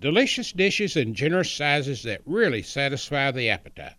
delicious 0.00 0.52
dishes 0.52 0.96
in 0.96 1.14
generous 1.14 1.50
sizes 1.50 2.04
that 2.04 2.20
really 2.24 2.62
satisfy 2.62 3.30
the 3.30 3.50
appetite. 3.50 3.94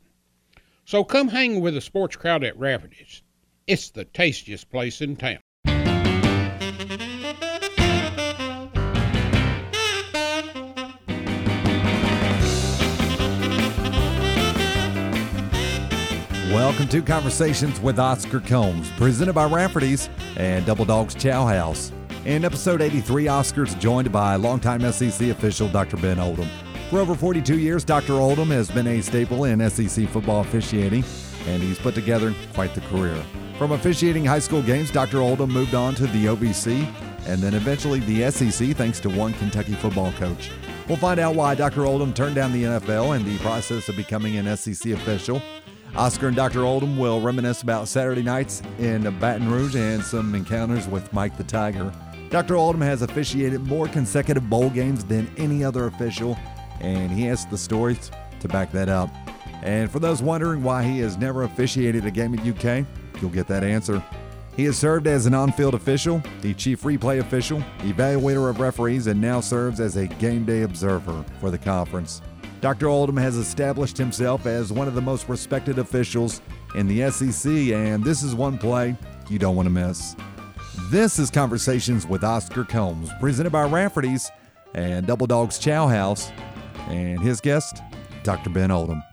So 0.85 1.03
come 1.03 1.27
hang 1.27 1.61
with 1.61 1.73
the 1.73 1.81
sports 1.81 2.15
crowd 2.15 2.43
at 2.43 2.57
Rafferty's. 2.57 3.21
It's 3.67 3.91
the 3.91 4.05
tastiest 4.05 4.69
place 4.71 5.01
in 5.01 5.15
town. 5.15 5.39
Welcome 16.51 16.87
to 16.87 17.01
Conversations 17.03 17.79
with 17.79 17.99
Oscar 17.99 18.39
Combs, 18.39 18.89
presented 18.91 19.33
by 19.33 19.45
Rafferty's 19.45 20.09
and 20.35 20.65
Double 20.65 20.85
Dogs 20.85 21.13
Chow 21.13 21.45
House. 21.45 21.91
In 22.25 22.43
episode 22.43 22.81
83, 22.81 23.29
Oscar's 23.29 23.75
joined 23.75 24.11
by 24.11 24.35
longtime 24.35 24.81
SEC 24.91 25.29
official 25.29 25.69
Dr. 25.69 25.97
Ben 25.97 26.19
Oldham. 26.19 26.49
For 26.89 26.99
over 26.99 27.15
42 27.15 27.57
years, 27.57 27.83
Dr. 27.85 28.13
Oldham 28.13 28.49
has 28.49 28.69
been 28.69 28.87
a 28.87 29.01
staple 29.01 29.45
in 29.45 29.67
SEC 29.69 30.07
football 30.09 30.41
officiating, 30.41 31.03
and 31.47 31.63
he's 31.63 31.79
put 31.79 31.95
together 31.95 32.33
quite 32.53 32.75
the 32.75 32.81
career. 32.81 33.15
From 33.57 33.71
officiating 33.71 34.25
high 34.25 34.39
school 34.39 34.61
games, 34.61 34.91
Dr. 34.91 35.19
Oldham 35.19 35.51
moved 35.51 35.75
on 35.75 35.95
to 35.95 36.07
the 36.07 36.25
OVC 36.25 36.85
and 37.25 37.41
then 37.41 37.53
eventually 37.53 37.99
the 38.01 38.29
SEC 38.31 38.75
thanks 38.75 38.99
to 39.01 39.09
one 39.09 39.33
Kentucky 39.33 39.73
football 39.73 40.11
coach. 40.13 40.49
We'll 40.87 40.97
find 40.97 41.19
out 41.19 41.35
why 41.35 41.55
Dr. 41.55 41.85
Oldham 41.85 42.13
turned 42.13 42.35
down 42.35 42.51
the 42.51 42.63
NFL 42.63 43.15
and 43.15 43.25
the 43.25 43.37
process 43.39 43.87
of 43.87 43.95
becoming 43.95 44.37
an 44.37 44.57
SEC 44.57 44.93
official. 44.93 45.41
Oscar 45.95 46.27
and 46.27 46.35
Dr. 46.35 46.63
Oldham 46.65 46.97
will 46.97 47.21
reminisce 47.21 47.61
about 47.61 47.87
Saturday 47.87 48.23
nights 48.23 48.61
in 48.79 49.03
Baton 49.19 49.49
Rouge 49.49 49.75
and 49.75 50.03
some 50.03 50.33
encounters 50.35 50.87
with 50.87 51.11
Mike 51.13 51.37
the 51.37 51.43
Tiger. 51.43 51.91
Dr. 52.29 52.55
Oldham 52.55 52.81
has 52.81 53.01
officiated 53.01 53.65
more 53.65 53.87
consecutive 53.87 54.47
bowl 54.49 54.69
games 54.69 55.03
than 55.03 55.31
any 55.37 55.63
other 55.63 55.87
official, 55.87 56.37
and 56.79 57.11
he 57.11 57.23
has 57.23 57.47
the 57.47 57.57
stories 57.57 58.11
to 58.39 58.47
back 58.47 58.71
that 58.71 58.87
up. 58.87 59.09
And 59.63 59.91
for 59.91 59.99
those 59.99 60.21
wondering 60.21 60.61
why 60.61 60.83
he 60.83 60.99
has 60.99 61.17
never 61.17 61.43
officiated 61.43 62.05
a 62.05 62.11
game 62.11 62.35
at 62.35 62.45
UK, 62.45 62.85
you'll 63.19 63.31
get 63.31 63.47
that 63.47 63.63
answer. 63.63 64.03
He 64.55 64.65
has 64.65 64.77
served 64.77 65.07
as 65.07 65.25
an 65.25 65.33
on 65.33 65.51
field 65.51 65.73
official, 65.73 66.21
the 66.41 66.53
chief 66.53 66.83
replay 66.83 67.19
official, 67.19 67.61
evaluator 67.79 68.49
of 68.49 68.59
referees, 68.59 69.07
and 69.07 69.19
now 69.19 69.41
serves 69.41 69.79
as 69.79 69.95
a 69.95 70.05
game 70.05 70.45
day 70.45 70.61
observer 70.61 71.25
for 71.39 71.49
the 71.49 71.57
conference. 71.57 72.21
Dr. 72.61 72.89
Oldham 72.89 73.17
has 73.17 73.37
established 73.37 73.97
himself 73.97 74.45
as 74.45 74.71
one 74.71 74.87
of 74.87 74.93
the 74.93 75.01
most 75.01 75.29
respected 75.29 75.79
officials 75.79 76.41
in 76.75 76.87
the 76.87 77.09
SEC, 77.09 77.51
and 77.51 78.03
this 78.03 78.21
is 78.21 78.35
one 78.35 78.57
play 78.57 78.95
you 79.29 79.39
don't 79.39 79.55
want 79.55 79.65
to 79.65 79.71
miss. 79.71 80.15
This 80.87 81.19
is 81.19 81.29
Conversations 81.29 82.07
with 82.07 82.23
Oscar 82.23 82.63
Combs, 82.63 83.11
presented 83.19 83.51
by 83.51 83.63
Rafferty's 83.63 84.31
and 84.73 85.05
Double 85.05 85.27
Dogs 85.27 85.59
Chow 85.59 85.87
House, 85.87 86.31
and 86.87 87.19
his 87.21 87.39
guest, 87.41 87.83
Dr. 88.23 88.49
Ben 88.49 88.71
Oldham. 88.71 89.03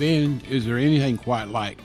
Ben, 0.00 0.42
is 0.50 0.66
there 0.66 0.78
anything 0.78 1.16
quite 1.16 1.46
like 1.46 1.78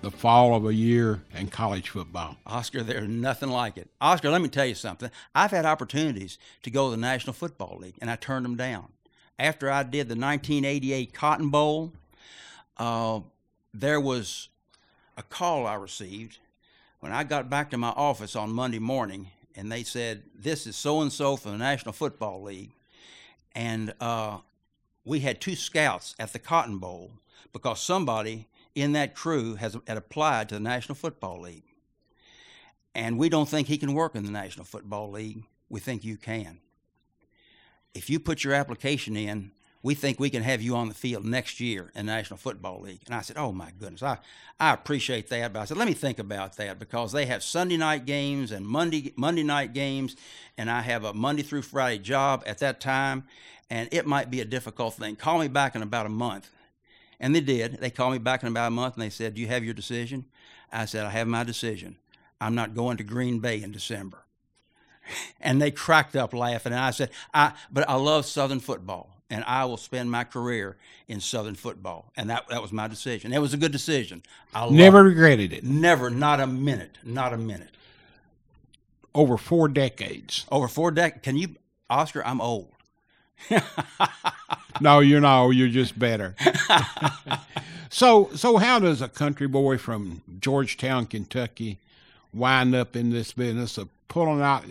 the 0.00 0.12
fall 0.12 0.54
of 0.54 0.64
a 0.64 0.72
year 0.72 1.24
in 1.34 1.48
college 1.48 1.88
football? 1.88 2.36
Oscar, 2.46 2.84
there's 2.84 3.08
nothing 3.08 3.48
like 3.48 3.76
it. 3.76 3.90
Oscar, 4.00 4.30
let 4.30 4.42
me 4.42 4.48
tell 4.48 4.66
you 4.66 4.76
something. 4.76 5.10
I've 5.34 5.50
had 5.50 5.66
opportunities 5.66 6.38
to 6.62 6.70
go 6.70 6.86
to 6.86 6.92
the 6.92 6.96
National 7.00 7.32
Football 7.32 7.78
League, 7.80 7.96
and 8.00 8.08
I 8.08 8.14
turned 8.14 8.44
them 8.44 8.54
down. 8.54 8.92
After 9.38 9.70
I 9.70 9.82
did 9.82 10.08
the 10.08 10.16
1988 10.16 11.14
Cotton 11.14 11.50
Bowl, 11.50 11.92
uh, 12.76 13.20
there 13.72 14.00
was 14.00 14.48
a 15.16 15.22
call 15.22 15.66
I 15.66 15.74
received 15.74 16.38
when 17.00 17.12
I 17.12 17.24
got 17.24 17.48
back 17.48 17.70
to 17.70 17.78
my 17.78 17.90
office 17.90 18.34
on 18.34 18.50
Monday 18.50 18.78
morning, 18.80 19.28
and 19.54 19.70
they 19.70 19.84
said, 19.84 20.24
This 20.34 20.66
is 20.66 20.76
so 20.76 21.00
and 21.00 21.12
so 21.12 21.36
from 21.36 21.52
the 21.52 21.58
National 21.58 21.92
Football 21.92 22.42
League. 22.42 22.72
And 23.54 23.94
uh, 24.00 24.38
we 25.04 25.20
had 25.20 25.40
two 25.40 25.54
scouts 25.54 26.14
at 26.18 26.32
the 26.32 26.38
Cotton 26.38 26.78
Bowl 26.78 27.12
because 27.52 27.80
somebody 27.80 28.46
in 28.74 28.92
that 28.92 29.14
crew 29.14 29.54
has 29.54 29.76
had 29.86 29.96
applied 29.96 30.48
to 30.48 30.56
the 30.56 30.60
National 30.60 30.94
Football 30.94 31.42
League. 31.42 31.64
And 32.94 33.18
we 33.18 33.28
don't 33.28 33.48
think 33.48 33.68
he 33.68 33.78
can 33.78 33.94
work 33.94 34.14
in 34.14 34.24
the 34.24 34.30
National 34.30 34.64
Football 34.64 35.10
League. 35.10 35.44
We 35.68 35.80
think 35.80 36.04
you 36.04 36.16
can. 36.16 36.58
If 37.94 38.10
you 38.10 38.20
put 38.20 38.44
your 38.44 38.54
application 38.54 39.16
in, 39.16 39.52
we 39.82 39.94
think 39.94 40.18
we 40.18 40.30
can 40.30 40.42
have 40.42 40.60
you 40.60 40.74
on 40.74 40.88
the 40.88 40.94
field 40.94 41.24
next 41.24 41.60
year 41.60 41.92
in 41.94 42.06
the 42.06 42.12
National 42.12 42.36
Football 42.36 42.80
League. 42.82 43.02
And 43.06 43.14
I 43.14 43.20
said, 43.20 43.36
Oh 43.36 43.52
my 43.52 43.70
goodness, 43.78 44.02
I, 44.02 44.18
I 44.58 44.74
appreciate 44.74 45.28
that. 45.28 45.52
But 45.52 45.60
I 45.60 45.64
said, 45.64 45.76
let 45.76 45.86
me 45.86 45.94
think 45.94 46.18
about 46.18 46.56
that 46.56 46.78
because 46.78 47.12
they 47.12 47.26
have 47.26 47.42
Sunday 47.42 47.76
night 47.76 48.04
games 48.04 48.50
and 48.50 48.66
Monday 48.66 49.12
Monday 49.16 49.44
night 49.44 49.72
games, 49.72 50.16
and 50.56 50.70
I 50.70 50.80
have 50.82 51.04
a 51.04 51.14
Monday 51.14 51.42
through 51.42 51.62
Friday 51.62 51.98
job 51.98 52.42
at 52.44 52.58
that 52.58 52.80
time, 52.80 53.24
and 53.70 53.88
it 53.92 54.06
might 54.06 54.30
be 54.30 54.40
a 54.40 54.44
difficult 54.44 54.94
thing. 54.94 55.16
Call 55.16 55.38
me 55.38 55.48
back 55.48 55.76
in 55.76 55.82
about 55.82 56.06
a 56.06 56.10
month. 56.10 56.50
And 57.20 57.34
they 57.34 57.40
did. 57.40 57.78
They 57.80 57.90
called 57.90 58.12
me 58.12 58.18
back 58.18 58.42
in 58.42 58.48
about 58.48 58.68
a 58.68 58.70
month 58.70 58.94
and 58.94 59.02
they 59.02 59.10
said, 59.10 59.34
Do 59.34 59.40
you 59.40 59.48
have 59.48 59.64
your 59.64 59.74
decision? 59.74 60.26
I 60.72 60.84
said, 60.84 61.04
I 61.04 61.10
have 61.10 61.26
my 61.26 61.44
decision. 61.44 61.96
I'm 62.40 62.54
not 62.54 62.74
going 62.74 62.96
to 62.98 63.04
Green 63.04 63.40
Bay 63.40 63.60
in 63.62 63.72
December. 63.72 64.24
And 65.40 65.60
they 65.60 65.70
cracked 65.70 66.16
up 66.16 66.34
laughing. 66.34 66.72
And 66.72 66.80
I 66.80 66.90
said, 66.90 67.10
I, 67.32 67.52
But 67.70 67.88
I 67.88 67.94
love 67.94 68.26
Southern 68.26 68.60
football 68.60 69.10
and 69.30 69.44
I 69.46 69.64
will 69.64 69.76
spend 69.76 70.10
my 70.10 70.24
career 70.24 70.76
in 71.06 71.20
Southern 71.20 71.54
football. 71.54 72.12
And 72.16 72.30
that, 72.30 72.48
that 72.48 72.62
was 72.62 72.72
my 72.72 72.88
decision. 72.88 73.32
It 73.32 73.40
was 73.40 73.52
a 73.52 73.58
good 73.58 73.72
decision. 73.72 74.22
I 74.54 74.68
never 74.70 75.02
regretted 75.04 75.52
it. 75.52 75.64
Never, 75.64 76.10
not 76.10 76.40
a 76.40 76.46
minute, 76.46 76.98
not 77.04 77.32
a 77.32 77.38
minute. 77.38 77.70
Over 79.14 79.36
four 79.36 79.68
decades. 79.68 80.46
Over 80.50 80.68
four 80.68 80.90
decades. 80.90 81.22
Can 81.22 81.36
you, 81.36 81.56
Oscar, 81.90 82.24
I'm 82.24 82.40
old. 82.40 82.72
no, 84.80 85.00
you're 85.00 85.20
know, 85.20 85.50
you're 85.50 85.68
just 85.68 85.98
better. 85.98 86.34
so, 87.90 88.30
so 88.34 88.56
how 88.56 88.78
does 88.78 89.02
a 89.02 89.08
country 89.08 89.46
boy 89.46 89.78
from 89.78 90.22
Georgetown, 90.40 91.06
Kentucky, 91.06 91.78
wind 92.32 92.74
up 92.74 92.96
in 92.96 93.10
this 93.10 93.32
business 93.32 93.78
of 93.78 93.88
pulling 94.08 94.40
out 94.40 94.64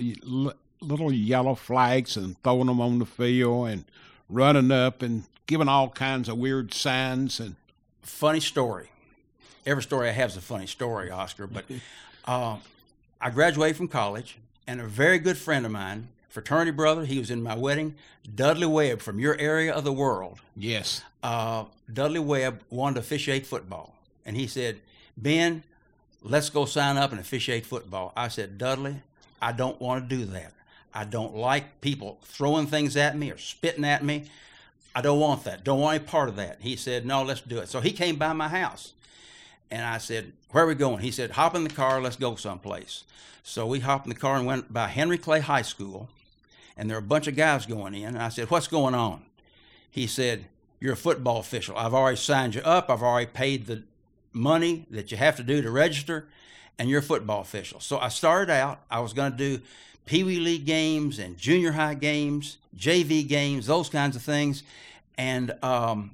little 0.81 1.11
yellow 1.11 1.55
flags 1.55 2.17
and 2.17 2.41
throwing 2.43 2.67
them 2.67 2.81
on 2.81 2.99
the 2.99 3.05
field 3.05 3.69
and 3.69 3.85
running 4.29 4.71
up 4.71 5.01
and 5.01 5.23
giving 5.45 5.67
all 5.67 5.89
kinds 5.89 6.27
of 6.27 6.37
weird 6.37 6.73
signs 6.73 7.39
and 7.39 7.55
funny 8.01 8.39
story. 8.39 8.89
Every 9.65 9.83
story 9.83 10.09
I 10.09 10.11
have 10.11 10.31
is 10.31 10.37
a 10.37 10.41
funny 10.41 10.67
story, 10.67 11.09
Oscar. 11.09 11.47
But 11.47 11.65
uh, 12.25 12.57
I 13.19 13.29
graduated 13.29 13.77
from 13.77 13.87
college, 13.87 14.37
and 14.65 14.81
a 14.81 14.85
very 14.85 15.19
good 15.19 15.37
friend 15.37 15.65
of 15.65 15.71
mine 15.71 16.09
fraternity 16.37 16.69
brother. 16.69 17.05
He 17.05 17.17
was 17.17 17.31
in 17.31 17.41
my 17.41 17.55
wedding. 17.55 17.95
Dudley 18.35 18.67
Webb 18.67 19.01
from 19.01 19.19
your 19.19 19.35
area 19.39 19.73
of 19.73 19.83
the 19.83 19.91
world. 19.91 20.39
Yes. 20.55 21.01
Uh, 21.23 21.65
Dudley 21.91 22.19
Webb 22.19 22.61
wanted 22.69 22.95
to 22.95 22.99
officiate 22.99 23.47
football. 23.47 23.95
And 24.23 24.37
he 24.37 24.45
said, 24.45 24.79
Ben, 25.17 25.63
let's 26.21 26.51
go 26.51 26.65
sign 26.65 26.95
up 26.95 27.11
and 27.11 27.19
officiate 27.19 27.65
football. 27.65 28.13
I 28.15 28.27
said, 28.27 28.59
Dudley, 28.59 29.01
I 29.41 29.51
don't 29.51 29.79
want 29.79 30.09
to 30.09 30.15
do 30.15 30.25
that. 30.25 30.53
I 30.93 31.03
don't 31.03 31.35
like 31.35 31.81
people 31.81 32.19
throwing 32.23 32.67
things 32.67 32.97
at 32.97 33.17
me 33.17 33.31
or 33.31 33.37
spitting 33.37 33.85
at 33.85 34.03
me. 34.03 34.25
I 34.95 35.01
don't 35.01 35.19
want 35.19 35.43
that. 35.43 35.63
Don't 35.63 35.79
want 35.79 35.99
any 35.99 36.05
part 36.05 36.29
of 36.29 36.37
that. 36.37 36.57
He 36.59 36.75
said, 36.75 37.05
No, 37.05 37.23
let's 37.23 37.41
do 37.41 37.59
it. 37.59 37.69
So 37.69 37.81
he 37.81 37.91
came 37.91 38.15
by 38.15 38.33
my 38.33 38.47
house. 38.47 38.93
And 39.69 39.85
I 39.85 39.99
said, 39.99 40.33
Where 40.51 40.63
are 40.63 40.67
we 40.67 40.75
going? 40.75 40.99
He 40.99 41.11
said, 41.11 41.31
Hop 41.31 41.55
in 41.55 41.63
the 41.63 41.69
car, 41.69 42.01
let's 42.01 42.15
go 42.15 42.35
someplace. 42.35 43.03
So 43.43 43.65
we 43.65 43.79
hopped 43.79 44.05
in 44.05 44.09
the 44.09 44.19
car 44.19 44.37
and 44.37 44.45
went 44.45 44.73
by 44.73 44.87
Henry 44.87 45.17
Clay 45.17 45.39
High 45.39 45.61
School 45.61 46.09
and 46.77 46.89
there 46.89 46.97
were 46.97 47.03
a 47.03 47.07
bunch 47.07 47.27
of 47.27 47.35
guys 47.35 47.65
going 47.65 47.95
in. 47.95 48.09
And 48.09 48.19
I 48.19 48.29
said, 48.29 48.49
What's 48.51 48.67
going 48.67 48.93
on? 48.93 49.23
He 49.89 50.05
said, 50.07 50.45
You're 50.79 50.93
a 50.93 50.97
football 50.97 51.39
official. 51.39 51.75
I've 51.75 51.93
already 51.93 52.17
signed 52.17 52.55
you 52.55 52.61
up. 52.61 52.89
I've 52.89 53.01
already 53.01 53.27
paid 53.27 53.65
the 53.65 53.83
money 54.37 54.85
that 54.91 55.11
you 55.11 55.17
have 55.17 55.35
to 55.37 55.43
do 55.43 55.61
to 55.61 55.71
register, 55.71 56.27
and 56.79 56.89
you're 56.89 56.99
a 56.99 57.03
football 57.03 57.41
official. 57.41 57.79
So 57.79 57.97
I 57.97 58.09
started 58.09 58.51
out, 58.51 58.81
I 58.89 58.99
was 58.99 59.13
going 59.13 59.31
to 59.31 59.37
do 59.37 59.61
Pee 60.05 60.23
Wee 60.23 60.39
League 60.39 60.65
games 60.65 61.19
and 61.19 61.37
junior 61.37 61.73
high 61.73 61.95
games, 61.95 62.57
JV 62.77 63.27
games, 63.27 63.65
those 63.65 63.89
kinds 63.89 64.15
of 64.15 64.21
things. 64.21 64.63
And 65.17 65.51
um, 65.63 66.11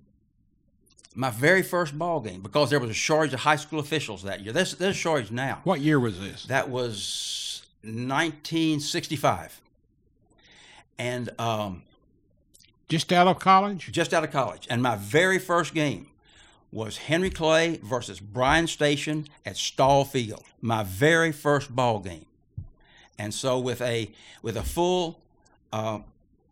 my 1.14 1.30
very 1.30 1.62
first 1.62 1.98
ball 1.98 2.20
game 2.22 2.42
because 2.42 2.70
there 2.70 2.80
was 2.80 2.90
a 2.90 2.94
shortage 2.94 3.34
of 3.34 3.42
high 3.42 3.58
school 3.58 3.80
officials 3.80 4.24
that 4.24 4.42
year. 4.42 4.54
There's, 4.54 4.76
there's 4.76 4.96
a 4.96 5.00
shortage 5.00 5.32
now. 5.32 5.62
What 5.64 5.82
year 5.82 6.00
was 6.00 6.20
this? 6.20 6.46
That 6.46 6.70
was 6.70 7.64
1965. 7.84 9.62
And 10.98 11.30
um, 11.40 11.84
Just 12.88 13.12
out 13.12 13.28
of 13.28 13.40
college? 13.40 13.92
just 13.92 14.14
out 14.14 14.24
of 14.24 14.32
college. 14.32 14.68
And 14.70 14.82
my 14.82 14.96
very 14.96 15.40
first 15.40 15.74
game 15.74 16.08
was 16.74 16.98
Henry 16.98 17.30
Clay 17.30 17.80
versus 17.84 18.20
Bryan 18.20 18.66
Station 18.66 19.28
at 19.46 19.56
Stoll 19.56 20.06
Field. 20.06 20.44
My 20.60 20.84
very 20.84 21.32
first 21.32 21.74
ball 21.76 22.00
game. 22.00 22.26
And 23.20 23.34
so 23.34 23.60
with 23.60 23.80
a 23.82 24.12
with 24.42 24.58
a 24.58 24.64
full 24.64 25.20
uh, 25.72 26.00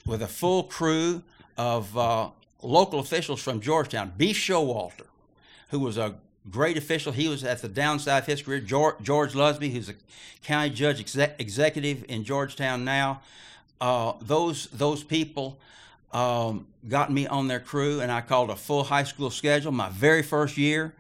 with 0.06 0.22
a 0.22 0.28
full 0.28 0.64
crew 0.64 1.24
of 1.58 1.98
uh, 1.98 2.30
local 2.62 3.00
officials 3.00 3.42
from 3.42 3.62
Georgetown, 3.62 4.14
B. 4.16 4.32
Showalter, 4.32 5.08
who 5.70 5.80
was 5.80 5.98
a 5.98 6.16
great 6.50 6.78
official. 6.78 7.12
He 7.12 7.28
was 7.28 7.44
at 7.44 7.62
the 7.62 7.68
downside 7.68 8.24
of 8.24 8.28
his 8.28 8.44
career. 8.44 8.60
George, 8.60 8.96
George 9.02 9.34
Lusby, 9.34 9.72
who's 9.72 9.90
a 9.90 9.96
county 10.44 10.70
judge 10.70 11.00
exec- 11.00 11.36
executive 11.40 12.06
in 12.08 12.24
Georgetown 12.24 12.86
now. 12.86 13.22
Uh, 13.80 14.14
those 14.22 14.68
those 14.68 15.04
people 15.04 15.60
um, 16.14 16.68
got 16.88 17.12
me 17.12 17.28
on 17.28 17.48
their 17.48 17.60
crew, 17.60 18.02
and 18.02 18.12
I 18.12 18.22
called 18.22 18.50
a 18.50 18.56
full 18.56 18.84
high 18.84 19.04
school 19.04 19.30
schedule 19.30 19.72
my 19.72 19.90
very 19.90 20.24
first 20.24 20.58
year, 20.58 20.94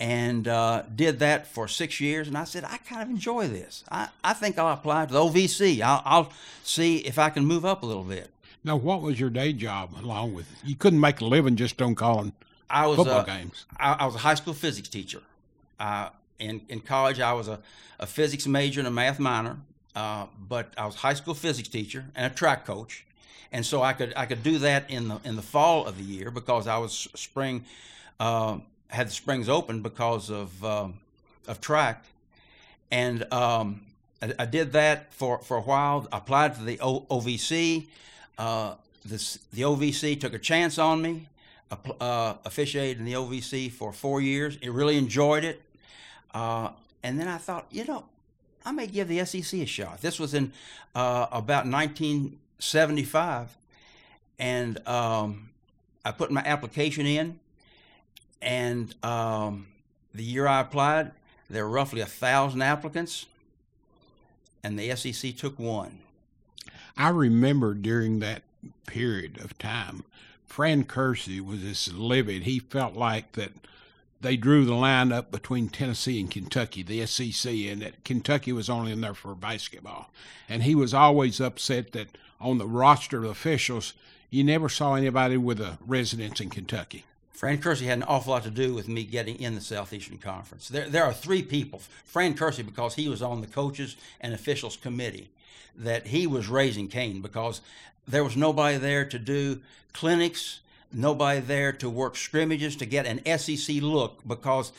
and 0.00 0.48
uh, 0.48 0.82
did 0.94 1.20
that 1.20 1.46
for 1.46 1.68
six 1.68 2.00
years. 2.00 2.28
And 2.28 2.36
I 2.36 2.44
said, 2.44 2.64
I 2.64 2.78
kind 2.78 3.02
of 3.02 3.08
enjoy 3.08 3.48
this. 3.48 3.84
I, 3.90 4.08
I 4.24 4.32
think 4.32 4.58
I'll 4.58 4.72
apply 4.72 5.06
to 5.06 5.12
the 5.12 5.20
OVC. 5.20 5.80
I'll, 5.80 6.02
I'll 6.04 6.32
see 6.64 6.98
if 6.98 7.18
I 7.18 7.30
can 7.30 7.44
move 7.44 7.64
up 7.64 7.82
a 7.82 7.86
little 7.86 8.04
bit. 8.04 8.30
Now, 8.64 8.76
what 8.76 9.02
was 9.02 9.18
your 9.18 9.30
day 9.30 9.52
job 9.52 9.90
along 9.98 10.34
with 10.34 10.46
You 10.64 10.76
couldn't 10.76 11.00
make 11.00 11.20
a 11.20 11.24
living 11.24 11.56
just 11.56 11.80
on 11.82 11.94
calling 11.94 12.32
I 12.70 12.86
was 12.86 12.96
football 12.96 13.20
uh, 13.20 13.24
games. 13.24 13.66
I, 13.76 13.92
I 14.00 14.06
was 14.06 14.14
a 14.14 14.18
high 14.18 14.34
school 14.34 14.54
physics 14.54 14.88
teacher. 14.88 15.22
Uh, 15.78 16.08
in 16.38 16.62
in 16.68 16.80
college, 16.80 17.20
I 17.20 17.32
was 17.32 17.48
a, 17.48 17.60
a 17.98 18.06
physics 18.06 18.46
major 18.46 18.80
and 18.80 18.88
a 18.88 18.90
math 18.90 19.18
minor. 19.18 19.58
Uh, 19.94 20.26
but 20.48 20.72
I 20.78 20.86
was 20.86 20.94
a 20.94 20.98
high 20.98 21.12
school 21.14 21.34
physics 21.34 21.68
teacher 21.68 22.06
and 22.14 22.32
a 22.32 22.34
track 22.34 22.64
coach, 22.64 23.04
and 23.52 23.64
so 23.64 23.82
I 23.82 23.92
could 23.92 24.12
I 24.16 24.26
could 24.26 24.42
do 24.42 24.58
that 24.58 24.90
in 24.90 25.08
the 25.08 25.20
in 25.24 25.36
the 25.36 25.42
fall 25.42 25.86
of 25.86 25.98
the 25.98 26.04
year 26.04 26.30
because 26.30 26.66
I 26.66 26.78
was 26.78 27.08
spring 27.14 27.64
uh, 28.18 28.58
had 28.88 29.08
the 29.08 29.12
springs 29.12 29.48
open 29.48 29.82
because 29.82 30.30
of 30.30 30.64
uh, 30.64 30.88
of 31.46 31.60
track, 31.60 32.04
and 32.90 33.30
um, 33.32 33.82
I, 34.20 34.32
I, 34.40 34.46
did 34.46 34.72
that 34.72 35.12
for 35.12 35.38
for 35.38 35.58
a 35.58 35.60
while. 35.60 36.08
I 36.12 36.18
applied 36.18 36.56
for 36.56 36.64
the 36.64 36.80
o- 36.80 37.06
OVC. 37.10 37.86
Uh, 38.38 38.74
this, 39.04 39.38
the 39.52 39.62
OVC 39.62 40.18
took 40.18 40.32
a 40.32 40.38
chance 40.38 40.78
on 40.78 41.02
me. 41.02 41.28
Uh, 42.00 42.34
officiated 42.44 42.98
in 42.98 43.06
the 43.06 43.14
OVC 43.14 43.72
for 43.72 43.94
four 43.94 44.20
years. 44.20 44.58
It 44.60 44.70
really 44.70 44.98
enjoyed 44.98 45.42
it, 45.42 45.62
uh, 46.34 46.68
and 47.02 47.18
then 47.18 47.28
I 47.28 47.38
thought, 47.38 47.66
you 47.70 47.86
know, 47.86 48.04
I 48.62 48.72
may 48.72 48.86
give 48.86 49.08
the 49.08 49.24
SEC 49.24 49.58
a 49.58 49.64
shot. 49.64 50.02
This 50.02 50.20
was 50.20 50.34
in 50.34 50.52
uh, 50.94 51.28
about 51.32 51.64
19- 51.64 52.32
75. 52.62 53.56
And 54.38 54.86
um, 54.88 55.50
I 56.04 56.12
put 56.12 56.30
my 56.30 56.42
application 56.44 57.06
in, 57.06 57.38
and 58.40 58.94
um, 59.04 59.68
the 60.14 60.24
year 60.24 60.46
I 60.46 60.60
applied, 60.60 61.12
there 61.48 61.64
were 61.64 61.70
roughly 61.70 62.00
a 62.00 62.06
thousand 62.06 62.62
applicants, 62.62 63.26
and 64.64 64.78
the 64.78 64.94
SEC 64.96 65.36
took 65.36 65.58
one. 65.58 66.00
I 66.96 67.08
remember 67.10 67.74
during 67.74 68.18
that 68.20 68.42
period 68.86 69.38
of 69.38 69.58
time, 69.58 70.04
Fran 70.46 70.84
Curci 70.84 71.40
was 71.40 71.60
just 71.60 71.94
livid. 71.94 72.42
He 72.42 72.58
felt 72.58 72.94
like 72.94 73.32
that 73.32 73.52
they 74.20 74.36
drew 74.36 74.64
the 74.64 74.74
line 74.74 75.10
up 75.10 75.30
between 75.30 75.68
Tennessee 75.68 76.20
and 76.20 76.30
Kentucky, 76.30 76.82
the 76.82 77.04
SEC, 77.06 77.52
and 77.52 77.82
that 77.82 78.04
Kentucky 78.04 78.52
was 78.52 78.70
only 78.70 78.92
in 78.92 79.00
there 79.00 79.14
for 79.14 79.34
basketball. 79.34 80.10
And 80.48 80.62
he 80.62 80.74
was 80.74 80.94
always 80.94 81.40
upset 81.40 81.92
that 81.92 82.16
on 82.42 82.58
the 82.58 82.66
roster 82.66 83.18
of 83.18 83.30
officials, 83.30 83.94
you 84.30 84.44
never 84.44 84.68
saw 84.68 84.94
anybody 84.94 85.36
with 85.36 85.60
a 85.60 85.78
residence 85.86 86.40
in 86.40 86.50
Kentucky. 86.50 87.04
Fran 87.32 87.58
Curci 87.58 87.86
had 87.86 87.98
an 87.98 88.04
awful 88.04 88.32
lot 88.32 88.44
to 88.44 88.50
do 88.50 88.72
with 88.72 88.88
me 88.88 89.04
getting 89.04 89.40
in 89.40 89.54
the 89.54 89.60
Southeastern 89.60 90.18
Conference. 90.18 90.68
There, 90.68 90.88
there 90.88 91.04
are 91.04 91.12
three 91.12 91.42
people. 91.42 91.80
Fran 92.04 92.34
Curci, 92.34 92.64
because 92.64 92.94
he 92.94 93.08
was 93.08 93.20
on 93.20 93.40
the 93.40 93.46
coaches 93.46 93.96
and 94.20 94.32
officials 94.32 94.76
committee, 94.76 95.28
that 95.76 96.06
he 96.06 96.26
was 96.26 96.48
raising 96.48 96.88
Cain 96.88 97.20
because 97.20 97.60
there 98.06 98.24
was 98.24 98.36
nobody 98.36 98.78
there 98.78 99.04
to 99.04 99.18
do 99.18 99.60
clinics, 99.92 100.60
nobody 100.92 101.40
there 101.40 101.72
to 101.72 101.90
work 101.90 102.16
scrimmages 102.16 102.76
to 102.76 102.86
get 102.86 103.06
an 103.06 103.38
SEC 103.38 103.76
look 103.82 104.20
because 104.26 104.72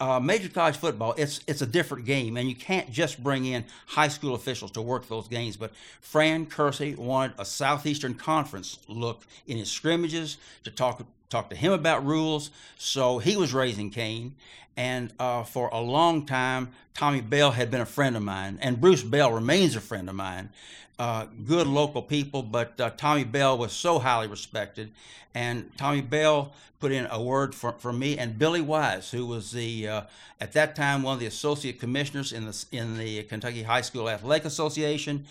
uh, 0.00 0.18
major 0.18 0.48
college 0.48 0.76
football 0.76 1.14
it's 1.18 1.40
it's 1.46 1.60
a 1.60 1.66
different 1.66 2.06
game 2.06 2.36
and 2.36 2.48
you 2.48 2.54
can't 2.54 2.90
just 2.90 3.22
bring 3.22 3.44
in 3.44 3.64
high 3.86 4.08
school 4.08 4.34
officials 4.34 4.70
to 4.70 4.80
work 4.80 5.06
those 5.08 5.28
games 5.28 5.56
but 5.56 5.72
Fran 6.00 6.46
Curci 6.46 6.96
wanted 6.96 7.34
a 7.38 7.44
Southeastern 7.44 8.14
Conference 8.14 8.78
look 8.88 9.22
in 9.46 9.58
his 9.58 9.70
scrimmages 9.70 10.38
to 10.64 10.70
talk 10.70 11.04
talk 11.30 11.48
to 11.50 11.56
him 11.56 11.72
about 11.72 12.04
rules. 12.04 12.50
So 12.76 13.18
he 13.18 13.36
was 13.36 13.54
raising 13.54 13.90
Cain. 13.90 14.34
And 14.76 15.12
uh, 15.18 15.44
for 15.44 15.68
a 15.68 15.80
long 15.80 16.26
time 16.26 16.70
Tommy 16.94 17.20
Bell 17.22 17.52
had 17.52 17.70
been 17.70 17.80
a 17.80 17.86
friend 17.86 18.16
of 18.16 18.22
mine. 18.22 18.58
And 18.60 18.80
Bruce 18.80 19.02
Bell 19.02 19.32
remains 19.32 19.74
a 19.74 19.80
friend 19.80 20.08
of 20.08 20.14
mine. 20.14 20.50
Uh, 20.98 21.26
good 21.46 21.66
local 21.66 22.02
people, 22.02 22.42
but 22.42 22.78
uh, 22.78 22.90
Tommy 22.90 23.24
Bell 23.24 23.56
was 23.56 23.72
so 23.72 23.98
highly 23.98 24.26
respected. 24.26 24.92
And 25.34 25.70
Tommy 25.78 26.02
Bell 26.02 26.52
put 26.78 26.92
in 26.92 27.06
a 27.10 27.22
word 27.22 27.54
for, 27.54 27.72
for 27.72 27.92
me 27.92 28.18
and 28.18 28.38
Billy 28.38 28.60
Wise, 28.60 29.10
who 29.10 29.24
was 29.26 29.52
the 29.52 29.88
uh, 29.88 30.02
at 30.40 30.52
that 30.52 30.74
time 30.74 31.02
one 31.02 31.14
of 31.14 31.20
the 31.20 31.26
associate 31.26 31.78
commissioners 31.78 32.32
in 32.32 32.46
the 32.46 32.64
in 32.72 32.98
the 32.98 33.22
Kentucky 33.22 33.62
High 33.62 33.82
School 33.82 34.10
Athletic 34.10 34.46
Association, 34.46 35.26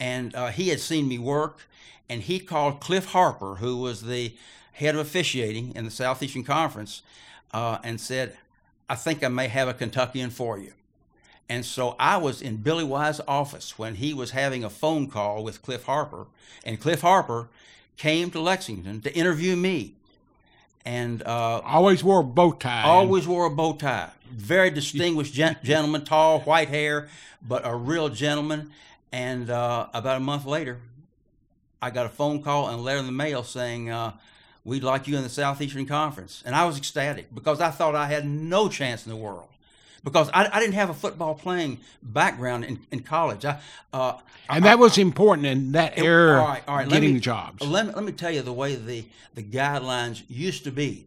and 0.00 0.34
uh, 0.34 0.48
he 0.48 0.68
had 0.70 0.80
seen 0.80 1.06
me 1.06 1.18
work, 1.18 1.68
and 2.08 2.22
he 2.22 2.40
called 2.40 2.80
Cliff 2.80 3.06
Harper, 3.06 3.56
who 3.56 3.76
was 3.76 4.02
the 4.02 4.34
head 4.72 4.94
of 4.94 5.00
officiating 5.00 5.74
in 5.74 5.84
the 5.84 5.90
Southeastern 5.90 6.44
Conference, 6.44 7.02
uh, 7.52 7.78
and 7.82 8.00
said, 8.00 8.36
"I 8.88 8.94
think 8.94 9.22
I 9.22 9.28
may 9.28 9.48
have 9.48 9.68
a 9.68 9.74
Kentuckian 9.74 10.30
for 10.30 10.58
you." 10.58 10.72
And 11.48 11.64
so 11.64 11.96
I 11.98 12.16
was 12.16 12.40
in 12.40 12.56
Billy 12.56 12.84
Wise's 12.84 13.20
office 13.28 13.78
when 13.78 13.96
he 13.96 14.14
was 14.14 14.30
having 14.30 14.64
a 14.64 14.70
phone 14.70 15.08
call 15.08 15.44
with 15.44 15.60
Cliff 15.60 15.84
Harper, 15.84 16.26
and 16.64 16.80
Cliff 16.80 17.02
Harper 17.02 17.48
came 17.96 18.30
to 18.30 18.40
Lexington 18.40 19.00
to 19.02 19.14
interview 19.14 19.54
me. 19.56 19.94
And 20.84 21.22
uh, 21.22 21.60
always 21.64 22.02
wore 22.02 22.20
a 22.20 22.24
bow 22.24 22.52
tie. 22.52 22.82
Always 22.82 23.28
wore 23.28 23.46
a 23.46 23.50
bow 23.50 23.74
tie. 23.74 24.10
Very 24.30 24.70
distinguished 24.70 25.32
gen- 25.32 25.58
gentleman, 25.62 26.04
tall, 26.04 26.40
white 26.40 26.68
hair, 26.68 27.08
but 27.46 27.62
a 27.64 27.74
real 27.74 28.08
gentleman. 28.08 28.72
And 29.12 29.48
uh, 29.50 29.86
about 29.94 30.16
a 30.16 30.20
month 30.20 30.44
later, 30.46 30.80
I 31.80 31.90
got 31.90 32.06
a 32.06 32.08
phone 32.08 32.42
call 32.42 32.68
and 32.68 32.80
a 32.80 32.82
letter 32.82 32.98
in 32.98 33.06
the 33.06 33.12
mail 33.12 33.44
saying, 33.44 33.90
uh, 33.90 34.14
We'd 34.64 34.84
like 34.84 35.08
you 35.08 35.16
in 35.16 35.22
the 35.22 35.28
Southeastern 35.28 35.86
Conference. 35.86 36.42
And 36.46 36.54
I 36.54 36.64
was 36.64 36.78
ecstatic 36.78 37.34
because 37.34 37.60
I 37.60 37.70
thought 37.70 37.94
I 37.94 38.06
had 38.06 38.26
no 38.26 38.68
chance 38.68 39.04
in 39.04 39.10
the 39.10 39.16
world 39.16 39.48
because 40.04 40.30
I, 40.32 40.48
I, 40.52 40.60
didn't 40.60 40.74
have 40.74 40.90
a 40.90 40.94
football 40.94 41.34
playing 41.34 41.80
background 42.02 42.64
in, 42.64 42.80
in 42.90 43.00
college. 43.00 43.44
I, 43.44 43.60
uh, 43.92 44.18
and 44.48 44.64
that 44.64 44.72
I, 44.72 44.74
was 44.76 44.98
important 44.98 45.46
in 45.46 45.72
that 45.72 45.96
it, 45.98 46.04
era, 46.04 46.40
all 46.40 46.48
right, 46.48 46.62
all 46.66 46.76
right, 46.76 46.88
getting 46.88 47.14
me, 47.14 47.20
jobs. 47.20 47.62
Let 47.62 47.86
me, 47.86 47.92
let 47.92 48.04
me 48.04 48.12
tell 48.12 48.30
you 48.30 48.42
the 48.42 48.52
way 48.52 48.74
the, 48.74 49.04
the 49.34 49.42
guidelines 49.42 50.22
used 50.28 50.64
to 50.64 50.72
be. 50.72 51.06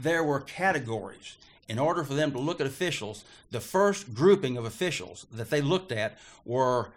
There 0.00 0.24
were 0.24 0.40
categories. 0.40 1.36
In 1.68 1.78
order 1.78 2.02
for 2.02 2.14
them 2.14 2.32
to 2.32 2.38
look 2.40 2.60
at 2.60 2.66
officials, 2.66 3.24
the 3.52 3.60
first 3.60 4.12
grouping 4.12 4.56
of 4.56 4.64
officials 4.64 5.26
that 5.30 5.50
they 5.50 5.60
looked 5.60 5.92
at 5.92 6.18
were 6.44 6.90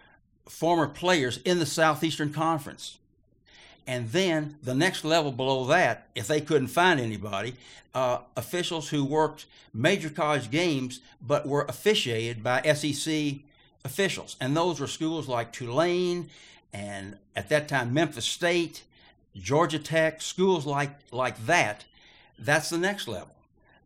former 0.48 0.88
players 0.88 1.38
in 1.44 1.60
the 1.60 1.66
Southeastern 1.66 2.32
Conference. 2.32 2.98
And 3.86 4.10
then 4.10 4.56
the 4.62 4.74
next 4.74 5.04
level 5.04 5.30
below 5.30 5.66
that, 5.66 6.08
if 6.14 6.26
they 6.26 6.40
couldn't 6.40 6.68
find 6.68 6.98
anybody, 6.98 7.54
uh, 7.94 8.18
officials 8.36 8.88
who 8.88 9.04
worked 9.04 9.46
major 9.72 10.10
college 10.10 10.50
games 10.50 11.00
but 11.20 11.46
were 11.46 11.64
officiated 11.68 12.42
by 12.42 12.62
SEC 12.62 13.36
officials. 13.84 14.36
And 14.40 14.56
those 14.56 14.80
were 14.80 14.86
schools 14.86 15.28
like 15.28 15.52
Tulane 15.52 16.30
and 16.72 17.18
at 17.36 17.48
that 17.50 17.68
time 17.68 17.92
Memphis 17.94 18.24
State, 18.24 18.82
Georgia 19.36 19.78
Tech, 19.78 20.22
schools 20.22 20.66
like, 20.66 20.90
like 21.12 21.46
that. 21.46 21.84
That's 22.38 22.70
the 22.70 22.78
next 22.78 23.06
level. 23.06 23.34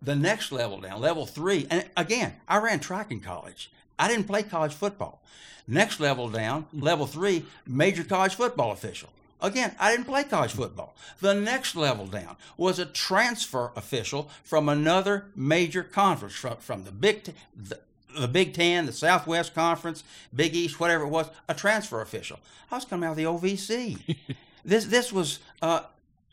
The 0.01 0.15
next 0.15 0.53
level 0.53 0.81
down, 0.81 1.01
level 1.01 1.27
three, 1.27 1.67
and 1.71 1.85
again, 1.97 2.35
I 2.47 2.59
ran 2.59 2.79
track 2.79 3.11
in 3.11 3.19
college. 3.19 3.71
I 3.99 4.07
didn't 4.07 4.29
play 4.29 4.45
college 4.45 4.73
football. 4.73 5.21
Next 5.67 5.99
level 5.99 6.29
down, 6.29 6.67
level 6.73 7.07
three, 7.07 7.45
major 7.67 8.05
college 8.05 8.37
football 8.37 8.71
official. 8.71 9.11
Again, 9.41 9.75
I 9.79 9.91
didn't 9.93 10.07
play 10.07 10.25
college 10.25 10.53
football. 10.53 10.95
The 11.21 11.35
next 11.35 11.77
level 11.77 12.07
down 12.07 12.37
was 12.57 12.79
a 12.79 12.87
transfer 12.87 13.71
official 13.77 14.31
from 14.43 14.69
another 14.69 15.27
major 15.37 15.83
conference, 15.85 16.35
from, 16.35 16.57
from 16.57 16.85
the 16.85 16.91
Big 16.91 17.23
T- 17.25 17.33
the, 17.57 17.79
the 18.19 18.27
Big 18.29 18.53
Ten, 18.55 18.87
the 18.87 18.93
Southwest 18.93 19.55
Conference, 19.55 20.03
Big 20.35 20.55
East, 20.57 20.81
whatever 20.81 21.05
it 21.05 21.09
was, 21.09 21.29
a 21.49 21.55
transfer 21.55 22.01
official. 22.01 22.41
I 22.71 22.75
was 22.77 22.85
coming 22.85 23.07
out 23.07 23.13
of 23.13 23.17
the 23.17 23.25
OVC. 23.25 24.17
this 24.65 24.87
this 24.87 25.13
was 25.13 25.39
uh, 25.63 25.83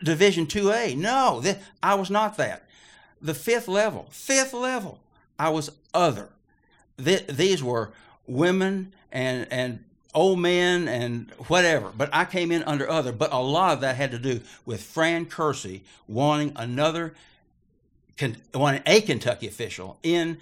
Division 0.04 0.48
Two 0.48 0.72
A. 0.72 0.96
No, 0.96 1.42
this, 1.42 1.58
I 1.84 1.94
was 1.96 2.10
not 2.10 2.38
that. 2.38 2.64
the 3.22 3.34
fifth 3.36 3.68
level, 3.68 4.08
fifth 4.10 4.54
level, 4.54 5.00
I 5.38 5.50
was 5.50 5.70
other. 5.94 6.30
Th- 6.98 7.28
these 7.28 7.62
were 7.64 7.92
women 8.26 8.94
and 9.12 9.48
and 9.52 9.84
old 10.16 10.40
men 10.40 10.88
and 10.88 11.30
whatever. 11.48 11.92
But 11.96 12.10
I 12.14 12.26
came 12.26 12.52
in 12.52 12.64
under 12.64 12.90
other. 12.90 13.12
But 13.12 13.32
a 13.32 13.40
lot 13.40 13.74
of 13.74 13.82
that 13.82 13.96
had 13.96 14.12
to 14.12 14.18
do 14.18 14.42
with 14.66 14.82
Fran 14.82 15.28
Curci 15.28 15.82
wanting 16.08 16.54
another, 16.56 17.14
wanting 18.54 18.82
a 18.86 19.02
Kentucky 19.02 19.48
official 19.48 20.00
in 20.02 20.38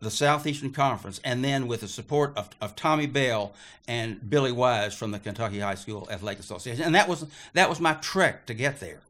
the 0.00 0.10
Southeastern 0.10 0.70
Conference, 0.70 1.20
and 1.24 1.42
then 1.42 1.66
with 1.66 1.80
the 1.80 1.88
support 1.88 2.36
of, 2.36 2.50
of 2.60 2.76
Tommy 2.76 3.06
Bell 3.06 3.54
and 3.88 4.28
Billy 4.28 4.52
Wise 4.52 4.94
from 4.94 5.10
the 5.10 5.18
Kentucky 5.18 5.58
High 5.58 5.76
School 5.76 6.06
Athletic 6.10 6.40
Association, 6.40 6.84
and 6.84 6.94
that 6.94 7.08
was 7.08 7.26
that 7.54 7.68
was 7.68 7.80
my 7.80 7.94
trek 7.94 8.46
to 8.46 8.54
get 8.54 8.80
there. 8.80 9.00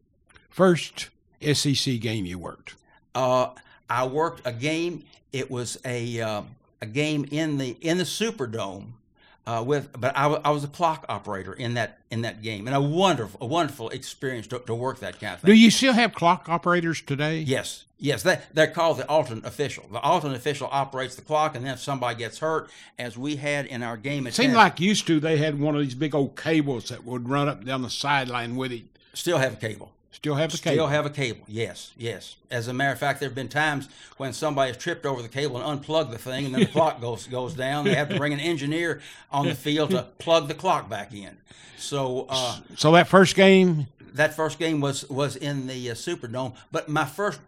First 0.48 1.08
SEC 1.42 2.00
game 2.00 2.24
you 2.24 2.38
worked? 2.38 2.76
Uh, 3.14 3.48
I 3.90 4.06
worked 4.06 4.46
a 4.46 4.52
game. 4.52 5.04
It 5.32 5.50
was 5.50 5.78
a 5.84 6.20
uh, 6.20 6.42
a 6.80 6.86
game 6.86 7.26
in 7.30 7.58
the 7.58 7.76
in 7.80 7.98
the 7.98 8.04
Superdome 8.04 8.92
uh, 9.46 9.62
with, 9.66 9.90
but 9.98 10.16
I, 10.16 10.26
I 10.26 10.50
was 10.50 10.64
a 10.64 10.68
clock 10.68 11.04
operator 11.08 11.52
in 11.52 11.74
that 11.74 11.98
in 12.10 12.22
that 12.22 12.40
game, 12.42 12.66
and 12.66 12.74
a 12.74 12.80
wonderful 12.80 13.38
a 13.42 13.46
wonderful 13.46 13.90
experience 13.90 14.46
to, 14.48 14.58
to 14.60 14.74
work 14.74 15.00
that 15.00 15.20
kind 15.20 15.34
of 15.34 15.40
thing. 15.40 15.50
Do 15.50 15.54
you 15.54 15.70
still 15.70 15.92
have 15.92 16.14
clock 16.14 16.48
operators 16.48 17.02
today? 17.02 17.40
Yes, 17.40 17.84
yes. 17.98 18.22
That 18.22 18.54
they're 18.54 18.68
called 18.68 18.98
the 18.98 19.08
alternate 19.08 19.44
official. 19.44 19.84
The 19.92 20.00
alternate 20.00 20.36
official 20.36 20.68
operates 20.72 21.14
the 21.14 21.22
clock, 21.22 21.56
and 21.56 21.64
then 21.64 21.74
if 21.74 21.80
somebody 21.80 22.16
gets 22.16 22.38
hurt, 22.38 22.70
as 22.98 23.18
we 23.18 23.36
had 23.36 23.66
in 23.66 23.82
our 23.82 23.98
game, 23.98 24.26
it 24.26 24.34
seemed 24.34 24.54
like 24.54 24.80
used 24.80 25.06
to 25.08 25.20
they 25.20 25.36
had 25.36 25.60
one 25.60 25.74
of 25.74 25.82
these 25.82 25.94
big 25.94 26.14
old 26.14 26.36
cables 26.36 26.88
that 26.88 27.04
would 27.04 27.28
run 27.28 27.48
up 27.48 27.64
down 27.64 27.82
the 27.82 27.90
sideline 27.90 28.56
with 28.56 28.72
it. 28.72 28.84
Still 29.12 29.38
have 29.38 29.52
a 29.52 29.56
cable. 29.56 29.92
Still 30.14 30.36
have 30.36 30.52
the 30.52 30.58
cable. 30.58 30.76
Still 30.76 30.86
have 30.86 31.06
a 31.06 31.10
cable. 31.10 31.44
Yes, 31.48 31.92
yes. 31.98 32.36
As 32.48 32.68
a 32.68 32.72
matter 32.72 32.92
of 32.92 33.00
fact, 33.00 33.18
there 33.18 33.28
have 33.28 33.34
been 33.34 33.48
times 33.48 33.88
when 34.16 34.32
somebody 34.32 34.68
has 34.70 34.76
tripped 34.76 35.04
over 35.04 35.20
the 35.20 35.28
cable 35.28 35.56
and 35.56 35.64
unplugged 35.64 36.12
the 36.12 36.18
thing, 36.18 36.46
and 36.46 36.54
then 36.54 36.60
the 36.60 36.66
clock 36.72 37.00
goes 37.00 37.26
goes 37.26 37.54
down. 37.54 37.84
They 37.84 37.96
have 37.96 38.08
to 38.10 38.16
bring 38.16 38.32
an 38.32 38.38
engineer 38.38 39.00
on 39.32 39.46
the 39.46 39.56
field 39.56 39.90
to 39.90 40.02
plug 40.18 40.46
the 40.46 40.54
clock 40.54 40.88
back 40.88 41.12
in. 41.12 41.36
So, 41.78 42.26
uh, 42.28 42.60
so 42.76 42.92
that 42.92 43.08
first 43.08 43.34
game. 43.34 43.88
That 44.12 44.34
first 44.36 44.60
game 44.60 44.80
was 44.80 45.08
was 45.10 45.34
in 45.34 45.66
the 45.66 45.90
uh, 45.90 45.94
Superdome, 45.94 46.54
but 46.70 46.88
my 46.88 47.04
first 47.04 47.40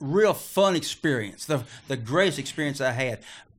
real 0.00 0.32
fun 0.32 0.74
experience, 0.74 1.44
the 1.44 1.64
the 1.86 1.98
greatest 1.98 2.38
experience 2.38 2.80
I 2.80 2.92
had, 2.92 3.18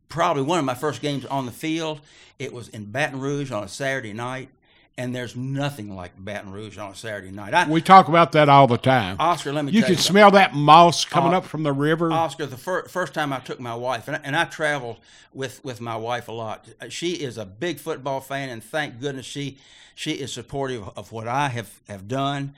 probably 0.10 0.42
one 0.42 0.58
of 0.58 0.66
my 0.66 0.74
first 0.74 1.02
games 1.02 1.26
on 1.28 1.46
the 1.46 1.52
field. 1.52 2.02
It 2.40 2.54
was 2.54 2.70
in 2.70 2.86
Baton 2.86 3.20
Rouge 3.20 3.52
on 3.52 3.64
a 3.64 3.68
Saturday 3.68 4.14
night 4.14 4.50
and 4.98 5.14
there's 5.14 5.36
nothing 5.36 5.96
like 5.96 6.14
Baton 6.18 6.52
Rouge 6.52 6.78
on 6.78 6.92
a 6.92 6.96
Saturday 6.96 7.30
night. 7.30 7.54
I, 7.54 7.70
we 7.70 7.82
talk 7.82 8.08
about 8.08 8.32
that 8.32 8.50
all 8.50 8.66
the 8.66 8.78
time. 8.78 9.18
Oscar, 9.20 9.54
let 9.54 9.66
me 9.66 9.72
you 9.72 9.84
can 9.84 9.92
you 9.92 9.98
smell 9.98 10.32
that 10.32 10.56
moss 10.56 11.06
coming 11.06 11.34
uh, 11.34 11.38
up 11.38 11.46
from 11.46 11.64
the 11.64 11.72
river. 11.72 12.12
Oscar, 12.12 12.48
the 12.48 12.58
fir- 12.58 12.88
first 12.88 13.14
time 13.14 13.32
I 13.32 13.40
took 13.40 13.60
my 13.60 13.76
wife, 13.76 14.08
and 14.08 14.18
I, 14.18 14.22
and 14.24 14.36
I 14.36 14.46
traveled 14.46 14.98
with, 15.34 15.64
with 15.64 15.80
my 15.80 15.96
wife 15.96 16.28
a 16.28 16.32
lot. 16.32 16.68
She 16.90 17.14
is 17.14 17.38
a 17.38 17.46
big 17.46 17.80
football 17.80 18.22
fan, 18.22 18.50
and 18.50 18.64
thank 18.64 19.00
goodness 19.00 19.26
she 19.26 19.58
she 19.94 20.14
is 20.14 20.34
supportive 20.34 20.90
of 20.98 21.12
what 21.12 21.28
I 21.28 21.50
have 21.50 21.80
have 21.88 22.08
done. 22.08 22.56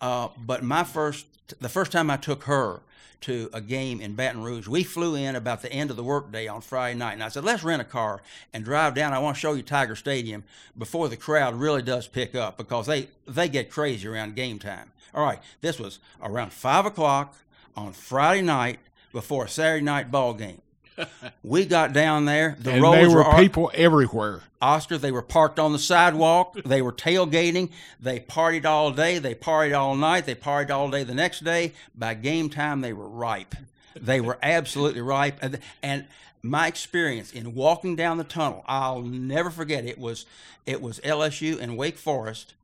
Uh, 0.00 0.28
but 0.38 0.62
my 0.62 0.84
first, 0.84 1.26
the 1.60 1.68
first 1.68 1.92
time 1.92 2.08
I 2.08 2.16
took 2.16 2.44
her, 2.44 2.80
to 3.22 3.50
a 3.52 3.60
game 3.60 4.00
in 4.00 4.14
Baton 4.14 4.42
Rouge. 4.42 4.68
We 4.68 4.82
flew 4.82 5.14
in 5.14 5.36
about 5.36 5.62
the 5.62 5.72
end 5.72 5.90
of 5.90 5.96
the 5.96 6.04
workday 6.04 6.48
on 6.48 6.60
Friday 6.60 6.98
night, 6.98 7.14
and 7.14 7.22
I 7.22 7.28
said, 7.28 7.44
"Let's 7.44 7.62
rent 7.62 7.82
a 7.82 7.84
car 7.84 8.22
and 8.52 8.64
drive 8.64 8.94
down. 8.94 9.12
I 9.12 9.18
want 9.18 9.36
to 9.36 9.40
show 9.40 9.54
you 9.54 9.62
Tiger 9.62 9.96
Stadium 9.96 10.44
before 10.76 11.08
the 11.08 11.16
crowd 11.16 11.54
really 11.54 11.82
does 11.82 12.06
pick 12.06 12.34
up 12.34 12.56
because 12.56 12.86
they 12.86 13.08
they 13.26 13.48
get 13.48 13.70
crazy 13.70 14.08
around 14.08 14.36
game 14.36 14.58
time." 14.58 14.92
All 15.14 15.24
right, 15.24 15.40
this 15.60 15.78
was 15.78 15.98
around 16.22 16.52
five 16.52 16.86
o'clock 16.86 17.36
on 17.76 17.92
Friday 17.92 18.42
night 18.42 18.78
before 19.12 19.44
a 19.44 19.48
Saturday 19.48 19.84
night 19.84 20.10
ball 20.10 20.34
game 20.34 20.62
we 21.42 21.66
got 21.66 21.92
down 21.92 22.24
there. 22.24 22.56
The 22.58 22.72
and 22.72 22.82
roads 22.82 22.96
there 22.96 23.10
were, 23.10 23.24
were 23.24 23.36
people 23.36 23.70
everywhere. 23.74 24.42
Oscar, 24.62 24.98
they 24.98 25.10
were 25.10 25.22
parked 25.22 25.58
on 25.58 25.72
the 25.72 25.78
sidewalk. 25.78 26.54
They 26.64 26.82
were 26.82 26.92
tailgating. 26.92 27.70
They 27.98 28.20
partied 28.20 28.66
all 28.66 28.90
day. 28.90 29.18
They 29.18 29.34
partied 29.34 29.76
all 29.76 29.94
night. 29.94 30.26
They 30.26 30.34
partied 30.34 30.70
all 30.70 30.90
day 30.90 31.02
the 31.02 31.14
next 31.14 31.44
day. 31.44 31.72
By 31.94 32.14
game 32.14 32.50
time, 32.50 32.80
they 32.82 32.92
were 32.92 33.08
ripe. 33.08 33.54
They 33.98 34.20
were 34.20 34.38
absolutely 34.42 35.00
ripe. 35.00 35.38
And, 35.40 35.58
and 35.82 36.06
my 36.42 36.66
experience 36.66 37.32
in 37.32 37.54
walking 37.54 37.96
down 37.96 38.18
the 38.18 38.24
tunnel, 38.24 38.64
I'll 38.66 39.02
never 39.02 39.50
forget. 39.50 39.84
It 39.84 39.98
was 39.98 40.26
it 40.66 40.82
was 40.82 41.00
LSU 41.00 41.58
and 41.58 41.76
Wake 41.76 41.98
Forest 41.98 42.54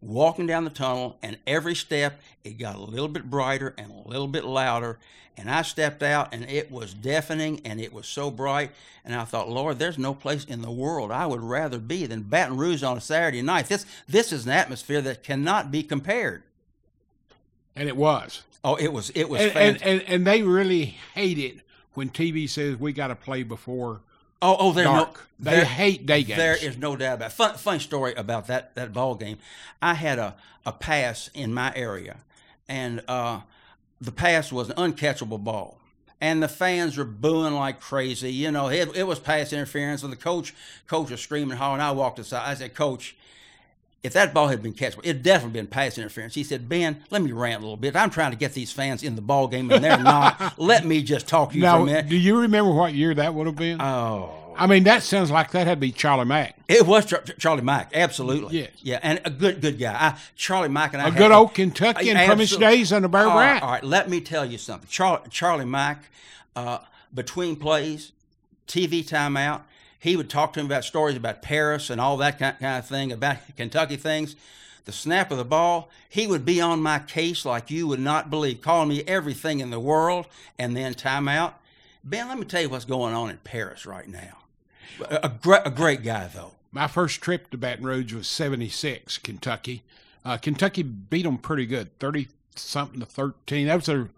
walking 0.00 0.46
down 0.46 0.64
the 0.64 0.70
tunnel, 0.70 1.18
and 1.22 1.38
every 1.46 1.74
step 1.74 2.20
it 2.44 2.58
got 2.58 2.76
a 2.76 2.82
little 2.82 3.08
bit 3.08 3.28
brighter 3.28 3.74
and 3.76 3.90
a 3.90 4.08
little 4.08 4.28
bit 4.28 4.44
louder. 4.44 4.98
And 5.36 5.48
I 5.48 5.62
stepped 5.62 6.02
out, 6.02 6.34
and 6.34 6.44
it 6.44 6.70
was 6.70 6.92
deafening, 6.92 7.60
and 7.64 7.80
it 7.80 7.92
was 7.92 8.08
so 8.08 8.30
bright. 8.30 8.72
And 9.04 9.14
I 9.14 9.24
thought, 9.24 9.48
Lord, 9.48 9.78
there's 9.78 9.98
no 9.98 10.12
place 10.12 10.44
in 10.44 10.62
the 10.62 10.70
world 10.70 11.12
I 11.12 11.26
would 11.26 11.42
rather 11.42 11.78
be 11.78 12.06
than 12.06 12.22
Baton 12.22 12.56
Rouge 12.56 12.82
on 12.82 12.96
a 12.96 13.00
Saturday 13.00 13.42
night. 13.42 13.66
This 13.66 13.86
this 14.08 14.32
is 14.32 14.46
an 14.46 14.52
atmosphere 14.52 15.00
that 15.02 15.22
cannot 15.22 15.70
be 15.70 15.82
compared. 15.84 16.42
And 17.76 17.88
it 17.88 17.96
was. 17.96 18.42
Oh, 18.64 18.74
it 18.74 18.92
was. 18.92 19.10
It 19.10 19.28
was. 19.28 19.40
And 19.40 19.56
and, 19.56 19.82
and, 19.82 20.02
and 20.02 20.26
they 20.26 20.42
really 20.42 20.96
hate 21.14 21.38
it 21.38 21.60
when 21.94 22.10
TV 22.10 22.48
says 22.48 22.76
we 22.76 22.92
got 22.92 23.08
to 23.08 23.14
play 23.14 23.44
before 23.44 24.00
Oh, 24.40 24.56
oh, 24.58 24.72
there's 24.72 24.86
dark. 24.86 25.14
no. 25.14 25.20
They 25.40 25.56
there, 25.56 25.64
hate 25.64 26.06
day 26.06 26.22
games. 26.24 26.38
There 26.38 26.56
is 26.56 26.76
no 26.76 26.96
doubt 26.96 27.16
about. 27.16 27.30
It. 27.30 27.34
Fun, 27.34 27.54
funny 27.56 27.78
story 27.78 28.14
about 28.14 28.48
that 28.48 28.74
that 28.74 28.92
ball 28.92 29.14
game. 29.14 29.38
I 29.80 29.94
had 29.94 30.18
a 30.18 30.36
a 30.66 30.72
pass 30.72 31.30
in 31.32 31.54
my 31.54 31.72
area, 31.74 32.18
and 32.68 33.02
uh, 33.08 33.40
the 34.00 34.12
pass 34.12 34.52
was 34.52 34.70
an 34.70 34.76
uncatchable 34.76 35.42
ball, 35.42 35.80
and 36.20 36.42
the 36.42 36.48
fans 36.48 36.96
were 36.96 37.04
booing 37.04 37.54
like 37.54 37.80
crazy. 37.80 38.32
You 38.32 38.50
know, 38.50 38.68
it, 38.68 38.96
it 38.96 39.04
was 39.04 39.18
pass 39.20 39.52
interference, 39.52 40.02
and 40.02 40.12
the 40.12 40.16
coach 40.16 40.54
coach 40.86 41.10
was 41.10 41.20
screaming 41.20 41.52
and 41.52 41.60
hollering. 41.60 41.80
I 41.80 41.92
walked 41.92 42.18
aside. 42.18 42.48
I 42.48 42.54
said, 42.54 42.74
"Coach, 42.74 43.16
if 44.02 44.12
that 44.12 44.32
ball 44.32 44.48
had 44.48 44.62
been 44.62 44.74
catchable, 44.74 45.00
it'd 45.04 45.22
definitely 45.22 45.60
been 45.60 45.66
pass 45.66 45.98
interference. 45.98 46.34
He 46.34 46.44
said, 46.44 46.68
Ben, 46.68 47.02
let 47.10 47.20
me 47.22 47.32
rant 47.32 47.58
a 47.58 47.62
little 47.62 47.76
bit. 47.76 47.96
I'm 47.96 48.10
trying 48.10 48.30
to 48.30 48.36
get 48.36 48.52
these 48.54 48.70
fans 48.70 49.02
in 49.02 49.16
the 49.16 49.22
ball 49.22 49.48
game, 49.48 49.70
and 49.70 49.82
they're 49.82 49.98
not. 49.98 50.54
let 50.58 50.86
me 50.86 51.02
just 51.02 51.26
talk 51.26 51.50
to 51.50 51.56
you 51.56 51.62
now, 51.62 51.78
for 51.78 51.82
a 51.82 51.86
minute. 51.86 52.08
Do 52.08 52.16
you 52.16 52.40
remember 52.40 52.72
what 52.72 52.94
year 52.94 53.14
that 53.14 53.34
would 53.34 53.46
have 53.46 53.56
been? 53.56 53.80
Oh. 53.80 54.34
I 54.56 54.66
mean, 54.66 54.84
that 54.84 55.04
sounds 55.04 55.30
like 55.30 55.52
that 55.52 55.68
had 55.68 55.74
to 55.74 55.80
be 55.80 55.92
Charlie 55.92 56.24
Mack. 56.24 56.56
It 56.66 56.84
was 56.84 57.06
Char- 57.06 57.22
Charlie 57.38 57.62
Mack, 57.62 57.92
absolutely. 57.94 58.58
Yes. 58.58 58.70
Yeah, 58.82 58.98
and 59.02 59.20
a 59.24 59.30
good 59.30 59.60
good 59.60 59.78
guy. 59.78 59.94
I, 59.94 60.18
Charlie 60.34 60.68
Mack 60.68 60.94
and 60.94 61.02
I. 61.02 61.08
A 61.08 61.10
good 61.12 61.30
old 61.30 61.54
Kentuckian 61.54 62.16
uh, 62.16 62.26
from 62.26 62.40
his 62.40 62.56
days 62.56 62.92
under 62.92 63.06
Bear 63.06 63.24
Bryant. 63.24 63.62
All 63.62 63.70
right, 63.70 63.84
let 63.84 64.10
me 64.10 64.20
tell 64.20 64.44
you 64.44 64.58
something. 64.58 64.88
Char- 64.88 65.22
Charlie 65.30 65.64
Mack, 65.64 66.10
uh, 66.56 66.78
between 67.14 67.54
plays, 67.54 68.10
TV 68.66 69.08
timeout, 69.08 69.62
he 69.98 70.16
would 70.16 70.30
talk 70.30 70.52
to 70.52 70.60
him 70.60 70.66
about 70.66 70.84
stories 70.84 71.16
about 71.16 71.42
Paris 71.42 71.90
and 71.90 72.00
all 72.00 72.16
that 72.18 72.38
kind 72.38 72.56
of 72.60 72.86
thing, 72.86 73.12
about 73.12 73.38
Kentucky 73.56 73.96
things 73.96 74.36
the 74.88 74.92
snap 74.92 75.30
of 75.30 75.36
the 75.36 75.44
ball, 75.44 75.90
he 76.08 76.26
would 76.26 76.46
be 76.46 76.62
on 76.62 76.82
my 76.82 76.98
case 76.98 77.44
like 77.44 77.70
you 77.70 77.86
would 77.86 78.00
not 78.00 78.30
believe, 78.30 78.62
calling 78.62 78.88
me 78.88 79.02
everything 79.06 79.60
in 79.60 79.68
the 79.68 79.78
world, 79.78 80.24
and 80.58 80.74
then 80.74 80.94
timeout. 80.94 81.52
Ben, 82.02 82.26
let 82.26 82.38
me 82.38 82.46
tell 82.46 82.62
you 82.62 82.70
what's 82.70 82.86
going 82.86 83.12
on 83.12 83.28
in 83.28 83.36
Paris 83.44 83.84
right 83.84 84.08
now. 84.08 84.38
A, 85.10 85.28
great, 85.28 85.60
a 85.66 85.70
great 85.70 86.02
guy, 86.02 86.30
though. 86.34 86.52
My 86.72 86.86
first 86.86 87.20
trip 87.20 87.50
to 87.50 87.58
Baton 87.58 87.84
Rouge 87.84 88.14
was 88.14 88.26
76, 88.28 89.18
Kentucky. 89.18 89.82
Uh, 90.24 90.38
Kentucky 90.38 90.82
beat 90.82 91.24
them 91.24 91.36
pretty 91.36 91.66
good, 91.66 91.96
30 91.98 92.28
something 92.54 93.00
to 93.00 93.06
13. 93.06 93.66
That 93.66 93.76
was 93.76 93.84
their, 93.84 94.08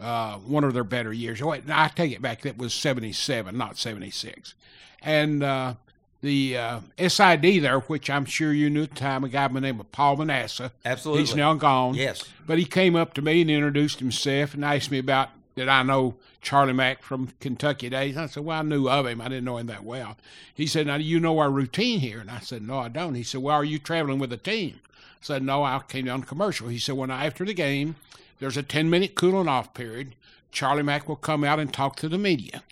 uh, 0.00 0.36
one 0.38 0.64
of 0.64 0.74
their 0.74 0.84
better 0.84 1.12
years. 1.12 1.42
Wait, 1.42 1.64
I 1.68 1.88
take 1.88 2.12
it 2.12 2.22
back, 2.22 2.42
that 2.42 2.58
was 2.58 2.74
77, 2.74 3.56
not 3.56 3.78
76. 3.78 4.54
And 5.02 5.42
uh, 5.42 5.74
the 6.22 6.56
uh, 6.56 6.80
SID 6.98 7.62
there, 7.62 7.80
which 7.80 8.10
I'm 8.10 8.24
sure 8.24 8.52
you 8.52 8.68
knew 8.68 8.84
at 8.84 8.90
the 8.90 8.96
time, 8.96 9.24
a 9.24 9.28
guy 9.28 9.48
by 9.48 9.54
the 9.54 9.60
name 9.60 9.80
of 9.80 9.90
Paul 9.92 10.16
Manasseh. 10.16 10.72
Absolutely. 10.84 11.22
He's 11.22 11.36
now 11.36 11.54
gone. 11.54 11.94
Yes. 11.94 12.24
But 12.46 12.58
he 12.58 12.64
came 12.64 12.96
up 12.96 13.14
to 13.14 13.22
me 13.22 13.40
and 13.40 13.50
introduced 13.50 14.00
himself 14.00 14.54
and 14.54 14.64
asked 14.64 14.90
me 14.90 14.98
about 14.98 15.30
did 15.56 15.68
I 15.68 15.82
know 15.82 16.16
Charlie 16.42 16.74
Mack 16.74 17.02
from 17.02 17.32
Kentucky 17.40 17.88
days. 17.88 18.16
I 18.18 18.26
said, 18.26 18.44
Well, 18.44 18.58
I 18.58 18.62
knew 18.62 18.90
of 18.90 19.06
him. 19.06 19.22
I 19.22 19.28
didn't 19.28 19.46
know 19.46 19.56
him 19.56 19.68
that 19.68 19.84
well. 19.84 20.18
He 20.54 20.66
said, 20.66 20.86
Now, 20.86 20.98
do 20.98 21.02
you 21.02 21.18
know 21.18 21.38
our 21.38 21.50
routine 21.50 22.00
here? 22.00 22.20
And 22.20 22.30
I 22.30 22.40
said, 22.40 22.60
No, 22.60 22.78
I 22.78 22.88
don't. 22.88 23.14
He 23.14 23.22
said, 23.22 23.40
Well, 23.40 23.56
are 23.56 23.64
you 23.64 23.78
traveling 23.78 24.18
with 24.18 24.32
a 24.34 24.36
team? 24.36 24.80
I 24.94 25.22
said, 25.22 25.42
No, 25.42 25.64
I 25.64 25.80
came 25.88 26.04
down 26.04 26.24
commercial. 26.24 26.68
He 26.68 26.78
said, 26.78 26.96
When 26.96 27.08
well, 27.08 27.18
after 27.18 27.46
the 27.46 27.54
game, 27.54 27.96
there's 28.38 28.56
a 28.56 28.62
10 28.62 28.90
minute 28.90 29.14
cooling 29.14 29.48
off 29.48 29.74
period. 29.74 30.14
Charlie 30.50 30.82
Mack 30.82 31.08
will 31.08 31.16
come 31.16 31.44
out 31.44 31.60
and 31.60 31.72
talk 31.72 31.96
to 31.96 32.08
the 32.08 32.18
media. 32.18 32.62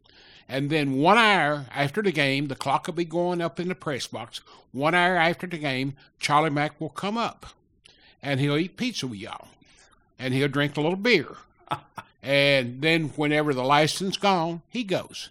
And 0.49 0.71
then 0.71 0.95
one 0.95 1.19
hour 1.19 1.67
after 1.75 2.03
the 2.03 2.13
game, 2.13 2.49
the 2.49 2.55
clock 2.55 2.87
will 2.87 2.95
be 2.95 3.05
going 3.05 3.41
up 3.41 3.59
in 3.59 3.69
the 3.69 3.75
press 3.75 4.07
box. 4.07 4.41
One 4.73 4.95
hour 4.95 5.17
after 5.17 5.47
the 5.47 5.59
game, 5.59 5.95
Charlie 6.19 6.51
Mack 6.51 6.81
will 6.81 6.91
come 6.91 7.17
up 7.17 7.47
and 8.23 8.41
he'll 8.41 8.57
eat 8.57 8.77
pizza 8.77 9.07
with 9.07 9.19
y'all. 9.19 9.49
And 10.19 10.33
he'll 10.33 10.49
drink 10.49 10.77
a 10.77 10.81
little 10.81 10.97
beer. 10.97 11.37
and 12.23 12.81
then 12.81 13.09
whenever 13.11 13.53
the 13.53 13.65
license 13.65 14.17
gone, 14.17 14.63
he 14.69 14.85
goes. 14.85 15.31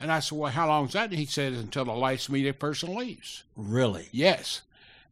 And 0.00 0.12
I 0.12 0.20
said, 0.20 0.36
Well, 0.36 0.50
how 0.50 0.68
long 0.68 0.86
is 0.86 0.92
that? 0.92 1.10
And 1.10 1.18
he 1.18 1.24
said, 1.24 1.52
Until 1.52 1.86
the 1.86 1.92
license 1.92 2.30
media 2.30 2.52
person 2.52 2.94
leaves. 2.94 3.44
Really? 3.56 4.08
Yes. 4.12 4.62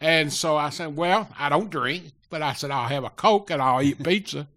And 0.01 0.33
so 0.33 0.57
I 0.57 0.71
said, 0.71 0.97
Well, 0.97 1.29
I 1.39 1.49
don't 1.49 1.71
drink, 1.71 2.13
but 2.33 2.43
I 2.43 2.55
said, 2.55 2.71
I'll 2.73 2.89
have 2.89 3.05
a 3.05 3.11
Coke 3.11 3.51
and 3.51 3.63
I'll 3.63 3.81
eat 3.83 4.03
pizza. 4.03 4.49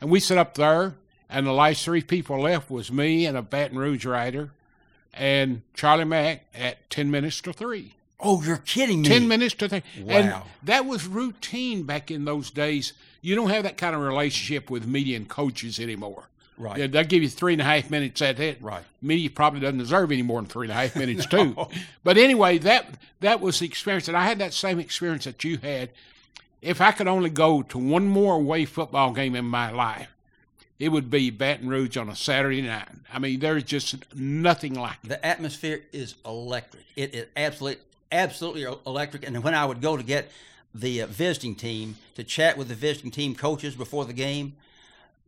and 0.00 0.08
we 0.10 0.20
sit 0.20 0.38
up 0.38 0.54
there 0.54 0.94
and 1.28 1.46
the 1.46 1.52
last 1.52 1.84
three 1.84 2.00
people 2.00 2.40
left 2.40 2.70
was 2.70 2.90
me 2.90 3.26
and 3.26 3.36
a 3.36 3.42
Baton 3.42 3.76
Rouge 3.78 4.06
rider, 4.06 4.50
and 5.12 5.62
Charlie 5.74 6.04
Mack 6.04 6.44
at 6.54 6.88
ten 6.88 7.10
minutes 7.10 7.40
to 7.42 7.52
three. 7.52 7.94
Oh, 8.20 8.42
you're 8.42 8.56
kidding 8.58 9.02
me. 9.02 9.08
10 9.08 9.28
minutes 9.28 9.54
to 9.56 9.68
think. 9.68 9.84
And 10.06 10.30
Wow. 10.30 10.44
that 10.62 10.86
was 10.86 11.06
routine 11.06 11.82
back 11.82 12.10
in 12.10 12.24
those 12.24 12.50
days. 12.50 12.94
You 13.20 13.34
don't 13.34 13.50
have 13.50 13.64
that 13.64 13.76
kind 13.76 13.94
of 13.94 14.00
relationship 14.00 14.70
with 14.70 14.86
media 14.86 15.18
and 15.18 15.28
coaches 15.28 15.78
anymore. 15.78 16.28
Right. 16.56 16.78
Yeah, 16.78 16.86
they'll 16.86 17.04
give 17.04 17.22
you 17.22 17.28
three 17.28 17.52
and 17.52 17.60
a 17.60 17.64
half 17.66 17.90
minutes 17.90 18.22
at 18.22 18.40
it. 18.40 18.56
Right. 18.62 18.84
Media 19.02 19.28
probably 19.28 19.60
doesn't 19.60 19.76
deserve 19.78 20.12
any 20.12 20.22
more 20.22 20.40
than 20.40 20.48
three 20.48 20.66
and 20.66 20.72
a 20.72 20.74
half 20.80 20.96
minutes 21.04 21.26
too. 21.26 21.54
But 22.04 22.16
anyway, 22.16 22.56
that 22.58 22.86
that 23.20 23.40
was 23.42 23.58
the 23.58 23.66
experience, 23.66 24.08
and 24.08 24.16
I 24.16 24.24
had 24.24 24.38
that 24.38 24.54
same 24.54 24.78
experience 24.78 25.24
that 25.24 25.44
you 25.44 25.58
had. 25.58 25.90
If 26.66 26.80
I 26.80 26.90
could 26.90 27.06
only 27.06 27.30
go 27.30 27.62
to 27.62 27.78
one 27.78 28.08
more 28.08 28.34
away 28.34 28.64
football 28.64 29.12
game 29.12 29.36
in 29.36 29.44
my 29.44 29.70
life, 29.70 30.12
it 30.80 30.88
would 30.88 31.08
be 31.08 31.30
Baton 31.30 31.68
Rouge 31.68 31.96
on 31.96 32.08
a 32.08 32.16
Saturday 32.16 32.60
night. 32.60 32.88
I 33.12 33.20
mean, 33.20 33.38
there's 33.38 33.62
just 33.62 34.12
nothing 34.16 34.74
like 34.74 34.96
it. 35.04 35.08
The 35.08 35.24
atmosphere 35.24 35.82
is 35.92 36.16
electric. 36.24 36.82
It 36.96 37.14
is 37.14 37.26
absolutely, 37.36 37.84
absolutely 38.10 38.64
electric. 38.84 39.24
And 39.24 39.44
when 39.44 39.54
I 39.54 39.64
would 39.64 39.80
go 39.80 39.96
to 39.96 40.02
get 40.02 40.28
the 40.74 41.02
uh, 41.02 41.06
visiting 41.06 41.54
team 41.54 41.98
to 42.16 42.24
chat 42.24 42.58
with 42.58 42.66
the 42.66 42.74
visiting 42.74 43.12
team 43.12 43.36
coaches 43.36 43.76
before 43.76 44.04
the 44.04 44.12
game, 44.12 44.56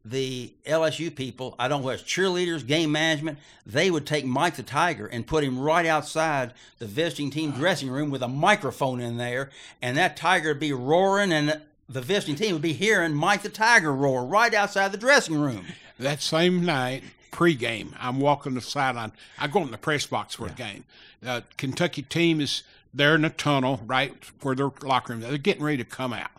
the 0.05 0.53
LSU 0.67 1.15
people, 1.15 1.55
I 1.59 1.69
don't 1.69 1.81
know 1.81 1.87
whether 1.87 2.03
it's 2.03 2.11
cheerleaders, 2.11 2.67
game 2.67 2.93
management, 2.93 3.39
they 3.67 3.91
would 3.91 4.07
take 4.07 4.25
Mike 4.25 4.57
the 4.57 4.63
Tiger 4.63 5.07
and 5.07 5.27
put 5.27 5.45
him 5.45 5.59
right 5.59 5.87
outside 5.87 6.55
the 6.79 6.87
visiting 6.87 7.31
team 7.31 7.51
uh-huh. 7.51 7.59
dressing 7.59 7.91
room 7.91 8.11
with 8.11 8.23
a 8.23 8.29
microphone 8.29 9.01
in 9.01 9.17
there, 9.17 9.51
and 9.83 9.97
that 9.97 10.17
tiger 10.17 10.51
would 10.51 10.61
be 10.61 10.73
roaring, 10.73 11.33
and 11.33 11.61
the 11.89 12.01
visiting 12.01 12.37
team 12.37 12.53
would 12.55 12.63
be 12.63 12.73
hearing 12.73 13.15
Mike 13.15 13.43
the 13.43 13.49
Tiger 13.49 13.93
roar 13.93 14.25
right 14.25 14.53
outside 14.55 14.93
the 14.93 14.99
dressing 14.99 15.39
room. 15.39 15.67
that 15.99 16.23
same 16.23 16.65
night, 16.65 17.03
pregame, 17.33 17.95
I'm 17.99 18.21
walking 18.21 18.55
the 18.55 18.61
sideline. 18.61 19.13
I 19.39 19.47
go 19.47 19.63
in 19.63 19.71
the 19.71 19.79
press 19.79 20.07
box 20.07 20.35
for 20.35 20.47
a 20.47 20.51
game. 20.51 20.85
The 21.21 21.45
Kentucky 21.57 22.03
team 22.03 22.41
is 22.41 22.63
there 22.95 23.15
in 23.15 23.23
the 23.23 23.31
tunnel, 23.31 23.81
right 23.87 24.15
where 24.43 24.55
their 24.55 24.71
locker 24.83 25.13
room. 25.13 25.23
They're 25.23 25.39
getting 25.39 25.63
ready 25.63 25.79
to 25.79 25.85
come 25.85 26.13
out. 26.13 26.31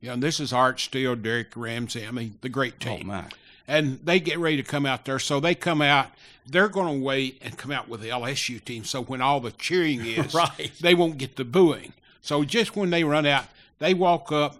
You 0.00 0.08
know, 0.08 0.14
and 0.14 0.22
this 0.22 0.40
is 0.40 0.52
Art 0.52 0.78
Still, 0.80 1.16
Derrick 1.16 1.56
Ramsey. 1.56 2.06
I 2.06 2.10
mean, 2.10 2.38
the 2.40 2.48
great 2.48 2.74
Oh, 2.82 2.96
team. 2.98 3.06
my. 3.08 3.24
and 3.68 3.98
they 4.04 4.20
get 4.20 4.38
ready 4.38 4.56
to 4.56 4.62
come 4.62 4.86
out 4.86 5.04
there. 5.04 5.18
So 5.18 5.40
they 5.40 5.54
come 5.54 5.82
out. 5.82 6.08
They're 6.48 6.68
going 6.68 6.98
to 6.98 7.04
wait 7.04 7.38
and 7.42 7.56
come 7.58 7.72
out 7.72 7.88
with 7.88 8.00
the 8.02 8.08
LSU 8.10 8.62
team. 8.64 8.84
So 8.84 9.02
when 9.02 9.20
all 9.20 9.40
the 9.40 9.50
cheering 9.52 10.00
is, 10.06 10.32
Right. 10.34 10.70
they 10.80 10.94
won't 10.94 11.18
get 11.18 11.36
the 11.36 11.44
booing. 11.44 11.92
So 12.22 12.44
just 12.44 12.76
when 12.76 12.90
they 12.90 13.02
run 13.04 13.26
out, 13.26 13.46
they 13.78 13.94
walk 13.94 14.30
up, 14.32 14.56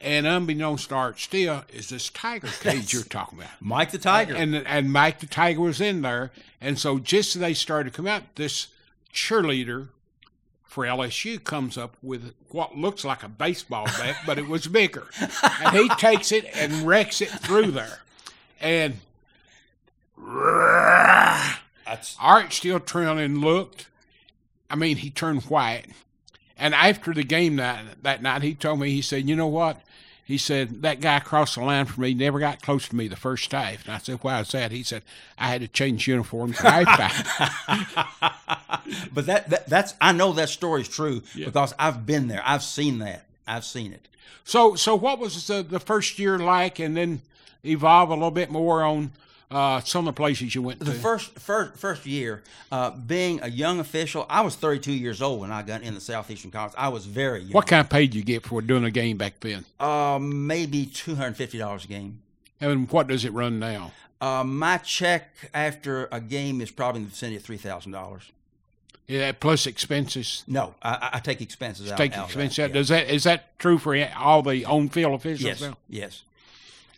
and 0.00 0.26
unbeknownst 0.26 0.90
to 0.90 0.94
Art 0.94 1.18
Still 1.18 1.64
is 1.72 1.88
this 1.88 2.10
tiger 2.10 2.48
cage 2.60 2.92
you're 2.92 3.02
talking 3.02 3.38
about. 3.38 3.50
Mike 3.60 3.90
the 3.92 3.98
Tiger. 3.98 4.34
And 4.34 4.54
and 4.54 4.92
Mike 4.92 5.20
the 5.20 5.26
Tiger 5.26 5.60
was 5.62 5.80
in 5.80 6.02
there, 6.02 6.30
and 6.60 6.78
so 6.78 6.98
just 6.98 7.34
as 7.34 7.40
they 7.40 7.54
started 7.54 7.90
to 7.92 7.96
come 7.96 8.06
out, 8.06 8.22
this 8.36 8.68
cheerleader 9.12 9.88
for 10.76 10.84
LSU 10.84 11.42
comes 11.42 11.78
up 11.78 11.96
with 12.02 12.34
what 12.50 12.76
looks 12.76 13.02
like 13.02 13.22
a 13.22 13.30
baseball 13.30 13.86
bat, 13.86 14.14
but 14.26 14.38
it 14.38 14.46
was 14.46 14.66
bigger, 14.66 15.06
and 15.42 15.74
he 15.74 15.88
takes 15.96 16.30
it 16.32 16.44
and 16.54 16.86
wrecks 16.86 17.22
it 17.22 17.30
through 17.30 17.70
there, 17.70 18.00
and 18.60 18.96
That's 21.86 22.14
Art 22.20 22.52
Still 22.52 22.78
turned 22.78 23.18
and 23.18 23.38
looked. 23.38 23.86
I 24.68 24.76
mean, 24.76 24.98
he 24.98 25.08
turned 25.08 25.44
white. 25.44 25.86
And 26.58 26.74
after 26.74 27.14
the 27.14 27.24
game 27.24 27.56
that 27.56 28.02
that 28.02 28.20
night, 28.20 28.42
he 28.42 28.54
told 28.54 28.78
me, 28.78 28.90
he 28.90 29.00
said, 29.00 29.26
"You 29.26 29.34
know 29.34 29.46
what?" 29.46 29.80
He 30.26 30.38
said 30.38 30.82
that 30.82 31.00
guy 31.00 31.20
crossed 31.20 31.54
the 31.54 31.62
line 31.62 31.86
for 31.86 32.00
me, 32.00 32.12
never 32.12 32.40
got 32.40 32.60
close 32.60 32.88
to 32.88 32.96
me 32.96 33.06
the 33.06 33.14
first 33.14 33.48
time. 33.48 33.78
And 33.84 33.94
I 33.94 33.98
said, 33.98 34.18
"Why 34.22 34.40
is 34.40 34.50
that?" 34.50 34.72
He 34.72 34.82
said, 34.82 35.02
"I 35.38 35.46
had 35.48 35.60
to 35.60 35.68
change 35.68 36.08
uniforms 36.08 36.58
but 39.14 39.26
that, 39.26 39.48
that 39.50 39.68
that's 39.68 39.94
I 40.00 40.10
know 40.10 40.32
that 40.32 40.48
story's 40.48 40.88
true 40.88 41.22
because 41.36 41.74
I've 41.78 42.06
been 42.06 42.26
there. 42.26 42.42
I've 42.44 42.64
seen 42.64 42.98
that. 42.98 43.24
I've 43.46 43.64
seen 43.64 43.92
it. 43.92 44.08
so, 44.44 44.74
so 44.74 44.96
what 44.96 45.20
was 45.20 45.46
the, 45.46 45.62
the 45.62 45.78
first 45.78 46.18
year 46.18 46.38
like, 46.40 46.80
and 46.80 46.96
then 46.96 47.22
evolve 47.64 48.10
a 48.10 48.14
little 48.14 48.32
bit 48.32 48.50
more 48.50 48.82
on 48.82 49.12
uh, 49.50 49.80
some 49.80 50.08
of 50.08 50.14
the 50.14 50.16
places 50.18 50.54
you 50.54 50.62
went 50.62 50.80
to. 50.80 50.84
The 50.86 50.92
first 50.92 51.38
first 51.38 51.76
first 51.78 52.04
year, 52.06 52.42
uh, 52.72 52.90
being 52.90 53.40
a 53.42 53.48
young 53.48 53.78
official, 53.80 54.26
I 54.28 54.40
was 54.40 54.56
32 54.56 54.92
years 54.92 55.22
old 55.22 55.40
when 55.40 55.52
I 55.52 55.62
got 55.62 55.82
in 55.82 55.94
the 55.94 56.00
Southeastern 56.00 56.50
Conference. 56.50 56.74
I 56.76 56.88
was 56.88 57.06
very 57.06 57.40
young. 57.42 57.52
what 57.52 57.66
kind 57.66 57.80
of 57.80 57.88
pay 57.90 58.06
did 58.06 58.14
you 58.14 58.24
get 58.24 58.44
for 58.44 58.60
doing 58.60 58.84
a 58.84 58.90
game 58.90 59.16
back 59.16 59.38
then? 59.40 59.64
Uh, 59.78 60.18
maybe 60.20 60.86
250 60.86 61.58
dollars 61.58 61.84
a 61.84 61.88
game. 61.88 62.20
And 62.60 62.90
what 62.90 63.06
does 63.06 63.24
it 63.24 63.32
run 63.32 63.58
now? 63.58 63.92
Uh, 64.20 64.42
my 64.44 64.78
check 64.78 65.30
after 65.52 66.08
a 66.10 66.20
game 66.20 66.60
is 66.62 66.70
probably 66.70 67.00
in 67.00 67.04
the 67.04 67.10
vicinity 67.10 67.36
of 67.36 67.42
three 67.42 67.58
thousand 67.58 67.92
dollars. 67.92 68.30
Yeah, 69.06 69.30
plus 69.32 69.66
expenses. 69.66 70.42
No, 70.48 70.74
I, 70.82 71.10
I- 71.14 71.20
take 71.20 71.40
expenses 71.40 71.92
out. 71.92 71.98
Take 71.98 72.16
out 72.16 72.24
expenses 72.26 72.56
that, 72.56 72.62
out. 72.64 72.68
yeah. 72.70 72.74
Does 72.74 72.88
that 72.88 73.08
is 73.10 73.24
that 73.24 73.58
true 73.58 73.78
for 73.78 73.96
all 74.16 74.42
the 74.42 74.64
on 74.64 74.88
field 74.88 75.14
officials 75.14 75.42
Yes, 75.46 75.60
now? 75.60 75.76
yes. 75.88 76.22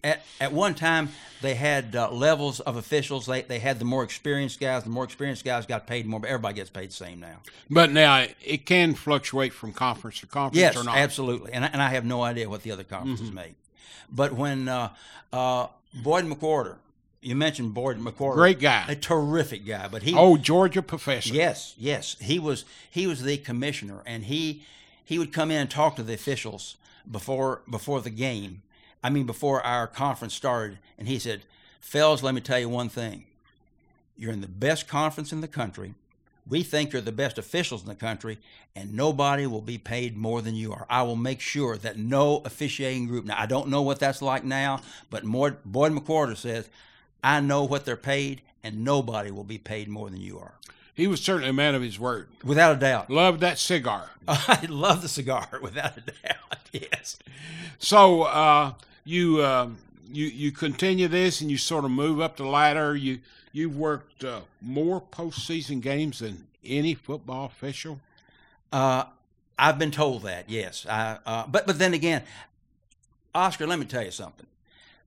At, 0.05 0.23
at 0.41 0.53
one 0.53 0.75
time, 0.75 1.09
they 1.43 1.55
had 1.55 1.97
uh, 1.97 2.11
levels 2.13 2.61
of 2.61 2.77
officials. 2.77 3.27
They, 3.27 3.43
they 3.43 3.59
had 3.59 3.79
the 3.79 3.85
more 3.85 4.05
experienced 4.05 4.61
guys. 4.61 4.85
The 4.85 4.91
more 4.91 5.05
experienced 5.05 5.45
guys 5.45 5.67
got 5.67 5.87
paid 5.87 6.07
more, 6.07 6.21
but 6.21 6.29
everybody 6.31 6.55
gets 6.55 6.71
paid 6.71 6.91
the 6.91 6.95
same 6.95 7.19
now. 7.21 7.39
But 7.69 7.91
now 7.91 8.27
it 8.45 8.65
can 8.67 8.95
fluctuate 8.95 9.53
from 9.53 9.73
conference 9.73 10.21
to 10.21 10.27
conference 10.27 10.59
Yes, 10.61 10.77
or 10.77 10.85
not. 10.85 10.97
absolutely. 10.97 11.53
And 11.53 11.65
I, 11.65 11.69
and 11.73 11.83
I 11.83 11.89
have 11.91 12.05
no 12.05 12.23
idea 12.23 12.49
what 12.49 12.63
the 12.63 12.71
other 12.71 12.85
conferences 12.85 13.27
Mm-hmm. 13.27 13.35
make. 13.37 13.55
But 14.11 14.33
when 14.33 14.69
uh, 14.69 14.91
uh, 15.33 15.67
Boyd 16.03 16.25
McWhorter, 16.27 16.77
you 17.21 17.35
mentioned 17.35 17.75
Boyd 17.75 17.99
McWhorter, 17.99 18.35
Great 18.35 18.61
guy. 18.61 18.85
a 18.89 18.95
terrific 18.97 19.67
guy, 19.67 19.89
but 19.89 20.03
he 20.05 20.15
Oh, 20.17 20.37
Georgia 20.37 20.81
professor. 20.83 21.35
Yes, 21.35 21.75
yes. 21.77 22.17
He 22.21 22.39
was 22.39 22.65
he 22.91 23.07
was 23.09 23.23
the 23.25 23.37
commissioner, 23.37 24.03
and 24.07 24.25
he 24.25 24.63
he 25.05 25.19
would 25.19 25.33
come 25.33 25.51
in 25.51 25.59
and 25.63 25.71
talk 25.71 25.97
to 25.97 26.03
the 26.03 26.15
officials 26.15 26.77
before 27.11 27.63
before 27.69 28.01
the 28.01 28.11
game. 28.11 28.63
I 29.03 29.11
mean, 29.11 29.27
before 29.27 29.63
our 29.63 29.87
conference 29.87 30.35
started, 30.35 30.79
and 30.99 31.09
he 31.09 31.19
said, 31.19 31.43
"Fells, 31.81 32.23
let 32.23 32.35
me 32.35 32.41
tell 32.41 32.59
you 32.59 32.69
one 32.69 32.89
thing. 32.89 33.25
You're 34.17 34.33
in 34.33 34.41
the 34.41 34.49
best 34.49 34.89
conference 34.89 35.33
in 35.33 35.41
the 35.41 35.49
country. 35.49 35.95
We 36.49 36.63
think 36.63 36.93
you're 36.93 37.03
the 37.03 37.13
best 37.13 37.39
officials 37.39 37.83
in 37.83 37.89
the 37.89 37.95
country, 37.95 38.39
and 38.75 38.95
nobody 38.95 39.47
will 39.47 39.61
be 39.61 39.77
paid 39.79 40.17
more 40.17 40.41
than 40.41 40.55
you 40.55 40.73
are. 40.73 40.87
I 40.89 41.03
will 41.03 41.17
make 41.17 41.41
sure 41.41 41.77
that 41.77 41.99
no 41.99 42.39
officiating 42.45 43.07
group. 43.07 43.27
Now, 43.27 43.39
I 43.39 43.47
don't 43.47 43.69
know 43.69 43.83
what 43.83 44.01
that's 44.01 44.23
like 44.23 44.45
now, 44.45 44.81
but 45.11 45.25
Boyd, 45.25 45.59
Boyd 45.65 45.93
McWhorter 45.93 46.37
says, 46.37 46.69
I 47.23 47.41
know 47.41 47.65
what 47.65 47.85
they're 47.85 47.97
paid, 47.97 48.41
and 48.65 48.83
nobody 48.83 49.31
will 49.31 49.45
be 49.45 49.59
paid 49.59 49.89
more 49.89 50.09
than 50.09 50.21
you 50.21 50.39
are. 50.39 50.55
He 50.95 51.07
was 51.07 51.21
certainly 51.21 51.51
a 51.51 51.53
man 51.53 51.75
of 51.75 51.83
his 51.83 51.99
word. 52.01 52.29
Without 52.43 52.77
a 52.77 52.81
doubt. 52.81 53.11
Loved 53.11 53.41
that 53.41 53.59
cigar. 53.59 54.11
I 54.29 54.67
love 54.69 55.03
the 55.03 55.09
cigar, 55.09 55.49
without 55.63 55.99
a 55.99 56.01
doubt. 56.01 56.37
Yes. 56.71 57.19
So 57.79 58.25
uh, 58.25 58.75
you 59.09 59.41
uh, 59.41 59.71
you 60.13 60.27
you 60.27 60.53
continue 60.53 61.09
this 61.09 61.41
and 61.41 61.51
you 61.51 61.57
sort 61.57 61.85
of 61.85 61.91
move 61.91 62.21
up 62.21 62.37
the 62.37 62.45
ladder. 62.45 62.95
You 62.95 63.21
you've 63.53 63.77
worked 63.77 64.23
uh, 64.23 64.41
more 64.61 65.01
postseason 65.01 65.81
games 65.81 66.19
than 66.19 66.47
any 66.65 66.95
football 66.95 67.47
official. 67.47 68.01
Uh, 68.71 69.05
I've 69.59 69.79
been 69.79 69.91
told 69.91 70.23
that. 70.23 70.51
Yes. 70.51 70.87
I, 70.87 71.19
uh, 71.25 71.47
but 71.47 71.67
but 71.67 71.79
then 71.79 71.95
again, 71.95 72.23
Oscar, 73.35 73.67
let 73.67 73.79
me 73.79 73.87
tell 73.87 74.05
you 74.05 74.11
something. 74.11 74.47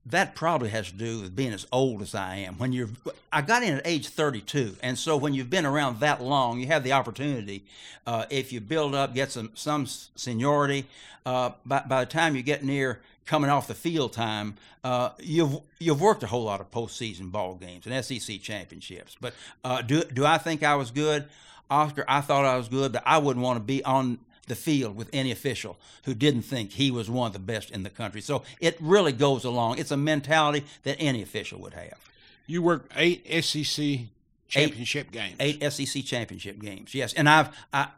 That 0.06 0.34
probably 0.34 0.70
has 0.70 0.90
to 0.90 0.96
do 0.96 1.20
with 1.20 1.36
being 1.36 1.52
as 1.52 1.66
old 1.70 2.02
as 2.02 2.12
I 2.14 2.36
am. 2.36 2.58
When 2.58 2.72
you're, 2.72 2.88
I 3.32 3.40
got 3.40 3.62
in 3.62 3.74
at 3.74 3.86
age 3.86 4.08
32, 4.08 4.76
and 4.82 4.98
so 4.98 5.16
when 5.16 5.32
you've 5.32 5.48
been 5.48 5.64
around 5.64 6.00
that 6.00 6.20
long, 6.20 6.58
you 6.58 6.66
have 6.66 6.82
the 6.82 6.92
opportunity. 6.92 7.64
Uh, 8.04 8.26
if 8.28 8.52
you 8.52 8.60
build 8.60 8.96
up, 8.96 9.14
get 9.14 9.30
some 9.30 9.50
some 9.54 9.86
seniority, 9.86 10.86
uh, 11.24 11.50
by 11.64 11.84
by 11.86 12.00
the 12.00 12.10
time 12.10 12.34
you 12.34 12.42
get 12.42 12.64
near 12.64 13.00
coming 13.26 13.50
off 13.50 13.68
the 13.68 13.74
field 13.74 14.12
time, 14.12 14.56
uh, 14.82 15.10
you've 15.20 15.60
you've 15.78 16.00
worked 16.00 16.24
a 16.24 16.26
whole 16.26 16.44
lot 16.44 16.60
of 16.60 16.70
postseason 16.72 17.30
ball 17.30 17.54
games 17.54 17.86
and 17.86 18.04
SEC 18.04 18.40
championships. 18.40 19.16
But 19.20 19.34
uh, 19.64 19.82
do 19.82 20.02
do 20.02 20.26
I 20.26 20.38
think 20.38 20.64
I 20.64 20.74
was 20.74 20.90
good, 20.90 21.26
Oscar? 21.70 22.04
I 22.08 22.22
thought 22.22 22.44
I 22.44 22.56
was 22.56 22.68
good, 22.68 22.92
but 22.92 23.02
I 23.06 23.18
wouldn't 23.18 23.44
want 23.44 23.58
to 23.58 23.64
be 23.64 23.84
on 23.84 24.18
the 24.48 24.54
field 24.54 24.96
with 24.96 25.08
any 25.12 25.30
official 25.30 25.76
who 26.04 26.14
didn't 26.14 26.42
think 26.42 26.72
he 26.72 26.90
was 26.90 27.08
one 27.08 27.28
of 27.28 27.32
the 27.32 27.38
best 27.38 27.70
in 27.70 27.82
the 27.82 27.90
country. 27.90 28.20
So 28.20 28.42
it 28.60 28.76
really 28.80 29.12
goes 29.12 29.44
along. 29.44 29.78
It's 29.78 29.90
a 29.90 29.96
mentality 29.96 30.66
that 30.82 30.96
any 30.98 31.22
official 31.22 31.60
would 31.60 31.74
have. 31.74 31.98
You 32.46 32.62
worked 32.62 32.92
eight 32.96 33.24
SEC 33.44 34.00
championship 34.48 35.12
games. 35.12 35.36
Eight 35.40 35.62
SEC 35.72 36.04
championship 36.04 36.60
games, 36.60 36.94
yes. 36.94 37.12
And 37.14 37.28
I've 37.28 37.48
I 37.72 37.88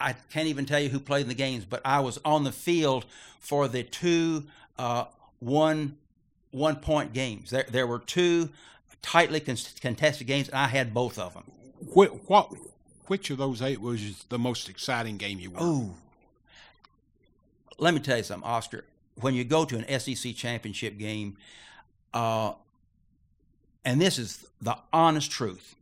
I 0.00 0.12
can't 0.30 0.48
even 0.48 0.66
tell 0.66 0.80
you 0.80 0.88
who 0.88 1.00
played 1.00 1.22
in 1.22 1.28
the 1.28 1.34
games, 1.34 1.64
but 1.64 1.80
I 1.84 2.00
was 2.00 2.18
on 2.24 2.44
the 2.44 2.52
field 2.52 3.04
for 3.40 3.68
the 3.68 3.82
two 3.82 4.44
uh, 4.78 5.06
one 5.38 5.96
one 6.50 6.76
point 6.76 7.12
games. 7.12 7.50
There 7.50 7.66
there 7.70 7.86
were 7.86 7.98
two 7.98 8.50
tightly 9.02 9.40
contested 9.40 10.26
games, 10.26 10.48
and 10.48 10.58
I 10.58 10.66
had 10.66 10.92
both 10.92 11.18
of 11.18 11.34
them. 11.34 11.44
Wh- 11.94 12.28
what 12.28 12.52
which 13.08 13.30
of 13.30 13.38
those 13.38 13.62
eight 13.62 13.80
was 13.80 14.24
the 14.28 14.38
most 14.38 14.68
exciting 14.68 15.16
game 15.16 15.38
you 15.38 15.50
worked? 15.50 15.62
Ooh. 15.62 15.94
Let 17.78 17.94
me 17.94 18.00
tell 18.00 18.16
you 18.16 18.22
something, 18.22 18.48
Oscar. 18.48 18.84
When 19.20 19.34
you 19.34 19.44
go 19.44 19.64
to 19.64 19.78
an 19.78 20.00
SEC 20.00 20.34
championship 20.34 20.98
game, 20.98 21.36
uh, 22.14 22.52
and 23.84 24.00
this 24.00 24.18
is 24.18 24.46
the 24.60 24.76
honest 24.92 25.30
truth 25.30 25.74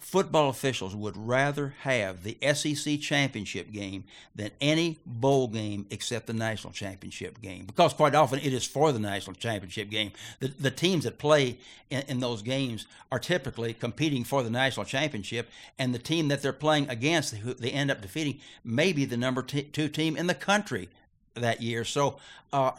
football 0.00 0.48
officials 0.48 0.94
would 0.94 1.16
rather 1.16 1.74
have 1.80 2.22
the 2.22 2.36
SEC 2.54 3.00
championship 3.00 3.70
game 3.72 4.04
than 4.34 4.50
any 4.60 4.98
bowl 5.04 5.48
game 5.48 5.86
except 5.90 6.26
the 6.26 6.32
national 6.32 6.72
championship 6.72 7.40
game 7.40 7.64
because 7.64 7.92
quite 7.92 8.14
often 8.14 8.38
it 8.38 8.52
is 8.52 8.66
for 8.66 8.92
the 8.92 8.98
national 8.98 9.34
championship 9.34 9.90
game. 9.90 10.12
The, 10.40 10.48
the 10.48 10.70
teams 10.70 11.04
that 11.04 11.18
play 11.18 11.58
in, 11.90 12.02
in 12.08 12.20
those 12.20 12.42
games 12.42 12.86
are 13.10 13.18
typically 13.18 13.74
competing 13.74 14.24
for 14.24 14.42
the 14.42 14.50
national 14.50 14.86
championship, 14.86 15.48
and 15.78 15.94
the 15.94 15.98
team 15.98 16.28
that 16.28 16.42
they're 16.42 16.52
playing 16.52 16.88
against, 16.88 17.34
who 17.34 17.54
they 17.54 17.70
end 17.70 17.90
up 17.90 18.00
defeating, 18.00 18.40
may 18.64 18.92
be 18.92 19.04
the 19.04 19.16
number 19.16 19.42
t- 19.42 19.62
two 19.62 19.88
team 19.88 20.16
in 20.16 20.26
the 20.26 20.34
country 20.34 20.88
that 21.34 21.62
year. 21.62 21.84
So 21.84 22.18
uh, 22.52 22.72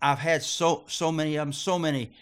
I've 0.00 0.18
had 0.18 0.42
so 0.42 0.84
so 0.86 1.12
many 1.12 1.36
of 1.36 1.46
them, 1.46 1.52
so 1.52 1.78
many 1.78 2.12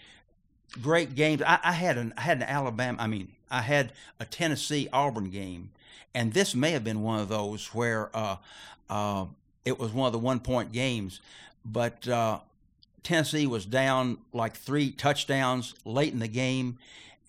great 0.81 1.15
games. 1.15 1.41
I, 1.41 1.59
I 1.63 1.71
had 1.71 1.97
an 1.97 2.13
I 2.17 2.21
had 2.21 2.37
an 2.37 2.43
Alabama. 2.43 3.01
I 3.01 3.07
mean, 3.07 3.29
I 3.49 3.61
had 3.61 3.93
a 4.19 4.25
Tennessee 4.25 4.87
Auburn 4.91 5.29
game, 5.29 5.71
and 6.13 6.33
this 6.33 6.55
may 6.55 6.71
have 6.71 6.83
been 6.83 7.01
one 7.01 7.19
of 7.19 7.29
those 7.29 7.67
where 7.67 8.09
uh, 8.15 8.37
uh, 8.89 9.25
it 9.65 9.79
was 9.79 9.91
one 9.91 10.07
of 10.07 10.13
the 10.13 10.19
one 10.19 10.39
point 10.39 10.71
games, 10.71 11.21
but 11.65 12.07
uh, 12.07 12.39
Tennessee 13.03 13.47
was 13.47 13.65
down 13.65 14.17
like 14.33 14.55
three 14.55 14.91
touchdowns 14.91 15.75
late 15.85 16.13
in 16.13 16.19
the 16.19 16.27
game, 16.27 16.77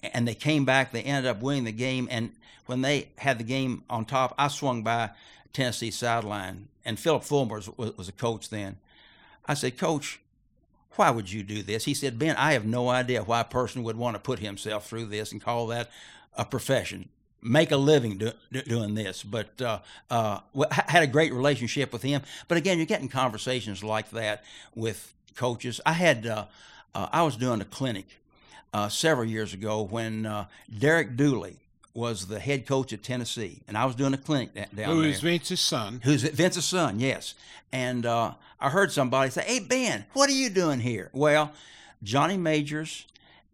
and 0.02 0.26
they 0.26 0.34
came 0.34 0.64
back. 0.64 0.92
They 0.92 1.02
ended 1.02 1.30
up 1.30 1.42
winning 1.42 1.64
the 1.64 1.72
game, 1.72 2.08
and 2.10 2.32
when 2.66 2.82
they 2.82 3.08
had 3.18 3.38
the 3.38 3.44
game 3.44 3.84
on 3.90 4.04
top, 4.04 4.34
I 4.38 4.48
swung 4.48 4.82
by 4.82 5.10
Tennessee 5.52 5.90
sideline, 5.90 6.68
and 6.84 6.98
Phillip 6.98 7.24
Fulmer 7.24 7.56
was, 7.56 7.68
was, 7.76 7.96
was 7.96 8.08
a 8.08 8.12
coach 8.12 8.48
then. 8.48 8.76
I 9.46 9.54
said, 9.54 9.78
Coach, 9.78 10.20
why 10.96 11.10
would 11.10 11.30
you 11.30 11.42
do 11.42 11.62
this? 11.62 11.84
He 11.84 11.94
said, 11.94 12.18
Ben, 12.18 12.36
I 12.36 12.52
have 12.52 12.64
no 12.64 12.88
idea 12.88 13.22
why 13.22 13.40
a 13.40 13.44
person 13.44 13.82
would 13.84 13.96
want 13.96 14.16
to 14.16 14.20
put 14.20 14.38
himself 14.40 14.88
through 14.88 15.06
this 15.06 15.32
and 15.32 15.40
call 15.40 15.68
that 15.68 15.90
a 16.36 16.44
profession, 16.44 17.08
make 17.42 17.70
a 17.70 17.76
living 17.76 18.18
do, 18.18 18.32
do, 18.50 18.62
doing 18.62 18.94
this. 18.94 19.22
But 19.22 19.60
uh, 19.62 19.80
uh, 20.10 20.40
had 20.70 21.02
a 21.02 21.06
great 21.06 21.32
relationship 21.32 21.92
with 21.92 22.02
him. 22.02 22.22
But 22.48 22.58
again, 22.58 22.78
you're 22.78 22.86
getting 22.86 23.08
conversations 23.08 23.84
like 23.84 24.10
that 24.10 24.44
with 24.74 25.14
coaches. 25.36 25.80
I 25.86 25.92
had, 25.92 26.26
uh, 26.26 26.46
uh 26.94 27.08
I 27.12 27.22
was 27.22 27.36
doing 27.36 27.60
a 27.60 27.64
clinic 27.64 28.06
uh, 28.72 28.88
several 28.88 29.28
years 29.28 29.54
ago 29.54 29.82
when 29.82 30.26
uh, 30.26 30.46
Derek 30.76 31.16
Dooley, 31.16 31.58
was 31.94 32.26
the 32.26 32.38
head 32.38 32.66
coach 32.66 32.92
at 32.92 33.02
Tennessee, 33.02 33.62
and 33.66 33.76
I 33.76 33.84
was 33.84 33.94
doing 33.94 34.14
a 34.14 34.18
clinic 34.18 34.54
down 34.54 34.66
there. 34.72 34.86
Who 34.86 35.02
is 35.02 35.20
Vince's 35.20 35.60
son? 35.60 36.00
Who's 36.04 36.22
Vince's 36.22 36.64
son? 36.64 37.00
Yes. 37.00 37.34
And 37.72 38.06
uh, 38.06 38.34
I 38.60 38.70
heard 38.70 38.92
somebody 38.92 39.30
say, 39.30 39.42
"Hey 39.42 39.60
Ben, 39.60 40.04
what 40.12 40.28
are 40.28 40.34
you 40.34 40.50
doing 40.50 40.80
here?" 40.80 41.10
Well, 41.12 41.52
Johnny 42.02 42.36
Majors 42.36 43.06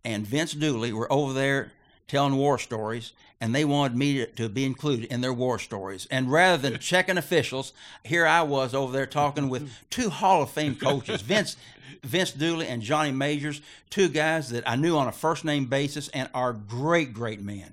and 0.04 0.26
Vince 0.26 0.52
Dooley 0.52 0.92
were 0.92 1.10
over 1.12 1.32
there 1.32 1.72
telling 2.08 2.36
war 2.36 2.58
stories, 2.58 3.12
and 3.40 3.54
they 3.54 3.64
wanted 3.64 3.96
me 3.96 4.18
to, 4.18 4.26
to, 4.26 4.48
be 4.48 4.64
included 4.64 5.06
in 5.06 5.20
their 5.20 5.32
war 5.32 5.58
stories. 5.58 6.06
And 6.10 6.30
rather 6.30 6.70
than 6.70 6.78
checking 6.80 7.18
officials, 7.18 7.72
here 8.04 8.26
I 8.26 8.42
was 8.42 8.74
over 8.74 8.92
there 8.92 9.06
talking 9.06 9.48
with 9.48 9.70
two 9.90 10.10
Hall 10.10 10.42
of 10.42 10.50
Fame 10.50 10.76
coaches, 10.76 11.22
Vince 11.22 11.56
Vince 12.02 12.32
Dooley 12.32 12.68
and 12.68 12.82
Johnny 12.82 13.10
Majors, 13.10 13.60
two 13.90 14.08
guys 14.08 14.50
that 14.50 14.68
I 14.68 14.76
knew 14.76 14.96
on 14.96 15.08
a 15.08 15.12
first 15.12 15.44
name 15.44 15.66
basis 15.66 16.08
and 16.08 16.28
are 16.34 16.52
great, 16.52 17.12
great 17.12 17.40
men. 17.40 17.72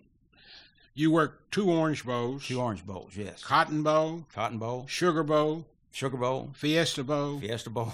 You 0.95 1.12
worked 1.12 1.51
two 1.51 1.71
Orange 1.71 2.06
Bowls. 2.06 2.45
Two 2.45 2.62
Orange 2.62 2.86
Bowls, 2.86 3.15
yes. 3.15 3.43
Cotton 3.43 3.84
Bowl. 3.84 4.25
Cotton 4.34 4.60
Bowl. 4.60 4.86
Sugar 4.88 5.23
Bowl. 5.23 5.65
Sugar 5.91 6.17
Bowl. 6.17 6.51
Fiesta 6.53 7.03
Bowl. 7.03 7.39
Fiesta 7.39 7.69
Bowl. 7.69 7.91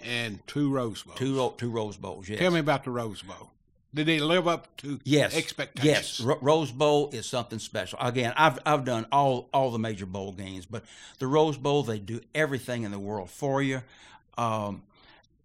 And 0.00 0.46
two 0.46 0.70
Rose 0.70 1.02
Bowls. 1.02 1.18
Two, 1.18 1.54
two 1.56 1.70
Rose 1.70 1.96
Bowls, 1.96 2.28
yes. 2.28 2.38
Tell 2.38 2.52
me 2.52 2.60
about 2.60 2.84
the 2.84 2.90
Rose 2.90 3.22
Bowl. 3.22 3.50
Did 3.94 4.06
they 4.06 4.20
live 4.20 4.46
up 4.46 4.76
to 4.78 5.00
yes. 5.04 5.36
expectations? 5.36 6.20
Yes, 6.20 6.38
Rose 6.42 6.70
Bowl 6.70 7.08
is 7.12 7.26
something 7.26 7.58
special. 7.58 7.98
Again, 8.00 8.34
I've 8.36 8.58
I've 8.66 8.84
done 8.84 9.06
all 9.10 9.48
all 9.52 9.70
the 9.70 9.78
major 9.78 10.04
bowl 10.04 10.32
games, 10.32 10.66
but 10.66 10.84
the 11.18 11.26
Rose 11.26 11.56
Bowl 11.56 11.82
they 11.82 11.98
do 11.98 12.20
everything 12.34 12.82
in 12.82 12.90
the 12.90 12.98
world 12.98 13.30
for 13.30 13.62
you. 13.62 13.82
Um, 14.36 14.82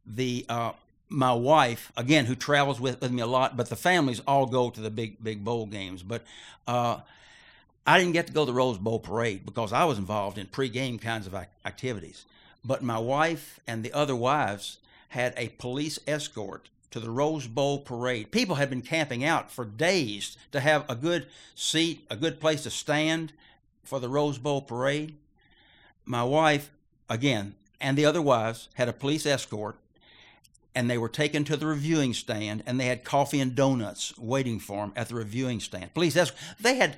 the 0.05 0.45
uh, 0.49 0.73
my 1.13 1.31
wife, 1.31 1.91
again, 1.95 2.25
who 2.25 2.35
travels 2.35 2.79
with, 2.79 2.99
with 2.99 3.11
me 3.11 3.21
a 3.21 3.27
lot, 3.27 3.55
but 3.55 3.69
the 3.69 3.75
families 3.75 4.19
all 4.27 4.47
go 4.47 4.71
to 4.71 4.81
the 4.81 4.89
big, 4.89 5.23
big 5.23 5.43
bowl 5.43 5.67
games. 5.67 6.01
But 6.01 6.23
uh, 6.67 7.01
I 7.85 7.99
didn't 7.99 8.13
get 8.13 8.27
to 8.27 8.33
go 8.33 8.41
to 8.41 8.51
the 8.51 8.57
Rose 8.57 8.79
Bowl 8.79 8.99
parade 8.99 9.45
because 9.45 9.71
I 9.71 9.85
was 9.85 9.99
involved 9.99 10.39
in 10.39 10.47
pregame 10.47 10.99
kinds 10.99 11.27
of 11.27 11.35
activities. 11.65 12.25
But 12.65 12.81
my 12.81 12.97
wife 12.97 13.59
and 13.67 13.83
the 13.83 13.93
other 13.93 14.15
wives 14.15 14.79
had 15.09 15.35
a 15.37 15.49
police 15.49 15.99
escort 16.07 16.69
to 16.89 16.99
the 16.99 17.11
Rose 17.11 17.45
Bowl 17.45 17.79
parade. 17.79 18.31
People 18.31 18.55
had 18.55 18.71
been 18.71 18.81
camping 18.81 19.23
out 19.23 19.51
for 19.51 19.65
days 19.65 20.35
to 20.51 20.61
have 20.61 20.83
a 20.89 20.95
good 20.95 21.27
seat, 21.53 22.05
a 22.09 22.15
good 22.15 22.39
place 22.39 22.63
to 22.63 22.71
stand 22.71 23.33
for 23.83 23.99
the 23.99 24.09
Rose 24.09 24.39
Bowl 24.39 24.61
parade. 24.61 25.15
My 26.05 26.23
wife, 26.23 26.71
again, 27.07 27.53
and 27.79 27.97
the 27.97 28.05
other 28.05 28.21
wives 28.21 28.69
had 28.75 28.89
a 28.89 28.93
police 28.93 29.27
escort 29.27 29.77
and 30.75 30.89
they 30.89 30.97
were 30.97 31.09
taken 31.09 31.43
to 31.43 31.57
the 31.57 31.65
reviewing 31.65 32.13
stand 32.13 32.63
and 32.65 32.79
they 32.79 32.87
had 32.87 33.03
coffee 33.03 33.39
and 33.39 33.55
donuts 33.55 34.17
waiting 34.17 34.59
for 34.59 34.77
them 34.81 34.93
at 34.95 35.09
the 35.09 35.15
reviewing 35.15 35.59
stand. 35.59 35.93
Please, 35.93 36.13
that's, 36.13 36.31
they 36.59 36.75
had, 36.75 36.97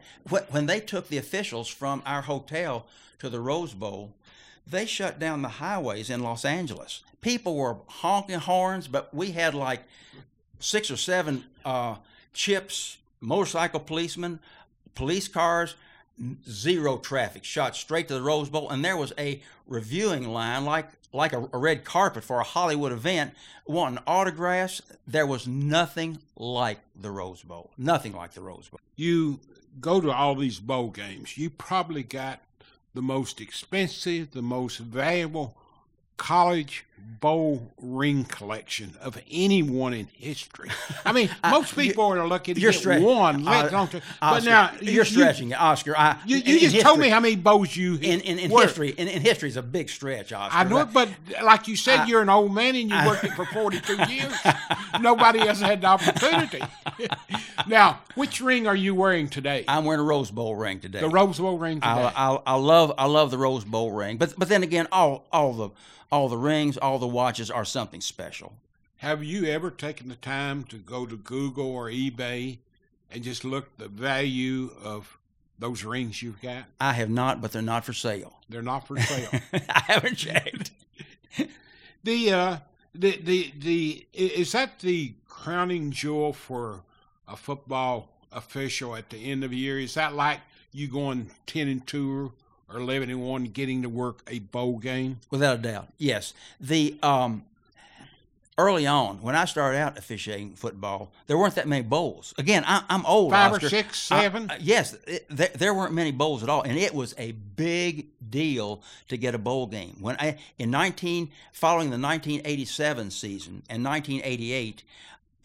when 0.50 0.66
they 0.66 0.80
took 0.80 1.10
the 1.10 1.18
officials 1.18 1.68
from 1.68 2.02
our 2.06 2.22
hotel 2.22 2.86
to 3.20 3.30
the 3.30 3.40
Rose 3.40 3.74
Bowl, 3.74 4.14
they 4.66 4.86
shut 4.86 5.20
down 5.20 5.42
the 5.42 5.50
highways 5.50 6.10
in 6.10 6.24
Los 6.24 6.46
Angeles. 6.46 7.04
People 7.22 7.56
were 7.56 7.78
honking 7.88 8.40
horns, 8.40 8.88
but 8.88 9.14
we 9.14 9.32
had 9.32 9.54
like 9.54 9.84
six 10.60 10.90
or 10.90 10.98
seven 10.98 11.44
uh, 11.64 11.96
chips, 12.34 12.98
motorcycle 13.20 13.80
policemen, 13.80 14.40
police 14.96 15.28
cars, 15.28 15.76
zero 16.50 16.98
traffic, 16.98 17.44
shot 17.44 17.76
straight 17.76 18.08
to 18.08 18.14
the 18.14 18.22
Rose 18.22 18.50
Bowl, 18.50 18.70
and 18.70 18.84
there 18.84 18.98
was 18.98 19.14
a 19.18 19.42
reviewing 19.68 20.28
line 20.30 20.66
like 20.66 20.88
like 21.12 21.34
a, 21.34 21.50
a, 21.54 21.58
red 21.58 21.86
carpet 21.86 22.26
for 22.26 22.42
a 22.42 22.44
Hollywood 22.44 22.92
event, 22.92 23.34
wanting 23.66 24.04
autographs. 24.06 24.82
There 25.08 25.26
was 25.26 25.48
nothing 25.48 26.20
like 26.36 26.80
the 26.94 27.10
Rose 27.10 27.42
Bowl. 27.42 27.72
Nothing 27.78 28.14
like 28.14 28.34
the 28.34 28.42
Rose 28.42 28.68
Bowl. 28.68 28.82
You 28.98 29.40
go 29.80 30.02
to 30.02 30.12
all 30.12 30.36
these 30.36 30.60
bowl 30.60 30.90
games. 30.90 31.38
You 31.38 31.50
probably 31.50 32.04
got 32.04 32.42
the 32.94 33.02
most 33.02 33.40
expensive, 33.40 34.32
the 34.32 34.42
most 34.42 34.80
valuable 34.80 35.56
college 36.18 36.86
bowl 37.06 37.72
ring 37.82 38.24
collection 38.24 38.94
of 39.02 39.18
anyone 39.32 39.94
in 39.94 40.08
history. 40.14 40.70
I 41.06 41.12
mean, 41.12 41.30
most 41.50 41.76
people 41.76 42.04
are 42.04 42.28
lucky 42.28 42.54
to 42.54 42.60
get 42.60 42.74
stretching. 42.74 43.04
one, 43.04 43.44
let 43.44 43.74
uh, 43.74 43.86
to, 43.88 44.02
but 44.20 44.44
now 44.44 44.72
you're 44.82 44.94
you, 44.94 45.04
stretching, 45.06 45.54
Oscar. 45.54 45.96
I, 45.98 46.20
you, 46.26 46.38
you 46.38 46.42
in, 46.42 46.44
just 46.44 46.56
in 46.56 46.60
history, 46.62 46.82
told 46.82 47.00
me 47.00 47.10
how 47.10 47.20
many 47.20 47.36
bowls 47.36 47.76
you 47.76 47.96
in 47.96 48.22
in, 48.22 48.40
in 48.40 48.50
history. 48.50 48.90
In, 48.90 49.08
in 49.08 49.22
history 49.22 49.50
is 49.50 49.58
a 49.58 49.64
big 49.64 49.90
stretch, 49.90 50.34
Oscar. 50.34 50.58
I 50.58 50.64
know 50.64 50.80
it, 50.80 50.94
but 50.94 51.10
like 51.44 51.68
you 51.68 51.76
said, 51.76 52.02
I, 52.02 52.06
you're 52.06 52.22
an 52.22 52.30
old 52.30 52.54
man 52.54 52.76
and 52.76 52.90
you 52.90 52.98
worked 53.06 53.24
it 53.24 53.34
for 53.34 53.46
42 53.46 53.96
years. 54.10 54.34
Nobody 55.00 55.40
else 55.40 55.62
had 55.62 55.82
the 55.82 55.88
opportunity. 55.88 56.62
now, 57.68 58.02
which 58.16 58.42
ring 58.42 58.68
are 58.68 58.76
you 58.76 58.96
wearing 58.96 59.30
today? 59.30 59.66
I'm 59.68 59.86
wearing 59.86 60.02
a 60.02 60.04
Rose 60.04 60.32
Bowl 60.32 60.56
ring 60.56 60.80
today. 60.80 61.00
The 61.00 61.10
Rose 61.10 61.40
Bowl 61.40 61.58
ring 61.58 61.78
today. 61.78 61.88
I, 61.90 62.34
I, 62.36 62.40
I 62.46 62.56
love 62.56 62.94
I 62.98 63.06
love 63.06 63.32
the 63.32 63.38
Rose 63.38 63.64
Bowl 63.64 63.92
ring, 63.92 64.18
but 64.18 64.34
but 64.38 64.50
then 64.50 64.64
again, 64.64 64.88
all 64.92 65.28
all 65.32 65.54
the 65.54 65.70
all 66.12 66.30
the 66.30 66.38
rings, 66.38 66.78
all 66.78 66.95
the 67.00 67.08
watches 67.08 67.50
are 67.52 67.66
something 67.66 68.02
special. 68.02 68.54
Have 68.98 69.24
you 69.24 69.46
ever 69.46 69.70
taken 69.70 70.08
the 70.08 70.16
time 70.16 70.64
to 70.66 70.78
go 70.78 71.06
to 71.06 71.18
Google 71.18 71.68
or 71.68 71.90
eBay 71.90 72.60
and 73.12 73.24
just 73.24 73.44
look 73.44 73.78
the 73.78 73.88
value 73.88 74.72
of 74.82 75.18
those 75.60 75.84
rings 75.84 76.22
you've 76.22 76.42
got? 76.42 76.66
I 76.80 76.94
have 76.94 77.10
not, 77.10 77.42
but 77.42 77.52
they're 77.52 77.62
not 77.62 77.86
for 77.86 77.94
sale. 77.94 78.40
They're 78.50 78.62
not 78.62 78.88
for 78.88 79.00
sale. 79.00 79.30
I 79.54 79.84
haven't 79.88 80.16
checked. 80.16 80.72
the 82.04 82.32
uh, 82.32 82.58
the 82.94 83.18
the 83.18 83.54
the 83.60 84.06
is 84.14 84.54
that 84.54 84.80
the 84.80 85.14
crowning 85.28 85.92
jewel 85.92 86.34
for 86.34 86.84
a 87.28 87.36
football 87.36 88.10
official 88.32 88.96
at 88.96 89.10
the 89.10 89.18
end 89.18 89.44
of 89.44 89.52
the 89.52 89.58
year? 89.58 89.80
Is 89.80 89.94
that 89.96 90.14
like 90.16 90.40
you 90.72 90.88
going 90.88 91.32
ten 91.46 91.68
and 91.68 91.86
two 91.86 92.34
or 92.70 92.80
11 92.80 93.10
and 93.10 93.22
1 93.22 93.46
getting 93.46 93.82
to 93.84 93.90
work 93.90 94.22
a 94.28 94.40
bowl 94.40 94.78
game? 94.78 95.20
Without 95.30 95.60
a 95.60 95.62
doubt, 95.62 95.88
yes. 95.98 96.34
The 96.60 96.98
um, 97.04 97.44
early 98.58 98.88
on 98.88 99.22
when 99.22 99.36
I 99.36 99.46
started 99.46 99.78
out 99.78 99.98
officiating 99.98 100.54
football, 100.56 101.12
there 101.28 101.38
weren't 101.38 101.56
that 101.56 101.68
many 101.68 101.84
bowls. 101.84 102.34
Again, 102.38 102.64
I, 102.66 102.84
am 102.90 103.06
old. 103.06 103.32
Five 103.32 103.54
Oscar. 103.54 103.66
or 103.66 103.70
six, 103.70 104.00
seven. 104.00 104.50
I, 104.50 104.56
uh, 104.56 104.58
yes, 104.62 104.96
it, 105.06 105.26
there, 105.30 105.52
there, 105.56 105.74
weren't 105.74 105.94
many 105.94 106.12
bowls 106.12 106.44
at 106.44 106.50
all, 106.50 106.62
and 106.62 106.78
it 106.78 106.94
was 106.94 107.14
a 107.18 107.32
big 107.32 108.08
deal 108.30 108.82
to 109.10 109.18
get 109.18 109.36
a 109.36 109.40
bowl 109.40 109.68
game. 109.68 109.98
When 110.00 110.16
I 110.20 110.38
in 110.58 110.72
19 110.72 111.32
following 111.52 111.90
the 111.90 112.00
1987 112.00 113.12
season 113.12 113.64
and 113.70 113.84
1988. 113.84 114.84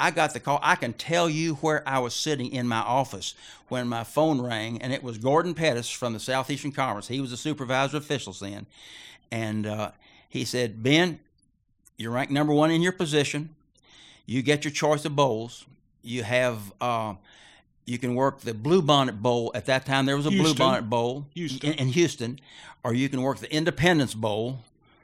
I 0.01 0.11
got 0.11 0.33
the 0.33 0.41
call. 0.41 0.59
I 0.63 0.77
can 0.77 0.95
tell 0.95 1.29
you 1.29 1.55
where 1.57 1.87
I 1.87 1.99
was 1.99 2.15
sitting 2.15 2.51
in 2.51 2.67
my 2.67 2.81
office 2.81 3.35
when 3.69 3.87
my 3.87 4.03
phone 4.03 4.41
rang, 4.41 4.81
and 4.81 4.93
it 4.93 5.03
was 5.03 5.19
Gordon 5.19 5.55
Pettis 5.55 5.91
from 5.91 6.15
the 6.15 6.21
Southeastern 6.21 6.73
Conference. 6.73 7.09
He 7.09 7.21
was 7.21 7.31
the 7.31 7.37
supervisor 7.37 7.99
of 7.99 8.03
officials 8.03 8.41
then. 8.41 8.67
And 9.31 9.67
uh, 9.67 9.91
he 10.29 10.45
said, 10.45 10.83
Ben, 10.83 11.21
you're 11.99 12.11
ranked 12.13 12.33
number 12.33 12.53
one 12.53 12.71
in 12.71 12.83
your 12.83 12.93
position. 12.93 13.55
You 14.27 14.43
get 14.43 14.65
your 14.65 14.73
choice 14.73 15.05
of 15.05 15.15
bowls. 15.15 15.67
you 16.03 16.23
have 16.23 16.73
uh, 16.81 17.15
you 17.85 17.99
can 17.99 18.15
work 18.15 18.41
the 18.41 18.55
Blue 18.55 18.83
Bonnet 18.83 19.21
Bowl. 19.21 19.51
At 19.55 19.67
that 19.67 19.85
time, 19.85 20.07
there 20.07 20.17
was 20.17 20.27
a 20.27 20.31
Blue 20.31 20.39
Houston. 20.39 20.59
Bonnet 20.59 20.89
Bowl 20.89 21.27
Houston. 21.35 21.73
In, 21.73 21.79
in 21.79 21.89
Houston, 21.89 22.41
or 22.85 22.95
you 22.95 23.09
can 23.09 23.21
work 23.23 23.39
the 23.39 23.53
Independence 23.53 24.15
Bowl. 24.15 24.61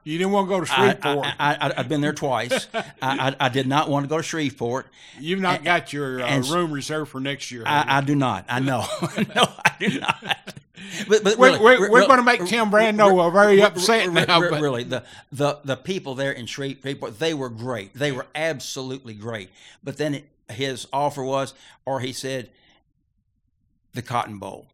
You 0.07 0.19
didn't 0.19 0.33
want 0.33 0.47
to 0.47 0.55
go 0.55 0.61
to 0.61 0.66
Shreveport. 0.66 1.27
I, 1.40 1.55
I, 1.61 1.73
I've 1.79 1.88
been 1.88 2.01
there 2.01 2.12
twice. 2.12 2.69
I, 2.75 2.85
I, 3.03 3.37
I 3.40 3.49
did 3.49 3.66
not 3.66 3.90
want 3.90 4.05
to 4.05 4.09
go 4.09 4.19
to 4.19 4.23
Shreveport. 4.23 4.87
You've 5.19 5.40
not 5.40 5.64
got 5.64 5.92
your 5.92 6.23
uh, 6.23 6.27
and 6.27 6.47
room 6.47 6.71
reserved 6.71 7.11
for 7.11 7.21
next 7.21 7.51
year. 7.51 7.64
I, 7.66 7.99
I 7.99 8.01
do 8.03 8.14
not. 8.14 8.45
I 8.49 8.61
know. 8.61 8.85
no, 9.35 9.49
I 9.64 9.73
do 9.81 9.99
not. 9.99 10.25
But, 11.09 11.25
but 11.25 11.38
We're- 11.38 11.53
really, 11.55 11.64
we're- 11.64 11.90
we're 11.90 12.01
re- 12.03 12.07
gonna 12.07 12.23
make 12.23 12.45
Tim 12.47 12.71
Brando 12.71 13.33
very 13.33 13.61
upset 13.61 14.12
now, 14.12 14.38
but- 14.49 14.61
Really, 14.61 14.85
the, 14.85 15.03
the 15.33 15.59
the 15.64 15.77
people 15.77 16.14
there 16.14 16.31
in 16.31 16.47
Shreveport, 16.47 17.19
they 17.19 17.35
were 17.35 17.49
great. 17.49 17.92
They 17.92 18.12
were 18.12 18.27
absolutely 18.37 19.14
great. 19.14 19.51
But 19.83 19.97
then 19.97 20.14
it, 20.14 20.25
his 20.49 20.87
offer 20.92 21.25
was, 21.25 21.53
or 21.85 21.99
he 21.99 22.12
said, 22.12 22.51
the 23.92 24.03
Cotton 24.03 24.38
Bowl. 24.38 24.69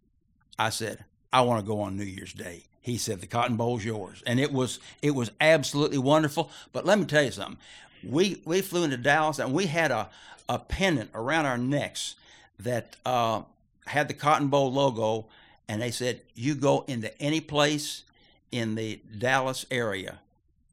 I 0.58 0.68
said, 0.68 1.06
I 1.32 1.40
want 1.40 1.64
to 1.64 1.66
go 1.66 1.80
on 1.80 1.96
New 1.96 2.04
Year's 2.04 2.34
Day. 2.34 2.64
He 2.82 2.98
said, 2.98 3.20
the 3.20 3.28
Cotton 3.28 3.56
Bowl's 3.56 3.84
yours, 3.84 4.22
and 4.26 4.40
it 4.40 4.52
was 4.52 4.80
it 5.00 5.12
was 5.12 5.30
absolutely 5.40 5.98
wonderful. 5.98 6.50
But 6.72 6.84
let 6.84 6.98
me 6.98 7.04
tell 7.04 7.22
you 7.22 7.30
something. 7.30 7.58
We 8.04 8.42
we 8.44 8.60
flew 8.60 8.82
into 8.82 8.96
Dallas, 8.96 9.38
and 9.38 9.54
we 9.54 9.66
had 9.66 9.92
a 9.92 10.10
a 10.48 10.58
pennant 10.58 11.10
around 11.14 11.46
our 11.46 11.56
necks 11.56 12.16
that 12.58 12.96
uh, 13.06 13.42
had 13.86 14.08
the 14.08 14.14
Cotton 14.14 14.48
Bowl 14.48 14.72
logo, 14.72 15.26
and 15.68 15.80
they 15.80 15.90
said, 15.90 16.20
you 16.34 16.54
go 16.54 16.84
into 16.88 17.16
any 17.22 17.40
place 17.40 18.02
in 18.50 18.74
the 18.74 19.00
Dallas 19.16 19.64
area, 19.70 20.18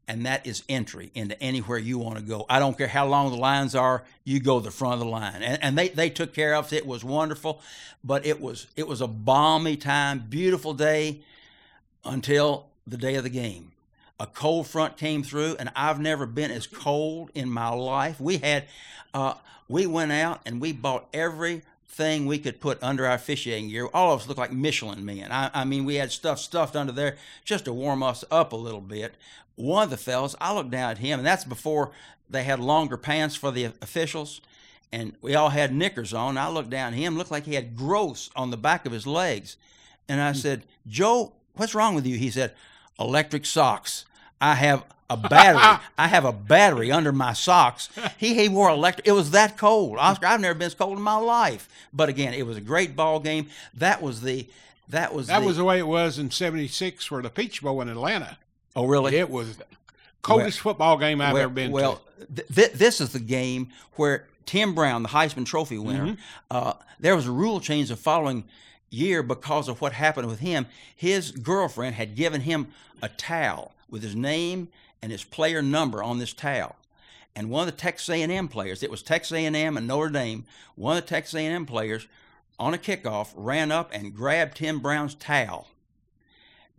and 0.08 0.26
that 0.26 0.46
is 0.46 0.64
entry 0.68 1.12
into 1.14 1.42
anywhere 1.42 1.78
you 1.78 1.98
want 1.98 2.18
to 2.18 2.24
go. 2.24 2.46
I 2.50 2.60
don't 2.60 2.78
care 2.78 2.88
how 2.88 3.08
long 3.08 3.32
the 3.32 3.38
lines 3.38 3.76
are, 3.76 4.04
you 4.24 4.40
go 4.40 4.60
the 4.60 4.72
front 4.72 4.96
of 4.96 5.00
the 5.00 5.06
line. 5.06 5.42
And, 5.42 5.64
and 5.64 5.78
they, 5.78 5.90
they 5.90 6.10
took 6.10 6.34
care 6.34 6.56
of 6.56 6.74
it. 6.74 6.78
It 6.78 6.86
was 6.86 7.04
wonderful, 7.04 7.62
but 8.04 8.26
it 8.26 8.42
was 8.42 8.68
it 8.76 8.88
was 8.88 9.02
a 9.02 9.08
balmy 9.08 9.78
time, 9.78 10.26
beautiful 10.28 10.74
day 10.74 11.22
until 12.04 12.68
the 12.86 12.98
day 12.98 13.16
of 13.16 13.24
the 13.24 13.30
game. 13.30 13.72
A 14.20 14.28
cold 14.28 14.68
front 14.68 14.98
came 14.98 15.24
through, 15.24 15.56
and 15.60 15.72
I've 15.76 16.00
never 16.00 16.26
been 16.26 16.52
as 16.52 16.68
cold 16.68 17.32
in 17.34 17.50
my 17.50 17.70
life. 17.70 18.20
We 18.20 18.38
had, 18.38 18.66
uh, 19.14 19.36
we 19.68 19.86
went 19.86 20.12
out 20.12 20.42
and 20.46 20.60
we 20.60 20.74
bought 20.74 21.08
everything 21.14 22.26
we 22.26 22.38
could 22.38 22.60
put 22.60 22.82
under 22.84 23.06
our 23.06 23.18
fishing 23.18 23.70
gear. 23.70 23.88
All 23.94 24.14
of 24.14 24.22
us 24.22 24.28
looked 24.28 24.40
like 24.40 24.52
Michelin 24.52 25.06
men. 25.06 25.32
I, 25.32 25.50
I 25.54 25.64
mean, 25.64 25.86
we 25.86 25.96
had 25.96 26.12
stuff 26.12 26.40
stuffed 26.40 26.76
under 26.76 26.92
there 26.92 27.18
just 27.46 27.66
to 27.66 27.74
warm 27.74 28.04
us 28.04 28.26
up 28.30 28.52
a 28.52 28.58
little 28.58 28.82
bit. 28.82 29.16
One 29.56 29.84
of 29.84 29.90
the 29.90 29.98
fellas, 29.98 30.36
I 30.42 30.54
looked 30.54 30.72
down 30.72 30.92
at 30.92 30.98
him, 30.98 31.20
and 31.20 31.26
that's 31.26 31.46
before 31.46 31.92
they 32.30 32.44
had 32.44 32.60
longer 32.60 32.98
pants 32.98 33.36
for 33.36 33.52
the 33.52 33.66
officials 33.82 34.42
and 34.92 35.16
we 35.22 35.36
all 35.36 35.50
had 35.50 35.74
knickers 35.74 36.14
on. 36.14 36.38
I 36.38 36.50
looked 36.50 36.70
down 36.70 36.94
at 36.94 37.00
him, 37.00 37.18
looked 37.18 37.32
like 37.32 37.46
he 37.46 37.56
had 37.56 37.76
growths 37.76 38.30
on 38.36 38.50
the 38.50 38.58
back 38.58 38.86
of 38.86 38.92
his 38.92 39.06
legs. 39.06 39.58
And 40.08 40.20
I 40.20 40.34
said, 40.34 40.64
Joe, 40.88 41.34
what's 41.56 41.76
wrong 41.76 41.96
with 41.96 42.06
you? 42.06 42.18
He 42.18 42.30
said, 42.32 42.54
electric 43.00 43.46
socks. 43.46 44.06
I 44.42 44.56
have 44.56 44.84
a 45.10 45.18
battery. 45.18 45.84
I 45.98 46.08
have 46.08 46.26
a 46.26 46.32
battery 46.34 46.92
under 46.92 47.12
my 47.12 47.34
socks. 47.34 47.90
He 48.18 48.34
he 48.36 48.48
wore 48.50 48.70
electric. 48.70 49.08
It 49.08 49.12
was 49.14 49.32
that 49.32 49.58
cold. 49.58 49.98
Oscar, 49.98 50.28
I've 50.28 50.40
never 50.42 50.54
been 50.58 50.68
as 50.68 50.74
cold 50.76 50.98
in 50.98 51.04
my 51.04 51.18
life. 51.18 51.68
But 51.94 52.10
again, 52.10 52.34
it 52.34 52.46
was 52.46 52.58
a 52.58 52.62
great 52.62 52.96
ball 52.96 53.20
game. 53.20 53.48
That 53.74 54.02
was 54.02 54.22
the 54.22 54.48
that 54.90 55.14
was 55.14 55.28
that 55.28 55.40
the, 55.42 55.46
was 55.46 55.58
the 55.58 55.64
way 55.64 55.80
it 55.80 55.88
was 55.88 56.18
in 56.20 56.32
'76 56.32 57.06
for 57.06 57.22
the 57.22 57.30
Peach 57.30 57.62
Bowl 57.62 57.82
in 57.82 57.90
Atlanta. 57.90 58.38
oh 58.76 58.86
really 58.86 59.16
It 59.18 59.30
was 59.30 59.58
coldest 60.22 60.60
football 60.60 60.98
game 60.98 61.22
I've 61.22 61.34
well, 61.34 61.44
ever 61.44 61.54
been 61.54 61.72
well, 61.72 62.02
to. 62.20 62.26
th- 62.36 62.48
th- 62.56 62.72
this 62.74 63.02
is 63.02 63.12
the 63.14 63.20
game 63.20 63.70
where 63.96 64.28
Tim 64.46 64.74
Brown, 64.76 65.04
the 65.04 65.10
Heisman 65.10 65.46
Trophy 65.46 65.78
winner, 65.78 66.06
Mm-hmm. 66.06 66.22
uh, 66.52 66.74
there 67.00 67.16
was 67.16 67.28
a 67.28 67.32
rule 67.32 67.60
change 67.60 67.90
the 67.90 67.96
following 67.96 68.44
year 68.90 69.22
because 69.24 69.68
of 69.68 69.82
what 69.82 69.94
happened 69.94 70.28
with 70.28 70.40
him. 70.40 70.66
His 70.96 71.32
girlfriend 71.32 71.96
had 71.96 72.16
given 72.16 72.42
him 72.42 72.68
a 73.02 73.10
towel 73.10 73.74
with 73.90 74.04
his 74.04 74.16
name 74.16 74.70
and 75.02 75.12
his 75.12 75.24
player 75.24 75.62
number 75.62 76.04
on 76.04 76.20
this 76.20 76.34
towel. 76.34 76.76
And 77.36 77.50
one 77.50 77.68
of 77.68 77.74
the 77.74 77.80
Texas 77.82 78.10
A&M 78.10 78.48
players, 78.48 78.84
it 78.84 78.92
was 78.92 79.02
Texas 79.02 79.32
A&M 79.38 79.78
and 79.78 79.88
Notre 79.88 80.10
Dame, 80.12 80.46
one 80.76 80.98
of 80.98 81.04
the 81.04 81.10
Texas 81.10 81.36
A&M 81.36 81.66
players 81.66 82.08
on 82.60 82.74
a 82.74 82.78
kickoff 82.78 83.32
ran 83.36 83.72
up 83.72 83.90
and 83.94 84.14
grabbed 84.16 84.58
Tim 84.58 84.80
Brown's 84.80 85.16
towel 85.16 85.68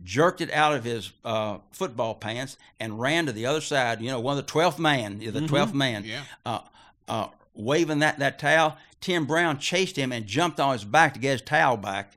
jerked 0.03 0.41
it 0.41 0.51
out 0.51 0.73
of 0.73 0.83
his 0.83 1.11
uh, 1.23 1.57
football 1.71 2.15
pants 2.15 2.57
and 2.79 2.99
ran 2.99 3.25
to 3.27 3.31
the 3.31 3.45
other 3.45 3.61
side. 3.61 4.01
You 4.01 4.09
know, 4.09 4.19
one 4.19 4.37
of 4.37 4.43
the 4.43 4.51
twelfth 4.51 4.79
man, 4.79 5.19
the 5.19 5.31
12th 5.31 5.73
man, 5.73 6.03
Yeah. 6.05 6.23
uh, 6.45 6.59
uh, 7.07 7.27
waving 7.53 7.99
that 7.99 8.19
that 8.19 8.39
towel. 8.39 8.77
Tim 8.99 9.25
Brown 9.25 9.57
chased 9.57 9.95
him 9.95 10.11
and 10.11 10.25
jumped 10.25 10.59
on 10.59 10.73
his 10.73 10.83
back 10.83 11.13
to 11.13 11.19
get 11.19 11.31
his 11.31 11.41
towel 11.41 11.77
back. 11.77 12.13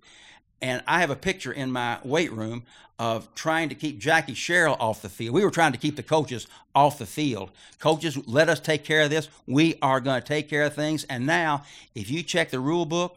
And 0.60 0.82
I 0.86 1.00
have 1.00 1.10
a 1.10 1.16
picture 1.16 1.52
in 1.52 1.70
my 1.72 1.98
weight 2.04 2.32
room 2.32 2.64
of 2.98 3.34
trying 3.34 3.68
to 3.68 3.74
keep 3.74 3.98
Jackie 3.98 4.34
Sherrill 4.34 4.76
off 4.78 5.02
the 5.02 5.08
field. 5.08 5.34
We 5.34 5.44
were 5.44 5.50
trying 5.50 5.72
to 5.72 5.78
keep 5.78 5.96
the 5.96 6.02
coaches 6.02 6.46
off 6.74 6.98
the 6.98 7.06
field. 7.06 7.50
Coaches, 7.78 8.16
let 8.28 8.48
us 8.48 8.60
take 8.60 8.84
care 8.84 9.02
of 9.02 9.10
this. 9.10 9.28
We 9.46 9.76
are 9.82 10.00
going 10.00 10.20
to 10.20 10.26
take 10.26 10.48
care 10.48 10.62
of 10.62 10.74
things. 10.74 11.04
And 11.04 11.26
now, 11.26 11.64
if 11.94 12.10
you 12.10 12.22
check 12.22 12.50
the 12.50 12.60
rule 12.60 12.86
book, 12.86 13.16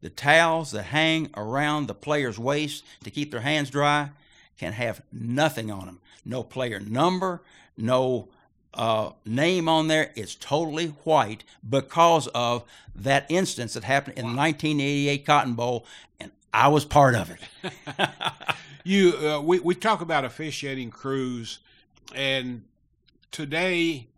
the 0.00 0.10
towels 0.10 0.72
that 0.72 0.84
hang 0.84 1.30
around 1.36 1.86
the 1.86 1.94
player's 1.94 2.38
waist 2.38 2.84
to 3.04 3.10
keep 3.10 3.30
their 3.30 3.40
hands 3.40 3.70
dry 3.70 4.10
can 4.58 4.72
have 4.72 5.02
nothing 5.12 5.70
on 5.70 5.86
them. 5.86 6.00
No 6.24 6.42
player 6.42 6.80
number, 6.80 7.42
no 7.76 8.28
uh, 8.74 9.10
name 9.24 9.68
on 9.68 9.88
there 9.88 10.12
is 10.14 10.34
totally 10.34 10.88
white 11.04 11.44
because 11.68 12.26
of 12.28 12.64
that 12.94 13.26
instance 13.28 13.74
that 13.74 13.84
happened 13.84 14.18
in 14.18 14.22
the 14.22 14.36
1988 14.36 15.26
Cotton 15.26 15.54
Bowl, 15.54 15.86
and 16.20 16.30
I 16.52 16.68
was 16.68 16.84
part 16.84 17.14
of 17.14 17.30
it. 17.30 17.72
You, 18.84 19.16
uh, 19.16 19.40
we 19.40 19.60
we 19.60 19.74
talk 19.76 20.00
about 20.00 20.24
officiating 20.24 20.90
crews, 20.90 21.60
and 22.16 22.64
today, 23.30 24.08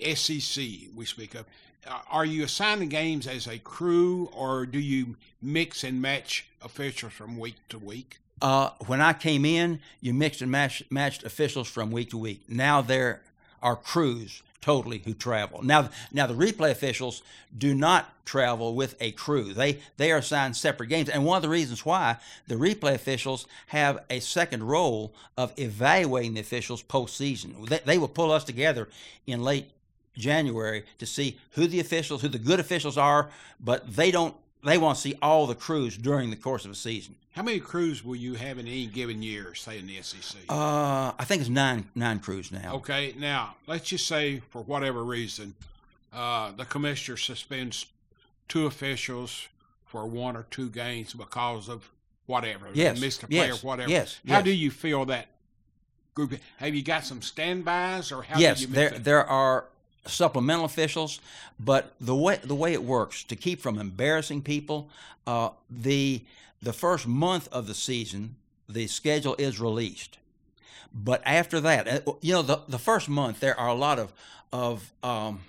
SEC 0.00 0.64
we 0.94 1.04
speak 1.04 1.34
of. 1.34 1.44
Uh, 1.84 1.98
Are 2.08 2.24
you 2.24 2.44
assigning 2.44 2.88
games 2.88 3.26
as 3.26 3.48
a 3.48 3.58
crew, 3.58 4.30
or 4.32 4.64
do 4.64 4.78
you 4.78 5.16
mix 5.40 5.82
and 5.82 6.00
match 6.00 6.46
officials 6.62 7.12
from 7.12 7.36
week 7.36 7.56
to 7.70 7.78
week? 7.78 8.20
Uh, 8.40 8.70
when 8.86 9.00
I 9.00 9.12
came 9.12 9.44
in, 9.44 9.80
you 10.00 10.14
mixed 10.14 10.40
and 10.40 10.50
matched, 10.50 10.90
matched 10.90 11.24
officials 11.24 11.68
from 11.68 11.90
week 11.90 12.10
to 12.10 12.18
week. 12.18 12.42
Now 12.48 12.80
there 12.80 13.22
are 13.62 13.76
crews 13.76 14.42
totally 14.62 14.98
who 15.04 15.12
travel. 15.12 15.62
Now, 15.62 15.90
now 16.12 16.26
the 16.26 16.34
replay 16.34 16.70
officials 16.70 17.22
do 17.56 17.74
not 17.74 18.24
travel 18.24 18.74
with 18.74 18.94
a 19.00 19.10
crew. 19.12 19.52
They 19.52 19.80
they 19.98 20.12
are 20.12 20.18
assigned 20.18 20.56
separate 20.56 20.86
games, 20.86 21.08
and 21.08 21.24
one 21.24 21.36
of 21.36 21.42
the 21.42 21.48
reasons 21.48 21.84
why 21.84 22.16
the 22.46 22.54
replay 22.54 22.94
officials 22.94 23.46
have 23.66 24.04
a 24.08 24.20
second 24.20 24.62
role 24.62 25.12
of 25.36 25.52
evaluating 25.58 26.34
the 26.34 26.40
officials 26.40 26.82
postseason. 26.82 27.68
They, 27.68 27.80
they 27.84 27.98
will 27.98 28.08
pull 28.08 28.30
us 28.30 28.44
together 28.44 28.88
in 29.26 29.42
late 29.42 29.70
January 30.16 30.84
to 30.98 31.06
see 31.06 31.38
who 31.50 31.66
the 31.66 31.80
officials, 31.80 32.22
who 32.22 32.28
the 32.28 32.38
good 32.38 32.60
officials 32.60 32.96
are, 32.96 33.30
but 33.60 33.94
they 33.94 34.10
don't. 34.10 34.34
They 34.64 34.78
want 34.78 34.96
to 34.96 35.02
see 35.02 35.14
all 35.20 35.46
the 35.46 35.54
crews 35.54 35.96
during 35.96 36.30
the 36.30 36.36
course 36.36 36.64
of 36.64 36.70
a 36.70 36.74
season. 36.74 37.16
How 37.32 37.42
many 37.42 37.58
crews 37.58 38.04
will 38.04 38.14
you 38.14 38.34
have 38.34 38.58
in 38.58 38.66
any 38.68 38.86
given 38.86 39.22
year, 39.22 39.54
say 39.54 39.78
in 39.78 39.86
the 39.86 40.00
SEC? 40.02 40.42
Uh, 40.48 41.12
I 41.18 41.24
think 41.24 41.40
it's 41.40 41.50
nine 41.50 41.88
nine 41.94 42.20
crews 42.20 42.52
now. 42.52 42.74
Okay, 42.76 43.14
now 43.18 43.56
let's 43.66 43.88
just 43.88 44.06
say 44.06 44.40
for 44.50 44.62
whatever 44.62 45.02
reason, 45.02 45.54
uh, 46.12 46.52
the 46.52 46.64
commissioner 46.64 47.16
suspends 47.16 47.86
two 48.48 48.66
officials 48.66 49.48
for 49.86 50.06
one 50.06 50.36
or 50.36 50.44
two 50.50 50.68
games 50.68 51.14
because 51.14 51.68
of 51.68 51.90
whatever, 52.26 52.66
Yes, 52.72 53.00
missed 53.00 53.22
a 53.22 53.26
play 53.26 53.36
yes, 53.48 53.64
or 53.64 53.66
whatever. 53.66 53.90
yes, 53.90 54.20
How 54.28 54.36
yes. 54.36 54.44
do 54.44 54.52
you 54.52 54.70
feel 54.70 55.06
that 55.06 55.26
group? 56.14 56.34
Have 56.58 56.74
you 56.74 56.82
got 56.82 57.04
some 57.04 57.20
standbys, 57.22 58.12
or 58.12 58.22
how 58.22 58.38
yes, 58.38 58.58
do 58.58 58.62
you 58.62 58.68
mix 58.68 58.74
there 58.76 58.90
that? 58.90 59.04
there 59.04 59.26
are 59.26 59.64
supplemental 60.06 60.64
officials, 60.64 61.20
but 61.58 61.94
the 62.00 62.14
way 62.14 62.38
the 62.42 62.54
way 62.54 62.72
it 62.72 62.82
works 62.82 63.22
to 63.24 63.36
keep 63.36 63.60
from 63.60 63.78
embarrassing 63.78 64.42
people, 64.42 64.88
uh, 65.26 65.50
the 65.70 66.22
the 66.60 66.72
first 66.72 67.06
month 67.06 67.48
of 67.52 67.66
the 67.66 67.74
season, 67.74 68.36
the 68.68 68.86
schedule 68.86 69.34
is 69.38 69.60
released. 69.60 70.18
But 70.94 71.22
after 71.24 71.60
that, 71.60 71.88
uh, 71.88 72.12
you 72.20 72.34
know, 72.34 72.42
the 72.42 72.60
the 72.68 72.78
first 72.78 73.08
month 73.08 73.40
there 73.40 73.58
are 73.58 73.68
a 73.68 73.74
lot 73.74 73.98
of 73.98 74.12
of 74.52 74.92
um, 75.02 75.40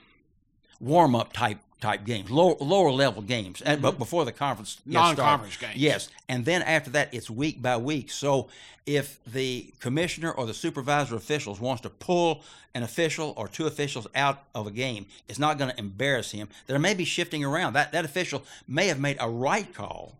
warm 0.80 1.16
up 1.16 1.34
type 1.34 1.60
type 1.84 2.06
games, 2.06 2.32
lower 2.32 2.56
lower 2.62 2.92
level 2.92 3.22
games, 3.22 3.62
and, 3.62 3.82
but 3.82 3.92
mm-hmm. 3.92 4.00
before 4.00 4.24
the 4.24 4.32
conference. 4.32 4.80
Non-conference 4.86 5.58
games. 5.58 5.76
Yes, 5.76 6.10
and 6.30 6.46
then 6.46 6.62
after 6.62 6.90
that, 6.92 7.14
it's 7.14 7.30
week 7.30 7.62
by 7.62 7.76
week. 7.76 8.10
So 8.10 8.48
if 8.86 9.20
the 9.28 9.74
commissioner 9.82 10.32
or 10.32 10.46
the 10.46 10.54
supervisor 10.54 11.16
officials 11.16 11.60
wants 11.60 11.82
to 11.82 11.90
pull 11.90 12.42
an 12.74 12.84
official 12.84 13.34
or 13.36 13.50
two 13.50 13.68
officials 13.68 14.08
out 14.16 14.44
of 14.56 14.66
a 14.66 14.72
game, 14.72 15.06
it's 15.28 15.40
not 15.40 15.58
going 15.58 15.72
to 15.72 15.78
embarrass 15.78 16.32
him. 16.32 16.48
There 16.68 16.80
may 16.80 16.94
be 16.94 17.04
shifting 17.04 17.44
around. 17.44 17.74
That 17.74 17.92
that 17.92 18.06
official 18.06 18.44
may 18.66 18.88
have 18.88 19.00
made 19.00 19.18
a 19.20 19.30
right 19.30 19.72
call, 19.74 20.14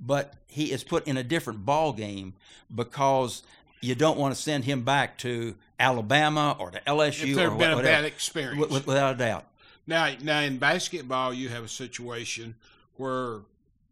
but 0.00 0.34
he 0.48 0.72
is 0.72 0.82
put 0.82 1.06
in 1.06 1.16
a 1.16 1.22
different 1.22 1.64
ball 1.64 1.92
game 1.92 2.34
because 2.74 3.44
you 3.80 3.94
don't 3.94 4.18
want 4.18 4.34
to 4.34 4.40
send 4.40 4.64
him 4.64 4.82
back 4.82 5.16
to 5.18 5.54
Alabama 5.78 6.56
or 6.58 6.72
to 6.72 6.80
LSU 6.80 7.36
If 7.36 7.38
or 7.38 7.56
been 7.56 7.70
a 7.70 7.82
bad 7.82 8.04
experience. 8.04 8.56
Wi- 8.56 8.80
wi- 8.80 8.84
without 8.84 9.14
a 9.14 9.18
doubt. 9.18 9.44
Now, 9.86 10.12
now 10.22 10.40
in 10.40 10.58
basketball, 10.58 11.34
you 11.34 11.48
have 11.48 11.64
a 11.64 11.68
situation 11.68 12.54
where 12.96 13.40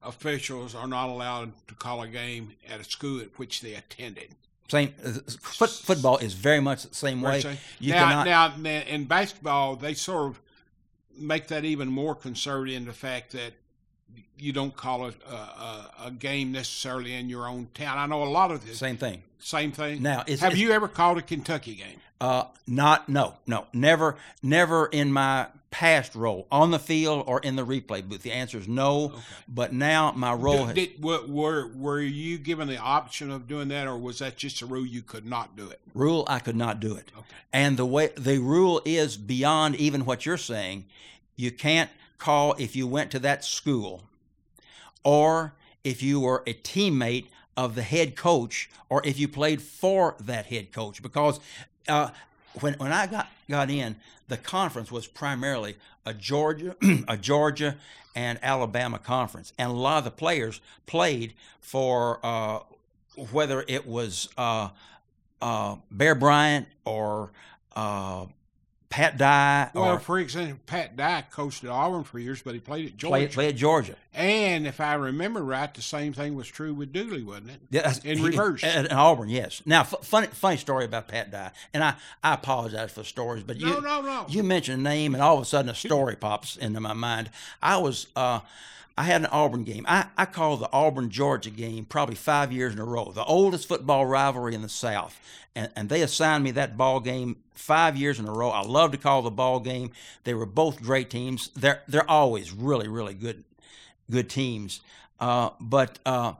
officials 0.02 0.74
are 0.74 0.86
not 0.88 1.08
allowed 1.08 1.52
to 1.68 1.74
call 1.74 2.02
a 2.02 2.08
game 2.08 2.52
at 2.70 2.80
a 2.80 2.84
school 2.84 3.20
at 3.20 3.38
which 3.38 3.60
they 3.60 3.74
attended. 3.74 4.28
Same 4.68 4.94
uh, 5.04 5.12
foot, 5.40 5.70
football 5.70 6.18
is 6.18 6.34
very 6.34 6.60
much 6.60 6.84
the 6.84 6.94
same 6.94 7.20
way. 7.20 7.42
You 7.78 7.92
now, 7.92 8.22
cannot, 8.24 8.58
now, 8.60 8.70
in 8.70 9.04
basketball, 9.04 9.76
they 9.76 9.94
sort 9.94 10.30
of 10.30 10.40
make 11.16 11.48
that 11.48 11.64
even 11.64 11.88
more 11.88 12.14
conservative 12.14 12.76
in 12.76 12.86
the 12.86 12.92
fact 12.92 13.32
that 13.32 13.52
you 14.38 14.52
don't 14.52 14.74
call 14.74 15.06
it 15.06 15.14
a, 15.28 15.34
a, 15.34 15.90
a, 16.06 16.10
game 16.10 16.52
necessarily 16.52 17.14
in 17.14 17.28
your 17.28 17.46
own 17.46 17.68
town. 17.74 17.98
I 17.98 18.06
know 18.06 18.24
a 18.24 18.24
lot 18.24 18.50
of 18.50 18.66
this. 18.66 18.78
Same 18.78 18.96
thing. 18.96 19.22
Same 19.38 19.72
thing. 19.72 20.02
Now, 20.02 20.24
it's, 20.26 20.40
have 20.40 20.52
it's, 20.52 20.60
you 20.60 20.72
ever 20.72 20.88
called 20.88 21.18
a 21.18 21.22
Kentucky 21.22 21.74
game? 21.74 22.00
Uh, 22.20 22.44
not 22.66 23.08
no 23.08 23.34
no 23.46 23.66
never 23.72 24.16
never 24.42 24.86
in 24.86 25.12
my 25.12 25.48
past 25.72 26.14
role 26.14 26.46
on 26.52 26.70
the 26.70 26.78
field 26.78 27.24
or 27.26 27.40
in 27.40 27.56
the 27.56 27.66
replay 27.66 28.06
booth. 28.06 28.22
The 28.22 28.30
answer 28.30 28.58
is 28.58 28.68
no. 28.68 29.06
Okay. 29.06 29.16
But 29.48 29.72
now 29.72 30.12
my 30.12 30.32
role 30.32 30.66
did, 30.66 30.66
has, 30.66 30.74
did, 30.74 31.02
were 31.02 31.66
were 31.74 32.00
you 32.00 32.38
given 32.38 32.68
the 32.68 32.76
option 32.76 33.32
of 33.32 33.48
doing 33.48 33.68
that, 33.68 33.88
or 33.88 33.98
was 33.98 34.20
that 34.20 34.36
just 34.36 34.62
a 34.62 34.66
rule 34.66 34.86
you 34.86 35.02
could 35.02 35.26
not 35.26 35.56
do 35.56 35.68
it? 35.68 35.80
Rule 35.94 36.24
I 36.28 36.38
could 36.38 36.54
not 36.54 36.78
do 36.78 36.94
it. 36.94 37.10
Okay. 37.16 37.26
And 37.52 37.76
the 37.76 37.86
way 37.86 38.10
the 38.16 38.38
rule 38.38 38.80
is 38.84 39.16
beyond 39.16 39.74
even 39.76 40.04
what 40.04 40.24
you're 40.24 40.36
saying. 40.36 40.84
You 41.34 41.50
can't 41.50 41.90
call 42.18 42.54
if 42.58 42.76
you 42.76 42.86
went 42.86 43.10
to 43.12 43.18
that 43.20 43.44
school, 43.44 44.02
or 45.02 45.54
if 45.82 46.02
you 46.02 46.20
were 46.20 46.44
a 46.46 46.52
teammate 46.52 47.26
of 47.56 47.74
the 47.74 47.82
head 47.82 48.14
coach, 48.14 48.70
or 48.88 49.04
if 49.04 49.18
you 49.18 49.26
played 49.26 49.60
for 49.60 50.16
that 50.20 50.46
head 50.46 50.70
coach, 50.72 51.02
because 51.02 51.40
uh, 51.88 52.10
when 52.60 52.74
when 52.74 52.92
I 52.92 53.06
got 53.06 53.28
got 53.48 53.70
in, 53.70 53.96
the 54.28 54.36
conference 54.36 54.90
was 54.90 55.06
primarily 55.06 55.76
a 56.04 56.14
Georgia, 56.14 56.76
a 57.08 57.16
Georgia 57.16 57.76
and 58.14 58.38
Alabama 58.42 58.98
conference, 58.98 59.52
and 59.58 59.70
a 59.70 59.74
lot 59.74 59.98
of 59.98 60.04
the 60.04 60.10
players 60.10 60.60
played 60.86 61.34
for 61.60 62.18
uh, 62.22 62.60
whether 63.30 63.64
it 63.68 63.86
was 63.86 64.28
uh, 64.36 64.68
uh 65.40 65.76
Bear 65.90 66.14
Bryant 66.14 66.68
or 66.84 67.32
uh, 67.74 68.26
Pat 68.92 69.16
Dye. 69.16 69.70
Well, 69.74 69.94
or, 69.94 69.98
for 69.98 70.18
example, 70.18 70.58
Pat 70.66 70.96
Dye 70.96 71.24
coached 71.30 71.64
at 71.64 71.70
Auburn 71.70 72.04
for 72.04 72.18
years, 72.18 72.42
but 72.42 72.52
he 72.52 72.60
played 72.60 72.86
at 72.86 72.96
Georgia. 72.96 73.10
Played, 73.10 73.32
played 73.32 73.48
at 73.48 73.56
Georgia. 73.56 73.96
And 74.14 74.66
if 74.66 74.78
I 74.80 74.94
remember 74.94 75.42
right, 75.42 75.72
the 75.72 75.80
same 75.80 76.12
thing 76.12 76.34
was 76.34 76.46
true 76.46 76.74
with 76.74 76.92
Dooley, 76.92 77.22
wasn't 77.22 77.50
it? 77.50 77.60
Yeah, 77.70 77.94
in 78.04 78.18
he, 78.18 78.26
reverse. 78.26 78.62
At, 78.62 78.92
Auburn, 78.92 79.30
yes. 79.30 79.62
Now, 79.64 79.80
f- 79.80 79.94
funny, 80.02 80.26
funny 80.26 80.58
story 80.58 80.84
about 80.84 81.08
Pat 81.08 81.30
Dye, 81.30 81.50
and 81.72 81.82
I, 81.82 81.94
I 82.22 82.34
apologize 82.34 82.92
for 82.92 83.00
the 83.00 83.06
stories, 83.06 83.42
but 83.42 83.58
you, 83.58 83.66
no, 83.66 83.80
no, 83.80 84.00
no. 84.02 84.26
you 84.28 84.42
mentioned 84.42 84.80
a 84.80 84.82
name, 84.82 85.14
and 85.14 85.22
all 85.22 85.36
of 85.36 85.42
a 85.42 85.46
sudden 85.46 85.70
a 85.70 85.74
story 85.74 86.16
pops 86.16 86.56
into 86.56 86.80
my 86.80 86.92
mind. 86.92 87.30
I 87.62 87.78
was. 87.78 88.08
Uh, 88.14 88.40
I 88.98 89.04
had 89.04 89.22
an 89.22 89.28
Auburn 89.28 89.64
game. 89.64 89.86
I, 89.88 90.08
I 90.18 90.26
called 90.26 90.60
the 90.60 90.70
Auburn 90.70 91.08
Georgia 91.08 91.48
game 91.48 91.86
probably 91.86 92.14
five 92.14 92.52
years 92.52 92.74
in 92.74 92.78
a 92.78 92.84
row, 92.84 93.10
the 93.10 93.24
oldest 93.24 93.66
football 93.66 94.04
rivalry 94.04 94.54
in 94.54 94.60
the 94.60 94.68
South 94.68 95.18
and, 95.54 95.70
and 95.76 95.88
they 95.88 96.02
assigned 96.02 96.44
me 96.44 96.50
that 96.52 96.76
ball 96.76 97.00
game 97.00 97.36
five 97.54 97.96
years 97.96 98.18
in 98.18 98.26
a 98.26 98.32
row. 98.32 98.50
I 98.50 98.62
love 98.62 98.92
to 98.92 98.98
call 98.98 99.22
the 99.22 99.30
ball 99.30 99.60
game. 99.60 99.90
They 100.24 100.34
were 100.34 100.46
both 100.46 100.82
great 100.82 101.10
teams. 101.10 101.50
They're 101.54 101.82
they're 101.88 102.10
always 102.10 102.52
really 102.52 102.88
really 102.88 103.14
good 103.14 103.44
good 104.12 104.30
teams. 104.30 104.80
Uh, 105.18 105.50
but 105.60 105.98
uh, 106.06 106.34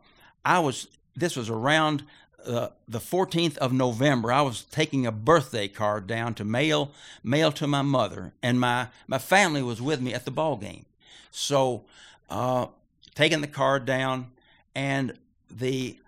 I 0.45 0.61
was 0.61 0.87
this 1.17 1.37
was 1.37 1.51
around 1.51 2.05
uh, 2.47 2.69
the 2.89 2.99
14th 2.99 3.57
of 3.59 3.73
November. 3.73 4.33
I 4.33 4.43
was 4.43 4.63
taking 4.65 5.07
a 5.07 5.13
birthday 5.13 5.69
card 5.69 6.07
down 6.07 6.35
to 6.35 6.45
mail 6.45 6.93
mail 7.23 7.51
to 7.53 7.67
my 7.67 7.83
mother, 7.83 8.33
and 8.43 8.61
my 8.61 8.89
my 9.07 9.19
family 9.19 9.63
was 9.63 9.83
with 9.83 10.01
me 10.01 10.15
at 10.15 10.25
the 10.25 10.31
ball 10.31 10.57
game. 10.57 10.85
So 11.31 11.85
uh, 12.31 12.67
taking 13.15 13.41
the 13.41 13.47
card 13.47 13.85
down, 13.85 14.31
and 14.75 15.15
the 15.51 15.99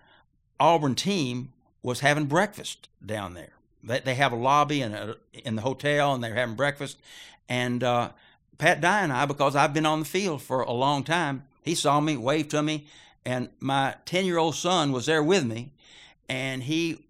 Auburn 0.59 0.95
team 0.95 1.51
was 1.81 1.99
having 1.99 2.25
breakfast 2.25 2.89
down 3.05 3.33
there. 3.33 3.53
They, 3.83 3.99
they 3.99 4.15
have 4.15 4.31
a 4.31 4.35
lobby 4.35 4.81
in, 4.81 4.93
a, 4.93 5.15
in 5.33 5.55
the 5.55 5.61
hotel, 5.61 6.13
and 6.13 6.23
they're 6.23 6.33
having 6.33 6.55
breakfast. 6.55 6.97
And 7.47 7.83
uh, 7.83 8.09
Pat 8.57 8.81
Dye 8.81 9.01
and 9.01 9.13
I, 9.13 9.25
because 9.25 9.55
I've 9.55 9.73
been 9.73 9.85
on 9.85 9.99
the 9.99 10.05
field 10.05 10.41
for 10.41 10.61
a 10.61 10.71
long 10.71 11.03
time, 11.03 11.43
he 11.65 11.73
saw 11.75 11.99
me, 11.99 12.15
waved 12.15 12.51
to 12.51 12.61
me, 12.61 12.85
and 13.25 13.49
my 13.59 13.95
10 14.05 14.23
year 14.25 14.37
old 14.37 14.55
son 14.55 14.91
was 14.91 15.07
there 15.07 15.23
with 15.23 15.43
me. 15.43 15.71
And 16.29 16.63
he 16.63 17.03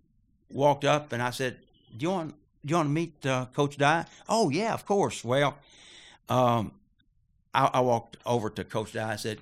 walked 0.50 0.86
up, 0.86 1.12
and 1.12 1.22
I 1.22 1.30
said, 1.30 1.58
Do 1.96 2.04
you 2.06 2.10
want, 2.10 2.30
do 2.66 2.72
you 2.72 2.76
want 2.78 2.88
to 2.88 2.94
meet 2.94 3.26
uh, 3.26 3.46
Coach 3.54 3.78
Dye? 3.78 4.06
Oh, 4.28 4.50
yeah, 4.50 4.74
of 4.74 4.86
course. 4.86 5.24
Well, 5.24 5.58
um, 6.30 6.72
I, 7.54 7.70
I, 7.74 7.80
walked 7.82 8.18
over 8.26 8.50
to 8.50 8.64
Coach 8.64 8.94
Dye. 8.94 9.12
I 9.12 9.16
said, 9.18 9.40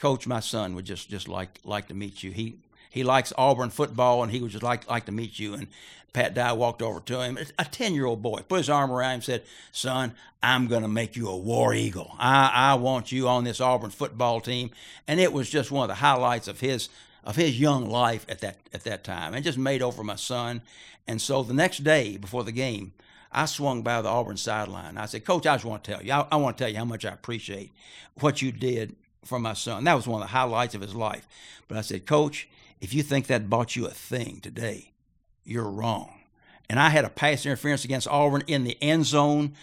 Coach, 0.00 0.26
my 0.26 0.40
son 0.40 0.74
would 0.74 0.84
just, 0.84 1.08
just 1.08 1.28
like 1.28 1.60
like 1.64 1.88
to 1.88 1.94
meet 1.94 2.22
you. 2.22 2.32
He 2.32 2.56
he 2.94 3.02
likes 3.02 3.32
Auburn 3.36 3.70
football, 3.70 4.22
and 4.22 4.30
he 4.30 4.40
would 4.40 4.52
just 4.52 4.62
like 4.62 4.88
like 4.88 5.06
to 5.06 5.12
meet 5.12 5.36
you. 5.36 5.54
And 5.54 5.66
Pat 6.12 6.32
Dye 6.32 6.52
walked 6.52 6.80
over 6.80 7.00
to 7.00 7.22
him, 7.22 7.36
a 7.58 7.64
ten 7.64 7.92
year 7.92 8.06
old 8.06 8.22
boy, 8.22 8.42
put 8.48 8.58
his 8.58 8.70
arm 8.70 8.92
around 8.92 9.10
him, 9.10 9.14
and 9.14 9.24
said, 9.24 9.42
"Son, 9.72 10.14
I'm 10.44 10.68
going 10.68 10.82
to 10.82 10.88
make 10.88 11.16
you 11.16 11.28
a 11.28 11.36
war 11.36 11.74
eagle. 11.74 12.14
I 12.20 12.52
I 12.54 12.74
want 12.74 13.10
you 13.10 13.26
on 13.26 13.42
this 13.42 13.60
Auburn 13.60 13.90
football 13.90 14.40
team." 14.40 14.70
And 15.08 15.18
it 15.18 15.32
was 15.32 15.50
just 15.50 15.72
one 15.72 15.82
of 15.82 15.88
the 15.88 16.02
highlights 16.02 16.46
of 16.46 16.60
his 16.60 16.88
of 17.24 17.34
his 17.34 17.58
young 17.58 17.90
life 17.90 18.24
at 18.28 18.38
that 18.42 18.58
at 18.72 18.84
that 18.84 19.02
time, 19.02 19.34
and 19.34 19.44
just 19.44 19.58
made 19.58 19.82
over 19.82 20.04
my 20.04 20.14
son. 20.14 20.62
And 21.08 21.20
so 21.20 21.42
the 21.42 21.52
next 21.52 21.82
day 21.82 22.16
before 22.16 22.44
the 22.44 22.52
game, 22.52 22.92
I 23.32 23.46
swung 23.46 23.82
by 23.82 24.00
the 24.02 24.08
Auburn 24.08 24.36
sideline. 24.36 24.96
I 24.98 25.06
said, 25.06 25.24
Coach, 25.24 25.48
I 25.48 25.56
just 25.56 25.64
want 25.64 25.82
to 25.82 25.90
tell 25.90 26.02
you, 26.04 26.12
I, 26.12 26.28
I 26.30 26.36
want 26.36 26.56
to 26.56 26.62
tell 26.62 26.70
you 26.70 26.78
how 26.78 26.84
much 26.84 27.04
I 27.04 27.12
appreciate 27.12 27.72
what 28.20 28.40
you 28.40 28.52
did 28.52 28.94
for 29.24 29.40
my 29.40 29.54
son. 29.54 29.82
That 29.82 29.94
was 29.94 30.06
one 30.06 30.22
of 30.22 30.28
the 30.28 30.32
highlights 30.32 30.76
of 30.76 30.80
his 30.80 30.94
life. 30.94 31.26
But 31.66 31.76
I 31.76 31.80
said, 31.80 32.06
Coach, 32.06 32.48
if 32.80 32.92
you 32.94 33.02
think 33.02 33.26
that 33.26 33.48
bought 33.48 33.76
you 33.76 33.86
a 33.86 33.90
thing 33.90 34.40
today, 34.40 34.92
you're 35.44 35.70
wrong. 35.70 36.20
And 36.68 36.80
I 36.80 36.88
had 36.88 37.04
a 37.04 37.10
pass 37.10 37.44
interference 37.44 37.84
against 37.84 38.08
Auburn 38.08 38.42
in 38.46 38.64
the 38.64 38.76
end 38.82 39.06
zone 39.06 39.54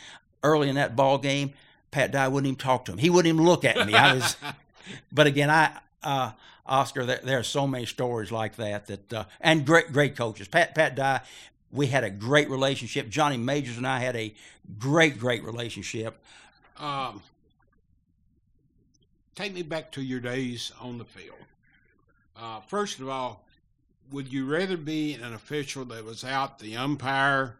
early 0.43 0.69
in 0.69 0.75
that 0.75 0.95
ball 0.95 1.17
game. 1.17 1.53
Pat 1.89 2.11
Dye 2.11 2.27
wouldn't 2.27 2.47
even 2.47 2.57
talk 2.57 2.85
to 2.85 2.93
him. 2.93 2.97
He 2.97 3.09
wouldn't 3.09 3.33
even 3.33 3.45
look 3.45 3.65
at 3.65 3.85
me. 3.85 3.93
I 3.93 4.13
was, 4.13 4.37
but 5.11 5.27
again, 5.27 5.49
I 5.49 5.77
uh, 6.03 6.31
Oscar, 6.65 7.05
there, 7.05 7.19
there, 7.23 7.39
are 7.39 7.43
so 7.43 7.67
many 7.67 7.85
stories 7.85 8.31
like 8.31 8.55
that 8.55 8.87
that 8.87 9.13
uh, 9.13 9.25
and 9.39 9.65
great 9.65 9.91
great 9.91 10.15
coaches. 10.15 10.47
Pat 10.47 10.73
Pat 10.73 10.95
Dye, 10.95 11.21
we 11.71 11.87
had 11.87 12.03
a 12.03 12.09
great 12.09 12.49
relationship. 12.49 13.09
Johnny 13.09 13.37
Majors 13.37 13.77
and 13.77 13.87
I 13.87 13.99
had 13.99 14.15
a 14.15 14.33
great 14.79 15.19
great 15.19 15.43
relationship. 15.43 16.17
Um, 16.77 17.21
take 19.35 19.53
me 19.53 19.63
back 19.63 19.91
to 19.93 20.01
your 20.01 20.19
days 20.19 20.71
on 20.79 20.97
the 20.97 21.05
field. 21.05 21.35
Uh, 22.41 22.59
first 22.61 22.99
of 22.99 23.07
all, 23.07 23.45
would 24.11 24.33
you 24.33 24.45
rather 24.45 24.75
be 24.75 25.13
an 25.13 25.33
official 25.33 25.85
that 25.85 26.03
was 26.03 26.23
out 26.23 26.57
the 26.59 26.75
umpire 26.75 27.55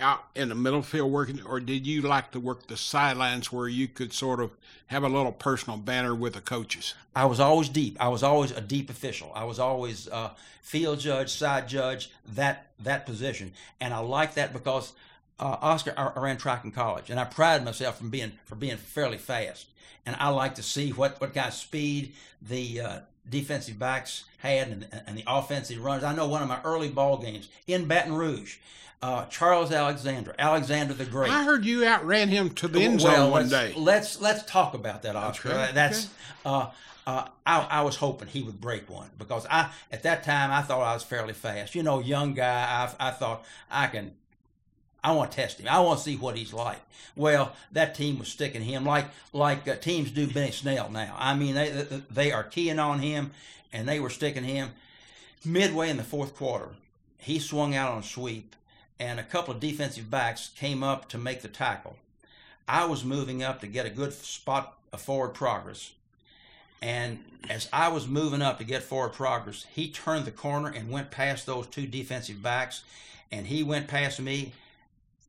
out 0.00 0.24
in 0.34 0.48
the 0.48 0.56
middle 0.56 0.82
field 0.82 1.12
working, 1.12 1.40
or 1.46 1.60
did 1.60 1.86
you 1.86 2.02
like 2.02 2.32
to 2.32 2.40
work 2.40 2.66
the 2.66 2.76
sidelines 2.76 3.52
where 3.52 3.68
you 3.68 3.86
could 3.86 4.12
sort 4.12 4.40
of 4.40 4.50
have 4.88 5.04
a 5.04 5.08
little 5.08 5.30
personal 5.30 5.78
banter 5.78 6.16
with 6.16 6.34
the 6.34 6.40
coaches? 6.40 6.94
I 7.14 7.26
was 7.26 7.38
always 7.38 7.68
deep. 7.68 7.96
I 8.00 8.08
was 8.08 8.24
always 8.24 8.50
a 8.50 8.60
deep 8.60 8.90
official. 8.90 9.30
I 9.36 9.44
was 9.44 9.60
always 9.60 10.08
uh, 10.08 10.30
field 10.62 10.98
judge, 10.98 11.30
side 11.30 11.68
judge, 11.68 12.10
that 12.34 12.66
that 12.80 13.06
position, 13.06 13.52
and 13.80 13.94
I 13.94 13.98
like 13.98 14.34
that 14.34 14.52
because 14.52 14.94
uh, 15.38 15.56
Oscar, 15.60 15.94
I, 15.96 16.12
I, 16.14 16.20
ran 16.20 16.36
track 16.36 16.64
in 16.64 16.70
college, 16.70 17.10
and 17.10 17.18
I 17.18 17.24
prided 17.24 17.64
myself 17.64 17.98
from 17.98 18.10
being 18.10 18.32
for 18.44 18.54
being 18.54 18.76
fairly 18.76 19.18
fast, 19.18 19.66
and 20.06 20.16
I 20.18 20.28
like 20.28 20.54
to 20.56 20.62
see 20.62 20.92
what 20.92 21.20
what 21.20 21.34
kind 21.34 21.48
of 21.48 21.54
speed 21.54 22.12
the 22.40 22.80
uh, 22.80 22.98
defensive 23.28 23.78
backs 23.78 24.24
had 24.38 24.68
and, 24.68 25.02
and, 25.06 25.16
the 25.18 25.24
offensive 25.26 25.82
runs. 25.82 26.04
I 26.04 26.14
know 26.14 26.28
one 26.28 26.42
of 26.42 26.48
my 26.48 26.60
early 26.62 26.88
ball 26.88 27.16
games 27.16 27.48
in 27.66 27.86
Baton 27.86 28.12
Rouge, 28.12 28.58
uh, 29.02 29.24
Charles 29.26 29.72
Alexander, 29.72 30.34
Alexander 30.38 30.94
the 30.94 31.04
Great. 31.04 31.30
I 31.30 31.42
heard 31.42 31.64
you 31.64 31.84
outran 31.84 32.28
him 32.28 32.50
to 32.50 32.68
the 32.68 32.80
end 32.80 33.00
zone 33.00 33.12
well, 33.12 33.30
one 33.30 33.48
day. 33.48 33.72
Let's 33.76 34.20
let's 34.20 34.44
talk 34.44 34.74
about 34.74 35.02
that, 35.02 35.16
Oscar. 35.16 35.50
Okay. 35.50 35.70
That's. 35.74 36.04
Okay. 36.04 36.12
Uh, 36.46 36.70
uh, 37.06 37.28
I, 37.44 37.66
I, 37.70 37.82
was 37.82 37.96
hoping 37.96 38.28
he 38.28 38.42
would 38.42 38.58
break 38.62 38.88
one 38.88 39.10
because 39.18 39.46
I 39.50 39.70
at 39.92 40.04
that 40.04 40.24
time 40.24 40.50
I 40.50 40.62
thought 40.62 40.80
I 40.80 40.94
was 40.94 41.02
fairly 41.02 41.34
fast. 41.34 41.74
You 41.74 41.82
know, 41.82 42.00
young 42.00 42.32
guy. 42.32 42.88
I, 42.98 43.08
I 43.08 43.10
thought 43.10 43.44
I 43.70 43.88
can 43.88 44.12
I 45.04 45.12
want 45.12 45.30
to 45.30 45.36
test 45.36 45.60
him. 45.60 45.68
I 45.68 45.80
want 45.80 45.98
to 45.98 46.04
see 46.04 46.16
what 46.16 46.36
he's 46.36 46.54
like. 46.54 46.80
Well, 47.14 47.54
that 47.72 47.94
team 47.94 48.18
was 48.18 48.28
sticking 48.28 48.62
him 48.62 48.86
like 48.86 49.04
like 49.34 49.68
uh, 49.68 49.76
teams 49.76 50.10
do 50.10 50.26
Benny 50.26 50.50
Snell 50.50 50.88
now. 50.90 51.14
I 51.18 51.36
mean, 51.36 51.54
they 51.54 51.86
they 52.10 52.32
are 52.32 52.42
keying 52.42 52.78
on 52.78 53.00
him, 53.00 53.32
and 53.70 53.86
they 53.86 54.00
were 54.00 54.10
sticking 54.10 54.44
him. 54.44 54.70
Midway 55.44 55.90
in 55.90 55.98
the 55.98 56.02
fourth 56.02 56.34
quarter, 56.34 56.70
he 57.18 57.38
swung 57.38 57.74
out 57.74 57.92
on 57.92 57.98
a 57.98 58.02
sweep, 58.02 58.56
and 58.98 59.20
a 59.20 59.24
couple 59.24 59.52
of 59.52 59.60
defensive 59.60 60.10
backs 60.10 60.50
came 60.56 60.82
up 60.82 61.08
to 61.10 61.18
make 61.18 61.42
the 61.42 61.48
tackle. 61.48 61.96
I 62.66 62.86
was 62.86 63.04
moving 63.04 63.42
up 63.42 63.60
to 63.60 63.66
get 63.66 63.84
a 63.84 63.90
good 63.90 64.14
spot 64.14 64.78
of 64.90 65.02
forward 65.02 65.34
progress. 65.34 65.92
And 66.80 67.22
as 67.50 67.68
I 67.74 67.88
was 67.88 68.08
moving 68.08 68.40
up 68.40 68.56
to 68.58 68.64
get 68.64 68.82
forward 68.82 69.12
progress, 69.12 69.66
he 69.70 69.90
turned 69.90 70.24
the 70.24 70.30
corner 70.30 70.70
and 70.70 70.90
went 70.90 71.10
past 71.10 71.44
those 71.44 71.66
two 71.66 71.86
defensive 71.86 72.42
backs, 72.42 72.84
and 73.30 73.46
he 73.46 73.62
went 73.62 73.86
past 73.86 74.18
me 74.18 74.54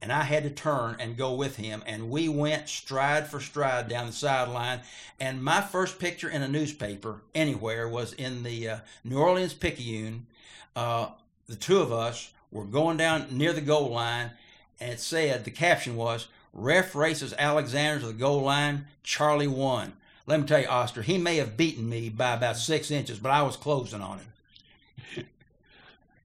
and 0.05 0.13
I 0.13 0.21
had 0.21 0.43
to 0.43 0.51
turn 0.51 0.97
and 0.99 1.17
go 1.17 1.33
with 1.33 1.55
him. 1.55 1.81
And 1.87 2.11
we 2.11 2.29
went 2.29 2.69
stride 2.69 3.25
for 3.25 3.39
stride 3.39 3.87
down 3.87 4.05
the 4.05 4.13
sideline. 4.13 4.81
And 5.19 5.43
my 5.43 5.61
first 5.61 5.97
picture 5.97 6.29
in 6.29 6.43
a 6.43 6.47
newspaper 6.47 7.23
anywhere 7.33 7.89
was 7.89 8.13
in 8.13 8.43
the 8.43 8.69
uh, 8.69 8.77
New 9.03 9.17
Orleans 9.17 9.55
Picayune. 9.55 10.27
Uh, 10.75 11.07
the 11.47 11.55
two 11.55 11.79
of 11.79 11.91
us 11.91 12.31
were 12.51 12.65
going 12.65 12.97
down 12.97 13.35
near 13.35 13.51
the 13.51 13.61
goal 13.61 13.89
line, 13.89 14.29
and 14.79 14.91
it 14.91 14.99
said 14.99 15.43
the 15.43 15.49
caption 15.49 15.95
was 15.95 16.27
"Ref 16.53 16.93
races 16.93 17.33
Alexander 17.39 18.01
to 18.01 18.07
the 18.07 18.13
goal 18.13 18.43
line. 18.43 18.85
Charlie 19.01 19.47
won." 19.47 19.93
Let 20.27 20.39
me 20.39 20.45
tell 20.45 20.61
you, 20.61 20.67
Oscar, 20.67 21.01
he 21.01 21.17
may 21.17 21.37
have 21.37 21.57
beaten 21.57 21.89
me 21.89 22.09
by 22.09 22.33
about 22.33 22.57
six 22.57 22.91
inches, 22.91 23.17
but 23.17 23.31
I 23.31 23.41
was 23.41 23.57
closing 23.57 24.01
on 24.01 24.19
him. 24.19 24.27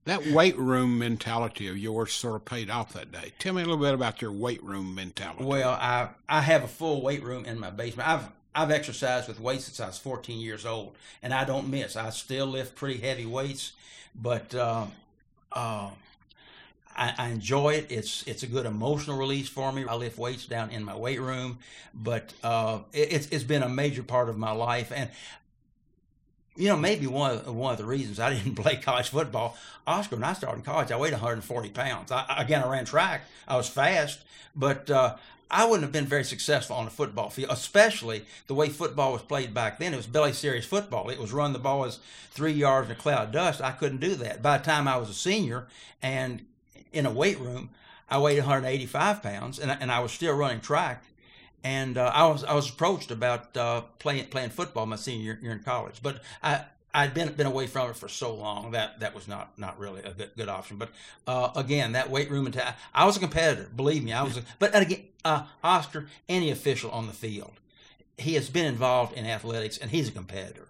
That 0.05 0.25
weight 0.25 0.57
room 0.57 0.97
mentality 0.97 1.67
of 1.67 1.77
yours 1.77 2.11
sort 2.11 2.35
of 2.35 2.45
paid 2.45 2.71
off 2.71 2.93
that 2.93 3.11
day. 3.11 3.33
Tell 3.37 3.53
me 3.53 3.61
a 3.61 3.65
little 3.65 3.81
bit 3.81 3.93
about 3.93 4.21
your 4.21 4.31
weight 4.31 4.63
room 4.63 4.95
mentality. 4.95 5.43
Well, 5.43 5.69
I 5.69 6.09
I 6.27 6.41
have 6.41 6.63
a 6.63 6.67
full 6.67 7.01
weight 7.01 7.23
room 7.23 7.45
in 7.45 7.59
my 7.59 7.69
basement. 7.69 8.09
I've 8.09 8.29
I've 8.55 8.71
exercised 8.71 9.27
with 9.27 9.39
weights 9.39 9.65
since 9.65 9.79
I 9.79 9.87
was 9.87 9.99
14 9.99 10.39
years 10.39 10.65
old, 10.65 10.95
and 11.21 11.33
I 11.33 11.45
don't 11.45 11.69
miss. 11.69 11.95
I 11.95 12.09
still 12.09 12.47
lift 12.47 12.75
pretty 12.75 12.99
heavy 12.99 13.25
weights, 13.25 13.73
but 14.19 14.53
uh, 14.55 14.87
uh, 15.51 15.91
I, 16.95 17.13
I, 17.17 17.29
enjoy 17.29 17.75
it. 17.75 17.87
It's 17.89 18.23
it's 18.27 18.43
a 18.43 18.47
good 18.47 18.65
emotional 18.65 19.17
release 19.17 19.47
for 19.47 19.71
me. 19.71 19.85
I 19.87 19.95
lift 19.95 20.17
weights 20.17 20.45
down 20.45 20.71
in 20.71 20.83
my 20.83 20.95
weight 20.95 21.21
room, 21.21 21.59
but 21.93 22.33
uh, 22.43 22.79
it, 22.91 23.13
it's 23.13 23.27
it's 23.27 23.43
been 23.43 23.63
a 23.63 23.69
major 23.69 24.03
part 24.03 24.29
of 24.29 24.37
my 24.37 24.51
life, 24.51 24.91
and 24.93 25.09
you 26.61 26.67
know, 26.67 26.77
maybe 26.77 27.07
one 27.07 27.31
of, 27.31 27.55
one 27.55 27.71
of 27.71 27.79
the 27.79 27.85
reasons 27.85 28.19
I 28.19 28.29
didn't 28.35 28.55
play 28.55 28.75
college 28.75 29.09
football, 29.09 29.57
Oscar, 29.87 30.15
when 30.15 30.23
I 30.23 30.33
started 30.33 30.63
college, 30.63 30.91
I 30.91 30.97
weighed 30.97 31.13
140 31.13 31.69
pounds. 31.69 32.11
I, 32.11 32.25
again, 32.37 32.63
I 32.63 32.69
ran 32.69 32.85
track. 32.85 33.23
I 33.47 33.57
was 33.57 33.67
fast, 33.67 34.19
but 34.55 34.89
uh, 34.91 35.15
I 35.49 35.65
wouldn't 35.65 35.81
have 35.81 35.91
been 35.91 36.05
very 36.05 36.23
successful 36.23 36.75
on 36.75 36.85
the 36.85 36.91
football 36.91 37.31
field, 37.31 37.49
especially 37.51 38.25
the 38.45 38.53
way 38.53 38.69
football 38.69 39.11
was 39.11 39.23
played 39.23 39.55
back 39.55 39.79
then. 39.79 39.91
It 39.91 39.97
was 39.97 40.05
Billy 40.05 40.33
Series 40.33 40.65
football. 40.65 41.09
It 41.09 41.19
was 41.19 41.33
run 41.33 41.51
the 41.51 41.59
ball 41.59 41.83
as 41.83 41.99
three 42.29 42.53
yards 42.53 42.89
in 42.89 42.95
a 42.95 42.99
cloud 42.99 43.29
of 43.29 43.31
dust. 43.33 43.59
I 43.59 43.71
couldn't 43.71 43.99
do 43.99 44.13
that. 44.15 44.43
By 44.43 44.59
the 44.59 44.63
time 44.63 44.87
I 44.87 44.97
was 44.97 45.09
a 45.09 45.15
senior 45.15 45.65
and 45.99 46.45
in 46.93 47.07
a 47.07 47.11
weight 47.11 47.39
room, 47.39 47.71
I 48.07 48.19
weighed 48.19 48.37
185 48.37 49.23
pounds, 49.23 49.57
and, 49.57 49.71
and 49.71 49.91
I 49.91 49.99
was 50.01 50.11
still 50.11 50.35
running 50.35 50.59
track 50.59 51.03
and 51.63 51.97
uh, 51.97 52.11
I 52.13 52.27
was 52.27 52.43
I 52.43 52.53
was 52.53 52.69
approached 52.69 53.11
about 53.11 53.55
uh, 53.55 53.81
playing 53.99 54.25
playing 54.27 54.49
football 54.49 54.85
my 54.85 54.95
senior 54.95 55.37
year 55.41 55.51
in 55.51 55.59
college, 55.59 56.01
but 56.01 56.21
I. 56.43 56.65
I'd 56.93 57.13
been 57.13 57.31
been 57.31 57.47
away 57.47 57.67
from 57.67 57.89
it 57.89 57.95
for 57.95 58.09
so 58.09 58.35
long 58.35 58.71
that 58.71 58.99
that 58.99 59.15
was 59.15 59.25
not 59.25 59.57
not 59.57 59.79
really 59.79 60.01
a 60.03 60.11
good, 60.11 60.31
good 60.35 60.49
option. 60.49 60.75
But 60.75 60.89
uh, 61.25 61.51
again, 61.55 61.93
that 61.93 62.09
weight 62.09 62.29
room 62.29 62.47
and 62.47 62.53
ta- 62.53 62.75
I 62.93 63.05
was 63.05 63.15
a 63.15 63.21
competitor. 63.21 63.69
Believe 63.73 64.03
me, 64.03 64.11
I 64.11 64.23
was. 64.23 64.35
A, 64.35 64.43
but 64.59 64.75
again, 64.75 65.05
uh, 65.23 65.45
Oscar, 65.63 66.07
any 66.27 66.51
official 66.51 66.91
on 66.91 67.07
the 67.07 67.13
field, 67.13 67.53
he 68.17 68.33
has 68.35 68.49
been 68.49 68.65
involved 68.65 69.13
in 69.17 69.25
athletics 69.25 69.77
and 69.77 69.91
he's 69.91 70.09
a 70.09 70.11
competitor. 70.11 70.67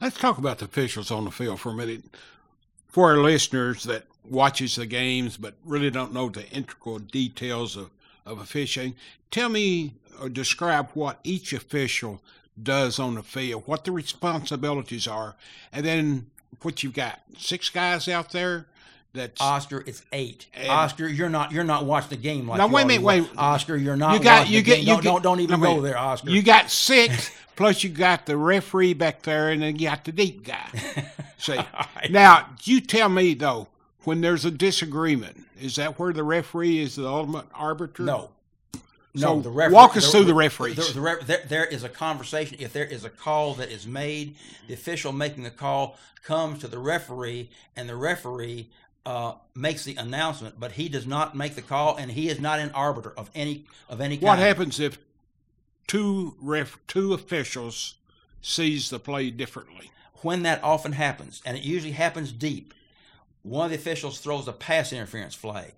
Let's 0.00 0.18
talk 0.18 0.38
about 0.38 0.58
the 0.58 0.64
officials 0.64 1.10
on 1.10 1.24
the 1.24 1.30
field 1.30 1.60
for 1.60 1.70
a 1.70 1.74
minute. 1.74 2.04
For 2.88 3.10
our 3.10 3.18
listeners 3.18 3.84
that 3.84 4.04
watches 4.24 4.76
the 4.76 4.86
games 4.86 5.36
but 5.36 5.54
really 5.64 5.90
don't 5.90 6.12
know 6.12 6.28
the 6.28 6.48
integral 6.50 6.98
details 6.98 7.76
of, 7.76 7.90
of 8.26 8.40
officiating, 8.40 8.96
tell 9.30 9.48
me 9.48 9.94
describe 10.32 10.90
what 10.94 11.20
each 11.24 11.52
official 11.52 12.20
does 12.60 12.98
on 12.98 13.14
the 13.14 13.22
field, 13.22 13.64
what 13.66 13.84
the 13.84 13.92
responsibilities 13.92 15.06
are, 15.06 15.36
and 15.72 15.84
then 15.84 16.30
what 16.62 16.82
you've 16.82 16.94
got 16.94 17.20
six 17.36 17.68
guys 17.68 18.08
out 18.08 18.32
there. 18.32 18.66
That's 19.12 19.40
Oscar. 19.40 19.82
It's 19.86 20.04
eight. 20.12 20.46
Oscar, 20.68 21.08
you're 21.08 21.28
not 21.28 21.50
you're 21.50 21.64
not 21.64 21.84
watching 21.84 22.10
the 22.10 22.16
game 22.16 22.48
like. 22.48 22.58
Now 22.58 22.68
wait 22.68 22.82
a 22.82 22.86
minute, 22.86 23.02
wait. 23.02 23.28
Oscar, 23.36 23.76
you're 23.76 23.96
not. 23.96 24.14
You 24.14 24.20
got 24.20 24.48
you 24.48 24.62
get 24.62 24.80
you 24.80 24.86
don't, 24.86 25.02
get, 25.02 25.10
don't, 25.10 25.22
don't 25.22 25.40
even 25.40 25.60
go 25.60 25.80
there, 25.80 25.98
Oscar. 25.98 26.30
You 26.30 26.42
got 26.42 26.70
six. 26.70 27.32
plus 27.56 27.84
you 27.84 27.90
got 27.90 28.24
the 28.24 28.36
referee 28.38 28.94
back 28.94 29.22
there, 29.22 29.50
and 29.50 29.60
then 29.60 29.76
you 29.76 29.88
got 29.88 30.04
the 30.04 30.12
deep 30.12 30.44
guy. 30.44 30.66
See, 31.38 31.56
right. 31.56 32.10
now 32.10 32.48
you 32.62 32.80
tell 32.80 33.08
me 33.08 33.34
though, 33.34 33.68
when 34.04 34.20
there's 34.20 34.44
a 34.44 34.50
disagreement, 34.50 35.44
is 35.60 35.76
that 35.76 35.98
where 35.98 36.12
the 36.12 36.22
referee 36.22 36.78
is 36.78 36.96
the 36.96 37.06
ultimate 37.06 37.46
arbiter? 37.54 38.04
No, 38.04 38.30
so 39.16 39.36
no, 39.36 39.40
the 39.40 39.50
referee, 39.50 39.74
walk 39.74 39.96
us 39.96 40.06
the, 40.06 40.12
through 40.12 40.24
the 40.24 40.34
referees. 40.34 40.76
The, 40.76 40.92
the, 40.92 41.24
there, 41.24 41.42
there 41.48 41.64
is 41.64 41.82
a 41.82 41.88
conversation. 41.88 42.58
If 42.60 42.72
there 42.72 42.84
is 42.84 43.04
a 43.04 43.10
call 43.10 43.54
that 43.54 43.70
is 43.70 43.86
made, 43.86 44.36
the 44.68 44.74
official 44.74 45.12
making 45.12 45.42
the 45.42 45.50
call 45.50 45.96
comes 46.24 46.60
to 46.60 46.68
the 46.68 46.78
referee, 46.78 47.50
and 47.74 47.88
the 47.88 47.96
referee 47.96 48.68
uh, 49.04 49.34
makes 49.54 49.84
the 49.84 49.96
announcement, 49.96 50.60
but 50.60 50.72
he 50.72 50.88
does 50.88 51.06
not 51.06 51.34
make 51.34 51.54
the 51.54 51.62
call, 51.62 51.96
and 51.96 52.12
he 52.12 52.28
is 52.28 52.38
not 52.38 52.60
an 52.60 52.70
arbiter 52.70 53.12
of 53.16 53.30
any 53.34 53.64
of 53.88 54.00
any 54.00 54.16
kind. 54.16 54.24
What 54.24 54.38
happens 54.38 54.78
if 54.78 54.98
two 55.86 56.36
ref 56.40 56.78
two 56.86 57.12
officials 57.12 57.96
sees 58.40 58.90
the 58.90 59.00
play 59.00 59.30
differently? 59.30 59.90
When 60.22 60.42
that 60.42 60.62
often 60.62 60.92
happens, 60.92 61.40
and 61.44 61.56
it 61.56 61.64
usually 61.64 61.92
happens 61.92 62.30
deep, 62.30 62.74
one 63.42 63.64
of 63.64 63.70
the 63.70 63.76
officials 63.78 64.20
throws 64.20 64.46
a 64.46 64.52
pass 64.52 64.92
interference 64.92 65.34
flag, 65.34 65.72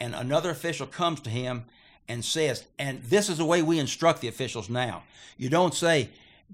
and 0.00 0.14
another 0.14 0.50
official 0.50 0.86
comes 0.86 1.20
to 1.20 1.30
him 1.30 1.66
and 2.08 2.24
says, 2.24 2.64
and 2.78 3.02
this 3.02 3.28
is 3.28 3.38
the 3.38 3.44
way 3.44 3.62
we 3.62 3.78
instruct 3.78 4.20
the 4.20 4.28
officials 4.28 4.68
now. 4.68 5.02
You 5.36 5.48
don't 5.48 5.74
say, 5.74 6.10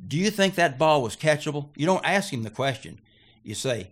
Do 0.07 0.17
you 0.17 0.31
think 0.31 0.55
that 0.55 0.79
ball 0.79 1.03
was 1.03 1.17
catchable? 1.17 1.69
You 1.77 1.87
don't 1.87 2.05
ask 2.05 2.33
him 2.33 2.43
the 2.43 2.51
question. 2.51 3.01
You 3.43 3.55
say, 3.55 3.89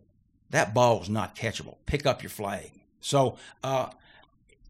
That 0.51 0.73
ball 0.73 0.99
was 1.01 1.09
not 1.09 1.35
catchable. 1.35 1.77
Pick 1.87 2.07
up 2.07 2.23
your 2.23 2.31
flag. 2.31 2.71
So, 3.01 3.37
uh, 3.63 3.91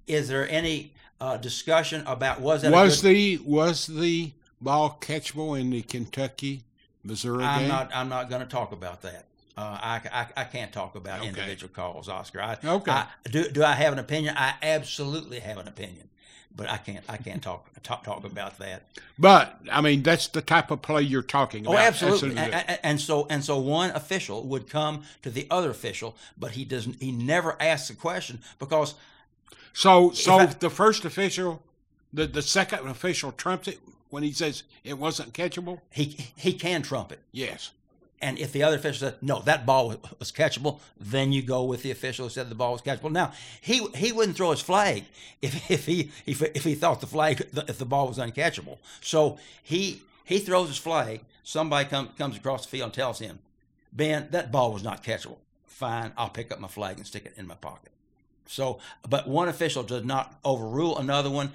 is 0.07 0.28
there 0.28 0.49
any 0.49 0.93
uh, 1.20 1.36
discussion 1.36 2.03
about 2.07 2.41
was 2.41 2.62
that 2.62 2.72
was 2.72 3.03
good... 3.03 3.14
the 3.14 3.39
was 3.45 3.86
the 3.86 4.32
ball 4.61 4.99
catchable 5.01 5.59
in 5.59 5.70
the 5.70 5.82
Kentucky 5.82 6.62
Missouri 7.05 7.45
I'm 7.45 7.61
game? 7.61 7.68
not. 7.68 7.91
I'm 7.95 8.09
not 8.09 8.30
going 8.30 8.43
to 8.43 8.49
talk 8.49 8.72
about 8.72 9.03
that. 9.03 9.26
Uh, 9.57 9.76
I, 9.82 10.01
I, 10.12 10.26
I, 10.43 10.45
can't 10.45 10.72
talk 10.72 10.95
about 10.95 11.18
okay. 11.18 11.30
individual 11.30 11.72
calls, 11.74 12.09
Oscar. 12.09 12.41
I, 12.41 12.59
okay. 12.64 12.93
I, 12.93 13.07
do, 13.28 13.51
do 13.51 13.64
I 13.64 13.72
have 13.72 13.93
an 13.93 13.99
opinion? 13.99 14.36
I 14.36 14.55
absolutely 14.62 15.41
have 15.41 15.59
an 15.59 15.66
opinion 15.66 16.09
but 16.59 16.68
I 16.68 16.76
can't 16.76 17.04
I 17.09 17.16
can't 17.16 17.40
talk 17.40 17.70
talk 17.82 18.02
talk 18.04 18.24
about 18.24 18.59
that. 18.59 18.82
But 19.18 19.61
I 19.72 19.80
mean 19.80 20.02
that's 20.02 20.26
the 20.26 20.42
type 20.42 20.70
of 20.70 20.82
play 20.82 21.02
you're 21.02 21.22
talking 21.22 21.66
oh, 21.66 21.70
about. 21.70 21.80
Oh, 21.80 21.86
absolutely. 21.86 22.36
And, 22.36 22.78
and, 22.82 23.00
so 23.00 23.26
and 23.30 23.42
so 23.42 23.59
one 23.59 23.90
official 23.92 24.42
would 24.42 24.68
come 24.68 25.04
to 25.22 25.30
the 25.30 25.46
other 25.50 25.70
official, 25.70 26.16
but 26.36 26.50
he 26.50 26.64
doesn't. 26.66 27.00
He 27.00 27.12
never 27.12 27.56
asks 27.62 27.88
a 27.88 27.94
question 27.94 28.40
because. 28.59 28.96
So 29.72 30.11
so 30.11 30.40
I, 30.40 30.46
the 30.46 30.68
first 30.68 31.04
official, 31.04 31.62
the 32.12 32.26
the 32.26 32.42
second 32.42 32.88
official 32.88 33.30
trumps 33.30 33.68
it 33.68 33.78
when 34.11 34.24
he 34.24 34.32
says 34.32 34.64
it 34.82 34.98
wasn't 34.98 35.32
catchable. 35.32 35.80
He 35.90 36.32
he 36.34 36.52
can 36.52 36.82
trump 36.82 37.12
it. 37.12 37.20
Yes. 37.30 37.70
And 38.21 38.39
if 38.39 38.53
the 38.53 38.64
other 38.64 38.77
official 38.77 39.11
said, 39.11 39.23
no, 39.23 39.41
that 39.43 39.64
ball 39.64 39.95
was 40.19 40.33
catchable, 40.33 40.81
then 40.99 41.33
you 41.33 41.43
go 41.43 41.62
with 41.62 41.83
the 41.83 41.91
official 41.91 42.27
who 42.27 42.31
said 42.31 42.49
the 42.49 42.55
ball 42.55 42.73
was 42.73 42.83
catchable. 42.83 43.12
Now, 43.12 43.33
he 43.61 43.87
he 43.95 44.11
wouldn't 44.12 44.37
throw 44.37 44.51
his 44.51 44.61
flag 44.61 45.05
if, 45.41 45.71
if 45.71 45.87
he 45.87 46.11
if, 46.27 46.43
if 46.43 46.64
he 46.64 46.75
thought 46.75 47.01
the 47.01 47.07
flag 47.07 47.47
if 47.69 47.79
the 47.79 47.85
ball 47.85 48.09
was 48.09 48.19
uncatchable. 48.19 48.79
So 49.01 49.39
he 49.62 50.03
he 50.25 50.41
throws 50.41 50.69
his 50.69 50.79
flag. 50.79 51.21
Somebody 51.45 51.89
come, 51.89 52.09
comes 52.19 52.37
across 52.37 52.66
the 52.66 52.71
field 52.71 52.87
and 52.87 52.95
tells 52.95 53.21
him, 53.21 53.39
Ben, 53.93 54.29
that 54.33 54.53
ball 54.53 54.73
was 54.73 54.83
not 54.83 55.03
catchable. 55.03 55.39
Fine, 55.66 56.12
I'll 56.16 56.29
pick 56.29 56.53
up 56.53 56.61
my 56.61 56.69
flag 56.69 56.99
and 56.99 57.07
stick 57.07 57.25
it 57.25 57.33
in 57.39 57.47
my 57.47 57.55
pocket. 57.55 57.91
So, 58.47 58.81
but 59.09 59.29
one 59.29 59.49
official 59.49 59.83
does 59.83 60.05
not 60.05 60.39
overrule 60.45 60.99
another 60.99 61.31
one. 61.31 61.53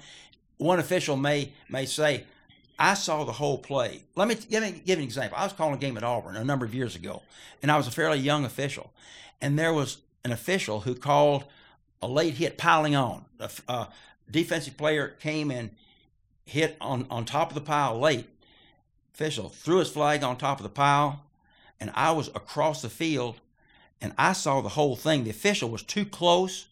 One 0.56 0.78
official 0.78 1.16
may 1.16 1.52
may 1.68 1.86
say, 1.86 2.24
I 2.78 2.94
saw 2.94 3.24
the 3.24 3.32
whole 3.32 3.58
play. 3.58 4.02
Let 4.16 4.28
me 4.28 4.34
give, 4.34 4.62
me 4.62 4.82
give 4.84 4.98
an 4.98 5.04
example. 5.04 5.38
I 5.38 5.44
was 5.44 5.52
calling 5.52 5.74
a 5.74 5.78
game 5.78 5.96
at 5.96 6.02
Auburn 6.02 6.36
a 6.36 6.44
number 6.44 6.64
of 6.64 6.74
years 6.74 6.96
ago, 6.96 7.22
and 7.62 7.70
I 7.70 7.76
was 7.76 7.86
a 7.86 7.92
fairly 7.92 8.18
young 8.18 8.44
official. 8.44 8.92
And 9.40 9.58
there 9.58 9.72
was 9.72 9.98
an 10.24 10.32
official 10.32 10.80
who 10.80 10.94
called 10.94 11.44
a 12.02 12.08
late 12.08 12.34
hit 12.34 12.58
piling 12.58 12.96
on. 12.96 13.24
A, 13.38 13.50
a 13.68 13.72
uh, 13.72 13.86
defensive 14.30 14.76
player 14.76 15.08
came 15.20 15.50
and 15.50 15.70
hit 16.46 16.76
on, 16.80 17.06
on 17.10 17.24
top 17.24 17.50
of 17.50 17.54
the 17.54 17.60
pile 17.60 17.98
late. 17.98 18.28
Official 19.14 19.48
threw 19.48 19.78
his 19.78 19.90
flag 19.90 20.24
on 20.24 20.36
top 20.36 20.58
of 20.58 20.64
the 20.64 20.68
pile, 20.68 21.22
and 21.78 21.92
I 21.94 22.10
was 22.10 22.28
across 22.28 22.82
the 22.82 22.88
field, 22.88 23.40
and 24.00 24.12
I 24.18 24.32
saw 24.32 24.60
the 24.60 24.70
whole 24.70 24.96
thing. 24.96 25.24
The 25.24 25.30
official 25.30 25.70
was 25.70 25.82
too 25.82 26.04
close 26.04 26.66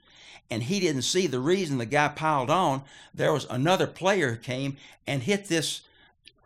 and 0.52 0.64
he 0.64 0.80
didn't 0.80 1.02
see 1.02 1.26
the 1.26 1.40
reason 1.40 1.78
the 1.78 1.86
guy 1.86 2.08
piled 2.08 2.50
on. 2.50 2.82
There 3.14 3.32
was 3.32 3.46
another 3.48 3.86
player 3.86 4.32
who 4.32 4.36
came 4.36 4.76
and 5.06 5.22
hit 5.22 5.46
this 5.46 5.80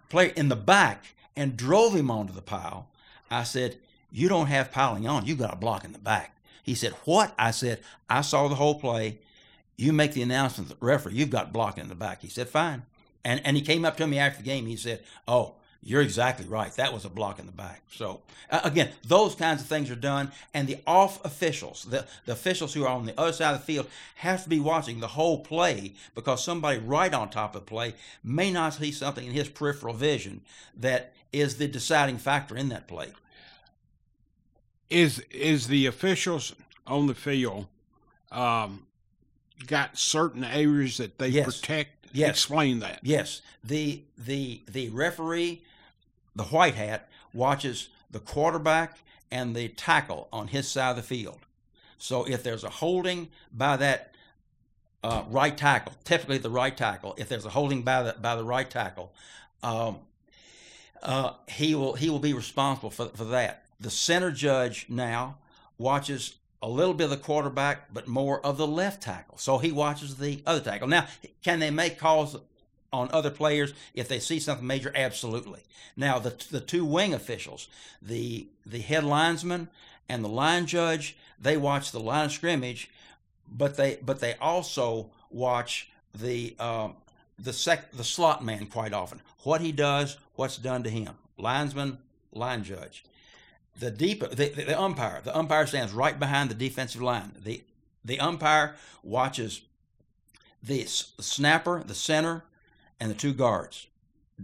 player 0.09 0.33
in 0.37 0.49
the 0.49 0.57
back 0.57 1.15
and 1.37 1.57
drove 1.57 1.95
him 1.95 2.11
onto 2.11 2.33
the 2.33 2.43
pile. 2.43 2.89
I 3.31 3.43
said, 3.43 3.77
You 4.11 4.29
don't 4.29 4.47
have 4.47 4.73
piling 4.73 5.07
on. 5.07 5.27
You've 5.27 5.39
got 5.39 5.53
a 5.53 5.57
block 5.57 5.85
in 5.85 5.93
the 5.93 5.99
back. 5.99 6.37
He 6.63 6.75
said, 6.75 6.93
What? 7.05 7.35
I 7.39 7.51
said, 7.51 7.81
I 8.09 8.21
saw 8.23 8.49
the 8.49 8.55
whole 8.55 8.79
play. 8.79 9.19
You 9.77 9.93
make 9.93 10.13
the 10.13 10.23
announcement 10.23 10.71
the 10.71 10.77
referee. 10.81 11.15
You've 11.15 11.31
got 11.31 11.53
blocking 11.53 11.83
in 11.83 11.89
the 11.89 11.95
back. 11.95 12.23
He 12.23 12.29
said, 12.29 12.49
Fine. 12.49 12.83
And, 13.25 13.41
and 13.45 13.57
he 13.57 13.63
came 13.63 13.85
up 13.85 13.97
to 13.97 14.07
me 14.07 14.19
after 14.19 14.39
the 14.39 14.45
game. 14.45 14.67
He 14.67 14.77
said, 14.77 15.03
Oh, 15.29 15.55
You're 15.89 16.03
exactly 16.03 16.47
right. 16.47 16.72
That 16.74 16.93
was 16.93 17.05
a 17.05 17.09
block 17.09 17.39
in 17.39 17.47
the 17.47 17.53
back. 17.53 17.80
So 17.93 18.20
uh, 18.51 18.61
again, 18.64 18.91
those 19.07 19.37
kinds 19.37 19.62
of 19.62 19.68
things 19.68 19.89
are 19.89 19.95
done, 19.95 20.32
and 20.53 20.66
the 20.66 20.78
off 20.84 21.24
officials, 21.24 21.84
the, 21.89 22.05
the 22.24 22.32
officials 22.32 22.74
who 22.74 22.84
are 22.84 22.89
on 22.89 23.07
the 23.07 23.18
other 23.18 23.32
side 23.32 23.55
of 23.55 23.61
the 23.61 23.64
field, 23.72 23.87
have 24.16 24.43
to 24.43 24.49
be 24.49 24.59
watching 24.59 24.99
the 24.99 25.07
whole 25.07 25.39
play 25.39 25.93
because 26.16 26.43
somebody 26.43 26.80
right 26.80 27.14
on 27.14 27.30
top 27.30 27.55
of 27.55 27.61
the 27.61 27.66
play 27.66 27.95
may 28.24 28.51
not 28.51 28.74
see 28.74 28.91
something 28.91 29.24
in 29.28 29.32
his 29.32 29.49
peripheral 29.49 29.95
vision 29.95 30.41
that 30.76 31.12
is 31.32 31.57
the 31.57 31.68
deciding 31.68 32.18
factor 32.18 32.57
in 32.57 32.68
that 32.70 32.89
play. 32.89 33.12
Is 34.91 35.20
is 35.30 35.68
the 35.68 35.87
officials 35.87 36.53
on 36.84 37.07
the 37.07 37.14
field 37.14 37.68
um, 38.32 38.87
got 39.68 39.97
certain 39.97 40.43
areas 40.43 40.97
that 40.97 41.18
they 41.18 41.28
Yes. 41.28 41.61
protect? 41.61 42.09
Yes. 42.12 42.30
Explain 42.30 42.80
that. 42.80 42.99
Yes, 43.03 43.41
the 43.62 44.03
the 44.18 44.62
the 44.68 44.89
referee, 44.91 45.62
the 46.37 46.45
white 46.45 46.74
hat, 46.74 47.09
watches 47.32 47.89
the 48.11 48.20
quarterback 48.20 48.99
and 49.30 49.57
the 49.57 49.68
tackle 49.68 50.28
on 50.32 50.49
his 50.49 50.68
side 50.68 50.91
of 50.91 50.97
the 50.97 51.03
field. 51.03 51.41
So 51.99 52.24
if 52.24 52.43
there's 52.43 52.62
a 52.62 52.68
holding 52.68 53.28
by 53.53 53.76
that 53.78 54.14
uh, 55.03 55.24
right 55.28 55.57
tackle, 55.57 55.95
typically 56.05 56.39
the 56.39 56.51
right 56.51 56.76
tackle, 56.76 57.14
if 57.16 57.28
there's 57.28 57.47
a 57.47 57.51
holding 57.51 57.82
by 57.82 58.03
the 58.03 58.12
by 58.20 58.37
the 58.37 58.45
right 58.45 58.68
tackle, 58.68 59.12
um, 59.62 59.99
uh, 61.03 61.32
he 61.49 61.74
will 61.74 61.95
he 61.95 62.11
will 62.11 62.18
be 62.18 62.34
responsible 62.34 62.91
for 62.91 63.09
for 63.09 63.24
that. 63.24 63.64
The 63.80 63.91
center 63.91 64.30
judge 64.30 64.87
now 64.89 65.39
watches 65.78 66.37
a 66.62 66.68
little 66.68 66.95
bit 66.95 67.05
of 67.05 67.11
the 67.11 67.16
quarterback, 67.16 67.93
but 67.93 68.09
more 68.09 68.45
of 68.45 68.57
the 68.57 68.66
left 68.66 69.03
tackle. 69.03 69.39
So 69.39 69.59
he 69.59 69.72
watches 69.72 70.16
the 70.16 70.43
other 70.47 70.61
tackle. 70.61 70.89
Now, 70.89 71.07
can 71.43 71.61
they 71.61 71.70
make 71.70 71.99
calls 71.99 72.37
on 72.93 73.11
other 73.12 73.30
players 73.30 73.72
if 73.95 74.09
they 74.09 74.18
see 74.18 74.39
something 74.39 74.66
major? 74.66 74.93
Absolutely. 74.95 75.61
Now, 75.97 76.18
the 76.18 76.34
the 76.51 76.61
two 76.61 76.84
wing 76.84 77.14
officials, 77.14 77.68
the 78.03 78.49
the 78.64 78.80
head 78.80 79.05
linesman 79.05 79.68
and 80.09 80.24
the 80.24 80.28
line 80.28 80.66
judge, 80.66 81.16
they 81.41 81.57
watch 81.57 81.93
the 81.93 82.01
line 82.01 82.26
of 82.26 82.32
scrimmage, 82.32 82.91
but 83.51 83.76
they 83.76 83.99
but 84.03 84.20
they 84.20 84.34
also 84.34 85.11
watch 85.30 85.91
the 86.14 86.57
um, 86.59 86.95
the 87.39 87.53
sec 87.53 87.93
the 87.93 88.05
slot 88.05 88.45
man 88.45 88.66
quite 88.66 88.93
often. 88.93 89.20
What 89.43 89.61
he 89.61 89.72
does, 89.72 90.16
what's 90.34 90.57
done 90.57 90.82
to 90.84 90.91
him. 90.91 91.14
Linesman, 91.39 91.99
line 92.32 92.64
judge. 92.64 93.05
The 93.78 93.91
deep 93.91 94.20
the, 94.20 94.49
the, 94.49 94.64
the 94.64 94.80
umpire. 94.80 95.20
The 95.22 95.37
umpire 95.37 95.66
stands 95.66 95.93
right 95.93 96.18
behind 96.18 96.51
the 96.51 96.55
defensive 96.55 97.03
line. 97.03 97.32
The 97.43 97.62
the 98.05 98.20
umpire 98.20 98.76
watches 99.03 99.62
the 100.62 100.84
snapper, 100.87 101.82
the 101.84 101.95
center, 101.95 102.45
and 103.01 103.11
the 103.11 103.15
two 103.15 103.33
guards. 103.33 103.87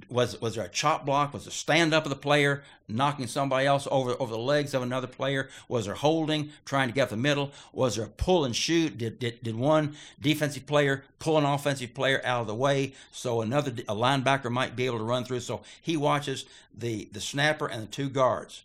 Was 0.08 0.40
was 0.40 0.54
there 0.54 0.64
a 0.64 0.70
chop 0.70 1.04
block? 1.04 1.34
Was 1.34 1.44
there 1.44 1.52
stand 1.52 1.92
up 1.92 2.04
of 2.04 2.10
the 2.10 2.16
player 2.16 2.62
knocking 2.88 3.26
somebody 3.26 3.66
else 3.66 3.86
over 3.90 4.16
over 4.18 4.32
the 4.32 4.38
legs 4.38 4.72
of 4.72 4.82
another 4.82 5.06
player? 5.06 5.50
Was 5.68 5.84
there 5.84 5.94
holding, 5.94 6.50
trying 6.64 6.88
to 6.88 6.94
get 6.94 7.02
up 7.02 7.08
the 7.10 7.18
middle? 7.18 7.52
Was 7.74 7.96
there 7.96 8.06
a 8.06 8.08
pull 8.08 8.46
and 8.46 8.56
shoot? 8.56 8.96
Did 8.96 9.18
did, 9.18 9.42
did 9.42 9.54
one 9.54 9.94
defensive 10.18 10.64
player 10.66 11.04
pull 11.18 11.36
an 11.36 11.44
offensive 11.44 11.92
player 11.92 12.22
out 12.24 12.40
of 12.40 12.46
the 12.46 12.54
way 12.54 12.94
so 13.12 13.42
another 13.42 13.70
a 13.86 13.94
linebacker 13.94 14.50
might 14.50 14.76
be 14.76 14.86
able 14.86 14.96
to 14.96 15.04
run 15.04 15.26
through? 15.26 15.40
So 15.40 15.60
he 15.82 15.98
watches 15.98 16.46
the 16.74 17.10
the 17.12 17.20
snapper 17.20 17.66
and 17.66 17.82
the 17.82 17.86
two 17.86 18.08
guards. 18.08 18.62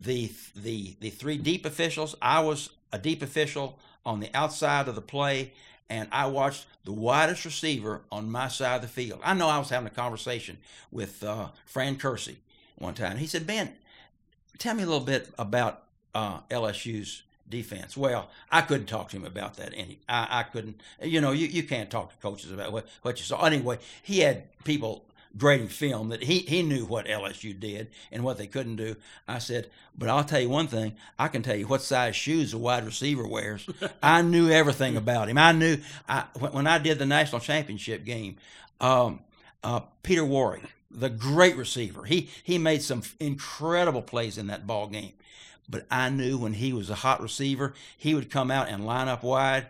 The 0.00 0.32
the 0.54 0.94
the 1.00 1.10
three 1.10 1.38
deep 1.38 1.66
officials. 1.66 2.14
I 2.22 2.38
was 2.38 2.70
a 2.92 3.00
deep 3.00 3.20
official 3.20 3.80
on 4.06 4.20
the 4.20 4.30
outside 4.32 4.86
of 4.86 4.94
the 4.94 5.02
play 5.02 5.52
and 5.90 6.08
I 6.12 6.26
watched 6.26 6.66
the 6.84 6.92
widest 6.92 7.44
receiver 7.44 8.02
on 8.10 8.30
my 8.30 8.48
side 8.48 8.76
of 8.76 8.82
the 8.82 8.88
field. 8.88 9.20
I 9.24 9.34
know 9.34 9.48
I 9.48 9.58
was 9.58 9.70
having 9.70 9.86
a 9.86 9.90
conversation 9.90 10.58
with 10.90 11.22
uh, 11.22 11.48
Fran 11.64 11.96
Curci 11.96 12.36
one 12.76 12.94
time. 12.94 13.18
He 13.18 13.26
said, 13.26 13.46
Ben, 13.46 13.72
tell 14.58 14.74
me 14.74 14.82
a 14.82 14.86
little 14.86 15.04
bit 15.04 15.28
about 15.38 15.82
uh, 16.14 16.40
LSU's 16.50 17.22
defense. 17.48 17.96
Well, 17.96 18.28
I 18.50 18.60
couldn't 18.60 18.86
talk 18.86 19.08
to 19.10 19.16
him 19.16 19.24
about 19.24 19.56
that. 19.56 19.72
Any, 19.74 19.98
I, 20.08 20.40
I 20.40 20.42
couldn't. 20.42 20.80
You 21.02 21.20
know, 21.20 21.32
you, 21.32 21.46
you 21.46 21.62
can't 21.62 21.90
talk 21.90 22.10
to 22.10 22.16
coaches 22.18 22.52
about 22.52 22.72
what, 22.72 22.86
what 23.02 23.18
you 23.18 23.24
saw. 23.24 23.44
Anyway, 23.44 23.78
he 24.02 24.20
had 24.20 24.44
people 24.64 25.04
grading 25.36 25.68
film 25.68 26.08
that 26.08 26.24
he, 26.24 26.38
he 26.40 26.62
knew 26.62 26.84
what 26.84 27.06
LSU 27.06 27.58
did 27.58 27.88
and 28.10 28.24
what 28.24 28.38
they 28.38 28.46
couldn't 28.46 28.76
do. 28.76 28.96
I 29.26 29.38
said, 29.38 29.70
but 29.96 30.08
I'll 30.08 30.24
tell 30.24 30.40
you 30.40 30.48
one 30.48 30.68
thing. 30.68 30.94
I 31.18 31.28
can 31.28 31.42
tell 31.42 31.56
you 31.56 31.66
what 31.66 31.82
size 31.82 32.16
shoes 32.16 32.54
a 32.54 32.58
wide 32.58 32.86
receiver 32.86 33.26
wears. 33.26 33.68
I 34.02 34.22
knew 34.22 34.50
everything 34.50 34.96
about 34.96 35.28
him. 35.28 35.38
I 35.38 35.52
knew 35.52 35.78
I, 36.08 36.24
when 36.38 36.66
I 36.66 36.78
did 36.78 36.98
the 36.98 37.06
national 37.06 37.40
championship 37.40 38.04
game, 38.04 38.36
um, 38.80 39.20
uh, 39.62 39.80
Peter 40.02 40.24
Warrick, 40.24 40.62
the 40.90 41.10
great 41.10 41.56
receiver, 41.56 42.04
he 42.04 42.30
he 42.42 42.56
made 42.58 42.82
some 42.82 43.02
incredible 43.20 44.02
plays 44.02 44.38
in 44.38 44.46
that 44.46 44.66
ball 44.66 44.86
game. 44.86 45.12
But 45.68 45.86
I 45.90 46.08
knew 46.08 46.38
when 46.38 46.54
he 46.54 46.72
was 46.72 46.88
a 46.88 46.94
hot 46.94 47.20
receiver, 47.20 47.74
he 47.96 48.14
would 48.14 48.30
come 48.30 48.50
out 48.50 48.68
and 48.68 48.86
line 48.86 49.08
up 49.08 49.22
wide, 49.22 49.66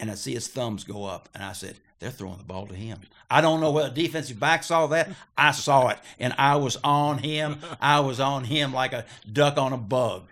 and 0.00 0.10
I'd 0.10 0.18
see 0.18 0.34
his 0.34 0.48
thumbs 0.48 0.82
go 0.82 1.04
up, 1.04 1.28
and 1.32 1.44
I 1.44 1.52
said, 1.52 1.78
"They're 2.00 2.10
throwing 2.10 2.38
the 2.38 2.44
ball 2.44 2.66
to 2.66 2.74
him." 2.74 3.00
I 3.30 3.40
don't 3.40 3.60
know 3.60 3.70
whether 3.72 3.90
defensive 3.90 4.38
back 4.38 4.62
saw 4.62 4.86
that. 4.88 5.10
I 5.36 5.50
saw 5.52 5.88
it, 5.88 5.98
and 6.18 6.34
I 6.38 6.56
was 6.56 6.76
on 6.84 7.18
him. 7.18 7.58
I 7.80 8.00
was 8.00 8.20
on 8.20 8.44
him 8.44 8.72
like 8.72 8.92
a 8.92 9.04
duck 9.30 9.58
on 9.58 9.72
a 9.72 9.76
bug. 9.76 10.24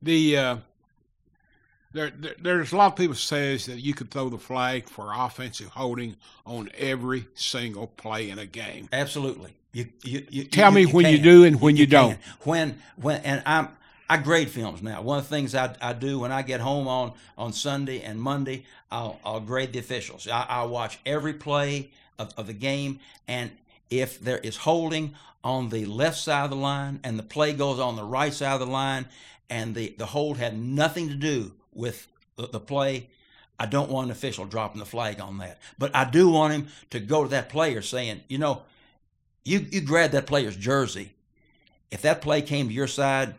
The 0.00 0.36
uh, 0.36 0.56
there, 1.92 2.10
there 2.10 2.34
there's 2.40 2.72
a 2.72 2.76
lot 2.76 2.92
of 2.92 2.96
people 2.96 3.14
says 3.14 3.66
that 3.66 3.78
you 3.78 3.94
could 3.94 4.10
throw 4.10 4.28
the 4.28 4.38
flag 4.38 4.88
for 4.88 5.12
offensive 5.14 5.68
holding 5.68 6.16
on 6.46 6.70
every 6.76 7.26
single 7.34 7.88
play 7.88 8.30
in 8.30 8.38
a 8.38 8.46
game. 8.46 8.88
Absolutely. 8.92 9.54
You, 9.72 9.86
you, 10.02 10.26
you, 10.30 10.44
Tell 10.44 10.70
me 10.70 10.86
when 10.86 11.06
you 11.06 11.18
do 11.18 11.44
and 11.44 11.60
when 11.60 11.76
you 11.76 11.86
can. 11.86 11.90
don't. 11.92 12.18
When 12.40 12.78
when 12.96 13.20
and 13.22 13.42
I'm 13.44 13.68
I 14.08 14.16
grade 14.16 14.50
films 14.50 14.82
now. 14.82 15.02
One 15.02 15.18
of 15.18 15.28
the 15.28 15.34
things 15.34 15.54
I, 15.54 15.74
I 15.82 15.92
do 15.92 16.20
when 16.20 16.32
I 16.32 16.42
get 16.42 16.60
home 16.60 16.88
on, 16.88 17.12
on 17.36 17.52
Sunday 17.52 18.00
and 18.00 18.20
Monday, 18.20 18.64
I'll, 18.90 19.20
I'll 19.24 19.40
grade 19.40 19.72
the 19.72 19.78
officials. 19.78 20.26
I, 20.26 20.46
I'll 20.48 20.70
watch 20.70 20.98
every 21.04 21.34
play 21.34 21.90
of, 22.18 22.32
of 22.36 22.46
the 22.46 22.54
game, 22.54 23.00
and 23.26 23.50
if 23.90 24.20
there 24.20 24.38
is 24.38 24.56
holding 24.56 25.14
on 25.44 25.68
the 25.68 25.84
left 25.86 26.18
side 26.18 26.44
of 26.44 26.50
the 26.50 26.56
line 26.56 27.00
and 27.04 27.18
the 27.18 27.22
play 27.22 27.52
goes 27.52 27.78
on 27.78 27.96
the 27.96 28.04
right 28.04 28.32
side 28.32 28.54
of 28.54 28.60
the 28.60 28.66
line, 28.66 29.06
and 29.50 29.74
the, 29.74 29.94
the 29.98 30.06
hold 30.06 30.36
had 30.36 30.58
nothing 30.58 31.08
to 31.08 31.14
do 31.14 31.52
with 31.72 32.06
the, 32.36 32.48
the 32.48 32.60
play, 32.60 33.08
I 33.58 33.66
don't 33.66 33.90
want 33.90 34.06
an 34.06 34.12
official 34.12 34.44
dropping 34.44 34.78
the 34.78 34.86
flag 34.86 35.20
on 35.20 35.38
that. 35.38 35.58
But 35.78 35.94
I 35.94 36.08
do 36.08 36.28
want 36.28 36.52
him 36.52 36.68
to 36.90 37.00
go 37.00 37.24
to 37.24 37.30
that 37.30 37.48
player 37.48 37.82
saying, 37.82 38.22
you 38.28 38.38
know, 38.38 38.62
you, 39.44 39.66
you 39.70 39.80
grab 39.80 40.10
that 40.12 40.26
player's 40.26 40.56
jersey. 40.56 41.12
If 41.90 42.02
that 42.02 42.20
play 42.20 42.42
came 42.42 42.68
to 42.68 42.74
your 42.74 42.86
side, 42.86 43.34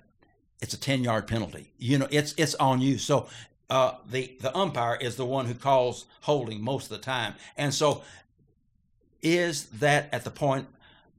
it's 0.60 0.74
a 0.74 0.80
10 0.80 1.04
yard 1.04 1.28
penalty. 1.28 1.72
You 1.78 2.00
know, 2.00 2.08
it's 2.12 2.34
it's 2.38 2.56
on 2.56 2.82
you. 2.82 2.98
So 2.98 3.28
uh, 3.70 3.94
the 4.10 4.36
the 4.42 4.56
umpire 4.56 4.96
is 4.96 5.16
the 5.16 5.26
one 5.26 5.46
who 5.46 5.54
calls 5.54 6.06
holding 6.22 6.62
most 6.62 6.86
of 6.86 6.98
the 6.98 7.04
time. 7.04 7.36
And 7.58 7.74
so 7.74 8.04
is 9.22 9.66
that 9.66 10.10
at 10.12 10.24
the 10.24 10.32
point 10.32 10.68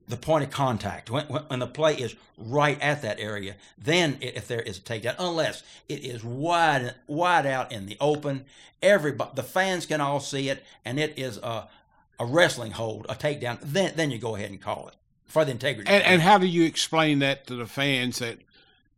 the 0.09 0.17
point 0.17 0.43
of 0.43 0.51
contact 0.51 1.09
when, 1.09 1.25
when, 1.27 1.61
the 1.61 1.67
play 1.69 1.95
is 1.95 2.17
right 2.37 2.81
at 2.81 3.03
that 3.03 3.21
area 3.21 3.55
then 3.79 4.19
if 4.21 4.49
there 4.49 4.61
is 4.61 4.79
a 4.79 4.81
takedown 4.81 5.15
unless 5.19 5.63
it 5.89 6.05
is 6.05 6.25
wide 6.25 6.95
wide 7.07 7.47
out 7.47 7.71
in 7.71 7.87
the 7.87 7.97
open 8.01 8.45
everybody 8.83 9.31
the 9.35 9.43
fans 9.43 9.87
can 9.87 10.01
all 10.01 10.19
see 10.19 10.49
it 10.49 10.65
and 10.85 10.99
it 10.99 11.17
is 11.17 11.37
a 11.39 11.69
a 12.19 12.27
wrestling 12.27 12.73
hold 12.73 13.07
a 13.09 13.15
takedown 13.15 13.59
then 13.63 13.93
then 13.95 14.11
you 14.11 14.19
go 14.19 14.35
ahead 14.35 14.51
and 14.51 14.61
call 14.61 14.89
it 14.89 14.95
for 15.27 15.45
the 15.45 15.53
integrity 15.53 15.89
And, 15.89 16.03
and 16.03 16.23
how 16.23 16.39
do 16.39 16.47
you 16.47 16.65
explain 16.65 17.21
that 17.21 17.47
to 17.47 17.55
the 17.55 17.67
fans 17.67 18.19
that 18.19 18.39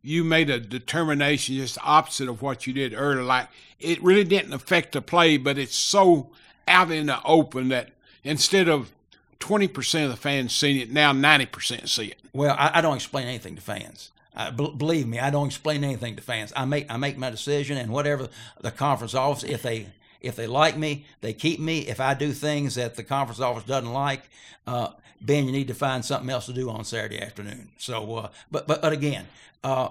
you 0.03 0.23
made 0.23 0.49
a 0.49 0.59
determination 0.59 1.55
just 1.55 1.77
opposite 1.81 2.29
of 2.29 2.41
what 2.41 2.67
you 2.67 2.73
did 2.73 2.93
earlier? 2.93 3.23
Like 3.23 3.47
it 3.79 4.03
really 4.03 4.25
didn't 4.25 4.53
affect 4.53 4.91
the 4.91 5.01
play, 5.01 5.37
but 5.37 5.57
it's 5.57 5.75
so 5.75 6.29
out 6.67 6.91
in 6.91 7.07
the 7.07 7.23
open 7.23 7.69
that 7.69 7.89
instead 8.23 8.67
of 8.67 8.91
20% 9.39 10.05
of 10.05 10.11
the 10.11 10.17
fans 10.17 10.53
seeing 10.53 10.79
it, 10.79 10.91
now 10.91 11.11
90% 11.11 11.89
see 11.89 12.07
it. 12.07 12.19
Well, 12.33 12.55
I, 12.57 12.71
I 12.75 12.81
don't 12.81 12.95
explain 12.95 13.27
anything 13.27 13.55
to 13.55 13.61
fans. 13.61 14.11
Believe 14.55 15.07
me, 15.07 15.19
I 15.19 15.29
don't 15.29 15.47
explain 15.47 15.83
anything 15.83 16.15
to 16.15 16.21
fans. 16.21 16.51
I 16.55 16.65
make 16.65 16.89
I 16.89 16.97
make 16.97 17.19
my 17.19 17.29
decision, 17.29 17.77
and 17.77 17.91
whatever 17.91 18.29
the 18.59 18.71
conference 18.71 19.13
office, 19.13 19.43
if 19.43 19.61
they 19.61 19.87
if 20.21 20.35
they 20.35 20.47
like 20.47 20.75
me, 20.75 21.05
they 21.21 21.33
keep 21.33 21.59
me. 21.59 21.81
If 21.81 21.99
I 21.99 22.15
do 22.15 22.31
things 22.31 22.73
that 22.75 22.95
the 22.95 23.03
conference 23.03 23.39
office 23.39 23.65
doesn't 23.65 23.93
like, 23.93 24.23
uh, 24.65 24.89
Ben, 25.21 25.45
you 25.45 25.51
need 25.51 25.67
to 25.67 25.75
find 25.75 26.03
something 26.03 26.31
else 26.31 26.47
to 26.47 26.53
do 26.53 26.71
on 26.71 26.83
Saturday 26.83 27.21
afternoon. 27.21 27.69
So, 27.77 28.15
uh, 28.15 28.29
but 28.49 28.65
but 28.65 28.81
but 28.81 28.91
again, 28.91 29.27
uh, 29.63 29.89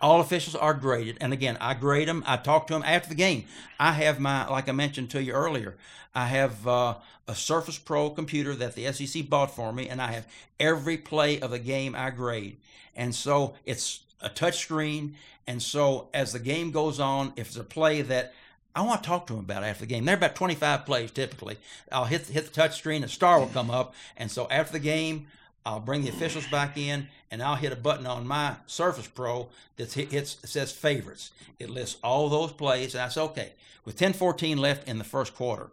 all 0.00 0.20
officials 0.20 0.54
are 0.54 0.74
graded, 0.74 1.18
and 1.20 1.32
again, 1.32 1.56
I 1.60 1.74
grade 1.74 2.08
them. 2.08 2.22
I 2.26 2.36
talk 2.36 2.66
to 2.66 2.74
them 2.74 2.82
after 2.84 3.08
the 3.08 3.14
game. 3.14 3.44
I 3.80 3.92
have 3.92 4.20
my, 4.20 4.46
like 4.48 4.68
I 4.68 4.72
mentioned 4.72 5.10
to 5.10 5.22
you 5.22 5.32
earlier, 5.32 5.76
I 6.14 6.26
have 6.26 6.66
uh, 6.66 6.94
a 7.26 7.34
Surface 7.34 7.78
Pro 7.78 8.10
computer 8.10 8.54
that 8.54 8.74
the 8.74 8.92
SEC 8.92 9.28
bought 9.28 9.54
for 9.54 9.72
me, 9.72 9.88
and 9.88 10.00
I 10.00 10.12
have 10.12 10.26
every 10.60 10.96
play 10.96 11.40
of 11.40 11.50
the 11.50 11.58
game 11.58 11.94
I 11.96 12.10
grade, 12.10 12.58
and 12.94 13.14
so 13.14 13.54
it's 13.64 14.00
a 14.20 14.28
touch 14.28 14.58
screen. 14.58 15.16
And 15.48 15.62
so 15.62 16.08
as 16.12 16.32
the 16.32 16.40
game 16.40 16.72
goes 16.72 16.98
on, 16.98 17.32
if 17.36 17.46
it's 17.46 17.56
a 17.56 17.62
play 17.62 18.02
that 18.02 18.34
I 18.74 18.82
want 18.82 19.02
to 19.02 19.08
talk 19.08 19.26
to 19.28 19.32
them 19.32 19.44
about 19.44 19.64
after 19.64 19.80
the 19.80 19.86
game. 19.86 20.04
They're 20.04 20.16
about 20.16 20.34
25 20.34 20.84
plays 20.84 21.10
typically. 21.10 21.56
I'll 21.90 22.04
hit 22.04 22.26
hit 22.26 22.44
the 22.44 22.50
touch 22.50 22.76
screen, 22.76 23.04
a 23.04 23.08
star 23.08 23.40
will 23.40 23.46
come 23.46 23.70
up, 23.70 23.94
and 24.18 24.30
so 24.30 24.46
after 24.50 24.74
the 24.74 24.80
game, 24.80 25.28
I'll 25.66 25.80
bring 25.80 26.02
the 26.02 26.10
officials 26.10 26.46
back 26.46 26.78
in, 26.78 27.08
and 27.28 27.42
I'll 27.42 27.56
hit 27.56 27.72
a 27.72 27.76
button 27.76 28.06
on 28.06 28.24
my 28.24 28.54
Surface 28.66 29.08
Pro 29.08 29.48
that 29.76 29.92
hits 29.92 30.38
says 30.44 30.70
favorites. 30.70 31.32
It 31.58 31.70
lists 31.70 31.98
all 32.04 32.28
those 32.28 32.52
plays, 32.52 32.94
and 32.94 33.02
I 33.02 33.08
said, 33.08 33.22
okay. 33.24 33.52
With 33.84 33.98
10:14 33.98 34.58
left 34.58 34.88
in 34.88 34.98
the 34.98 35.04
first 35.04 35.34
quarter, 35.34 35.70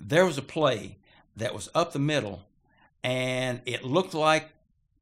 there 0.00 0.24
was 0.24 0.38
a 0.38 0.42
play 0.42 0.96
that 1.36 1.54
was 1.54 1.68
up 1.74 1.92
the 1.92 1.98
middle, 1.98 2.42
and 3.02 3.60
it 3.66 3.84
looked 3.84 4.14
like 4.14 4.50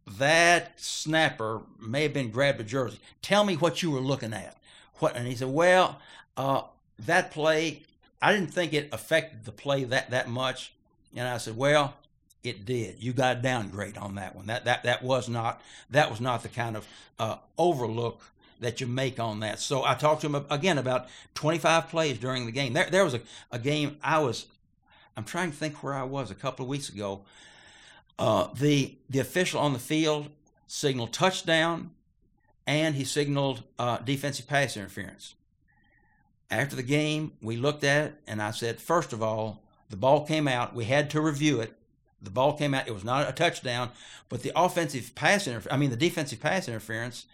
that 0.07 0.81
snapper 0.81 1.61
may 1.79 2.05
have 2.05 2.15
been 2.15 2.31
grabbed 2.31 2.61
a 2.61 2.65
jersey. 2.65 2.99
Tell 3.21 3.45
me 3.45 3.57
what 3.57 3.83
you 3.83 3.91
were 3.91 4.01
looking 4.01 4.33
at. 4.33 4.57
What? 4.95 5.17
And 5.17 5.27
he 5.27 5.35
said, 5.35 5.49
well, 5.49 6.01
uh, 6.37 6.63
that 6.99 7.31
play, 7.31 7.83
I 8.23 8.33
didn't 8.33 8.55
think 8.55 8.73
it 8.73 8.89
affected 8.91 9.45
the 9.45 9.53
play 9.53 9.85
that 9.85 10.11
that 10.11 10.29
much. 10.29 10.73
And 11.15 11.29
I 11.29 11.37
said, 11.39 11.57
well, 11.57 11.95
it 12.49 12.65
did. 12.65 13.03
You 13.03 13.13
got 13.13 13.39
a 13.39 13.41
downgrade 13.41 13.97
on 13.97 14.17
that 14.17 14.35
one. 14.35 14.47
That 14.47 14.65
that 14.65 14.85
that 14.85 15.03
was 15.03 15.29
not 15.29 15.61
that 15.91 16.11
was 16.11 16.21
not 16.21 16.43
the 16.43 16.49
kind 16.49 16.77
of 16.77 16.87
uh, 17.19 17.37
overlook 17.57 18.23
that 18.61 18.81
you 18.81 18.87
make 18.87 19.21
on 19.21 19.41
that. 19.41 19.61
So 19.61 19.85
I 19.85 19.95
talked 19.95 20.23
to 20.23 20.27
him 20.29 20.47
again 20.51 20.79
about 20.79 21.09
25 21.35 21.89
plays 21.89 22.19
during 22.19 22.47
the 22.47 22.53
game. 22.53 22.73
There 22.73 22.91
there 22.91 23.05
was 23.05 23.15
a, 23.15 23.21
a 23.53 23.59
game 23.59 23.97
I 24.03 24.19
was 24.19 24.47
I'm 25.17 25.25
trying 25.25 25.51
to 25.51 25.57
think 25.57 25.83
where 25.83 25.95
I 25.95 26.05
was 26.05 26.31
a 26.31 26.35
couple 26.35 26.65
of 26.65 26.69
weeks 26.69 26.89
ago. 26.89 27.23
Uh, 28.19 28.49
the 28.55 28.97
the 29.09 29.19
official 29.19 29.61
on 29.61 29.73
the 29.73 29.79
field 29.79 30.29
signaled 30.69 31.13
touchdown, 31.13 31.91
and 32.67 32.95
he 32.95 33.05
signaled 33.05 33.65
uh, 33.79 33.99
defensive 33.99 34.47
pass 34.47 34.77
interference. 34.77 35.35
After 36.51 36.77
the 36.77 36.83
game, 36.83 37.33
we 37.43 37.57
looked 37.57 37.85
at 37.85 38.07
it, 38.07 38.15
and 38.27 38.41
I 38.41 38.53
said, 38.53 38.81
first 38.81 39.13
of 39.13 39.23
all, 39.23 39.63
the 39.91 39.97
ball 39.97 40.27
came 40.27 40.49
out. 40.49 40.75
We 40.75 40.85
had 40.85 41.11
to 41.11 41.21
review 41.21 41.61
it. 41.61 41.78
The 42.21 42.31
ball 42.31 42.55
came 42.55 42.75
out. 42.75 42.89
It 42.89 42.95
was 42.95 43.05
not 43.05 43.29
a 43.29 43.33
touchdown, 43.33 43.91
but 44.29 44.43
the 44.43 44.53
offensive 44.57 45.15
pass 45.15 45.47
interference, 45.47 45.73
I 45.73 45.77
mean, 45.77 45.91
the 45.91 45.97
defensive 45.97 46.41
pass 46.41 46.69
interference, 46.69 47.27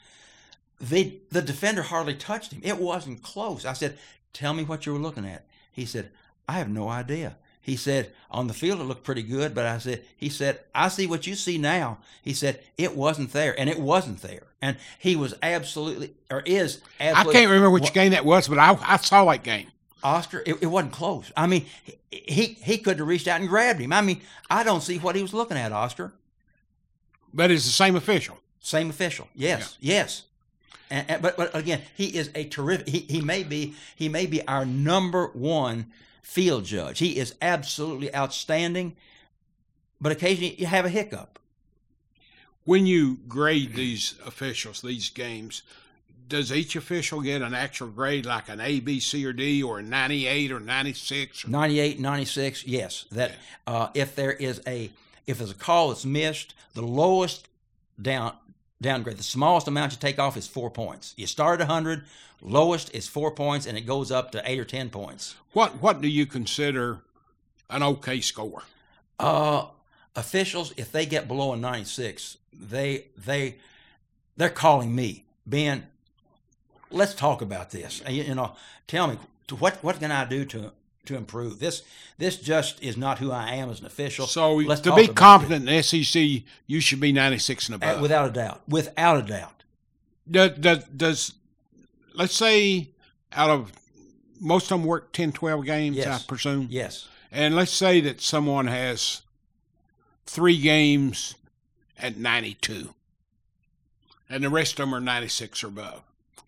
the, 0.81 1.19
the 1.31 1.41
defender 1.41 1.83
hardly 1.83 2.15
touched 2.15 2.53
him. 2.53 2.61
It 2.63 2.79
wasn't 2.79 3.23
close. 3.23 3.65
I 3.65 3.73
said, 3.73 3.99
Tell 4.35 4.53
me 4.53 4.65
what 4.65 4.85
you 4.85 4.93
were 4.93 4.99
looking 4.99 5.25
at. 5.25 5.47
He 5.71 5.87
said, 5.87 6.11
I 6.49 6.55
have 6.55 6.69
no 6.69 6.89
idea. 6.89 7.37
He 7.65 7.77
said, 7.77 8.13
on 8.31 8.47
the 8.47 8.53
field 8.53 8.81
it 8.81 8.85
looked 8.85 9.05
pretty 9.05 9.23
good, 9.23 9.55
but 9.55 9.65
I 9.65 9.79
said, 9.79 10.03
he 10.17 10.29
said, 10.29 10.61
I 10.75 10.89
see 10.89 11.07
what 11.07 11.27
you 11.27 11.35
see 11.35 11.57
now. 11.57 11.97
He 12.21 12.35
said, 12.35 12.61
it 12.77 12.95
wasn't 12.95 13.33
there, 13.33 13.59
and 13.59 13.71
it 13.71 13.81
wasn't 13.81 14.21
there. 14.21 14.43
And 14.61 14.77
he 14.99 15.17
was 15.17 15.35
absolutely, 15.43 16.13
or 16.31 16.43
is 16.45 16.83
absolutely. 17.01 17.31
I 17.31 17.39
can't 17.39 17.51
remember 17.51 17.71
which 17.71 17.95
game 17.95 18.13
that 18.13 18.27
was, 18.27 18.49
but 18.49 18.59
I, 18.59 18.77
I 18.83 18.99
saw 18.99 19.25
that 19.31 19.45
game. 19.45 19.69
Oscar, 20.05 20.43
it, 20.45 20.63
it, 20.63 20.67
wasn't 20.67 20.93
close. 20.93 21.33
I 21.37 21.47
mean, 21.47 21.65
he 22.11 22.59
he 22.63 22.79
could 22.79 22.99
have 22.99 23.09
reached 23.09 23.27
out 23.27 23.41
and 23.41 23.49
grabbed 23.49 23.81
him. 23.81 23.93
I 23.93 24.03
mean, 24.03 24.21
I 24.51 24.63
don't 24.63 24.83
see 24.83 24.99
what 24.99 25.17
he 25.17 25.23
was 25.23 25.33
looking 25.33 25.57
at, 25.57 25.73
Oscar. 25.73 26.13
But 27.33 27.51
it's 27.51 27.65
the 27.65 27.71
same 27.71 27.97
official. 27.97 28.39
Same 28.61 28.91
official. 28.91 29.29
Yes, 29.35 29.77
yeah. 29.81 29.95
yes. 29.95 30.23
And, 30.91 31.11
and, 31.11 31.23
but 31.23 31.37
but 31.37 31.57
again, 31.57 31.83
he 31.97 32.07
is 32.17 32.31
a 32.35 32.45
terrific. 32.45 32.89
He, 32.89 33.01
he 33.01 33.21
may 33.23 33.43
be 33.43 33.75
he 33.97 34.09
may 34.09 34.27
be 34.27 34.47
our 34.47 34.67
number 34.67 35.29
one 35.29 35.87
field 36.23 36.65
judge. 36.65 36.99
He 36.99 37.19
is 37.19 37.35
absolutely 37.41 38.15
outstanding. 38.15 38.97
But 40.01 40.13
occasionally 40.13 40.55
you 40.59 40.67
have 40.67 40.85
a 40.85 40.91
hiccup. 40.91 41.39
When 42.65 42.87
you 42.87 43.19
grade 43.29 43.75
these 43.75 44.15
officials, 44.25 44.81
these 44.81 45.11
games, 45.11 45.63
does 46.29 46.53
each 46.53 46.77
official 46.77 47.21
get 47.21 47.43
an 47.43 47.55
actual 47.55 47.89
grade 47.89 48.27
like 48.27 48.49
an 48.49 48.61
A, 48.61 48.81
B, 48.81 49.01
C, 49.01 49.25
or 49.27 49.33
D, 49.33 49.63
or 49.63 49.79
a 49.79 49.83
98 49.83 50.53
or 50.53 50.61
96? 50.61 51.45
Or? 51.45 51.51
98, 51.51 52.01
96, 52.01 52.67
yes. 52.67 53.05
That 53.13 53.33
uh, 53.67 53.89
if 53.95 54.15
there 54.15 54.33
is 54.33 54.61
a 54.67 54.91
if 55.27 55.39
there's 55.39 55.51
a 55.51 55.55
call 55.55 55.89
that's 55.89 56.05
missed, 56.05 56.55
the 56.75 56.83
lowest 56.83 57.49
down 58.01 58.35
downgrade, 58.81 59.17
the 59.17 59.23
smallest 59.23 59.69
amount 59.69 59.93
you 59.93 59.99
take 59.99 60.19
off 60.19 60.37
is 60.37 60.47
four 60.47 60.71
points. 60.71 61.15
You 61.17 61.27
start 61.27 61.61
at 61.61 61.69
100, 61.69 62.05
lowest 62.43 62.95
is 62.95 63.07
four 63.07 63.31
points, 63.31 63.67
and 63.67 63.79
it 63.79 63.83
goes 63.83 64.11
up 64.11 64.31
to 64.33 64.43
eight 64.45 64.59
or 64.59 64.65
10 64.65 64.91
points. 64.91 65.37
What 65.53 65.81
What 65.81 66.01
do 66.01 66.09
you 66.09 66.27
consider 66.27 67.01
an 67.71 67.83
okay 67.83 68.21
score? 68.21 68.63
Uh, 69.19 69.67
officials, 70.17 70.73
if 70.77 70.91
they 70.93 71.07
get 71.07 71.29
below 71.29 71.53
a 71.53 71.57
96, 71.57 72.39
they 72.53 73.07
they 73.17 73.57
they're 74.37 74.51
calling 74.51 74.95
me, 74.95 75.25
Ben, 75.47 75.87
let's 76.95 77.15
talk 77.15 77.43
about 77.43 77.71
this. 77.71 78.03
You, 78.09 78.23
you 78.23 78.35
know, 78.35 78.57
tell 78.87 79.07
me 79.07 79.19
what 79.59 79.83
what 79.83 79.99
can 79.99 80.11
I 80.11 80.25
do 80.25 80.45
to 80.47 80.73
to 81.07 81.17
improve 81.17 81.59
this? 81.59 81.83
This 82.19 82.37
just 82.37 82.83
is 82.83 82.97
not 82.97 83.19
who 83.19 83.31
I 83.31 83.55
am 83.55 83.71
as 83.71 83.81
an 83.81 83.87
official. 83.87 84.27
So 84.27 84.55
let's 84.57 84.81
to 84.83 84.95
be 84.95 85.09
competent 85.09 85.69
in 85.69 85.83
SEC, 85.83 86.43
you 86.67 86.81
should 86.81 87.01
be 87.01 87.13
ninety 87.13 87.39
six 87.39 87.69
and 87.69 87.77
above, 87.77 87.99
uh, 87.99 88.03
without 88.03 88.29
a 88.29 88.33
doubt. 88.33 88.63
Without 88.69 89.19
a 89.19 89.23
doubt. 89.23 89.65
Does, 90.31 90.53
does, 90.53 90.85
does 90.85 91.35
let's 92.15 92.35
say 92.35 92.91
out 93.33 93.51
of 93.51 93.73
most 94.41 94.65
of 94.65 94.81
them 94.81 94.85
work 94.85 95.13
10, 95.13 95.33
12 95.33 95.65
games, 95.65 95.97
yes. 95.97 96.23
I 96.23 96.27
presume. 96.27 96.69
Yes. 96.71 97.09
And 97.31 97.57
let's 97.57 97.73
say 97.73 98.01
that 98.03 98.21
someone 98.21 98.67
has 98.67 99.23
three 100.27 100.61
games 100.61 101.35
at 101.99 102.17
ninety 102.17 102.55
two, 102.55 102.95
and 104.29 104.45
the 104.45 104.49
rest 104.49 104.73
of 104.73 104.87
them 104.87 104.95
are 104.95 105.01
ninety 105.01 105.29
six 105.29 105.65
or 105.65 105.69
above. 105.69 106.03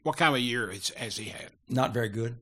What 0.07 0.17
kind 0.17 0.37
of 0.37 0.41
year 0.41 0.73
has 0.99 1.17
he 1.17 1.31
had? 1.31 1.49
Not 1.69 1.93
very 1.93 2.09
good. 2.09 2.37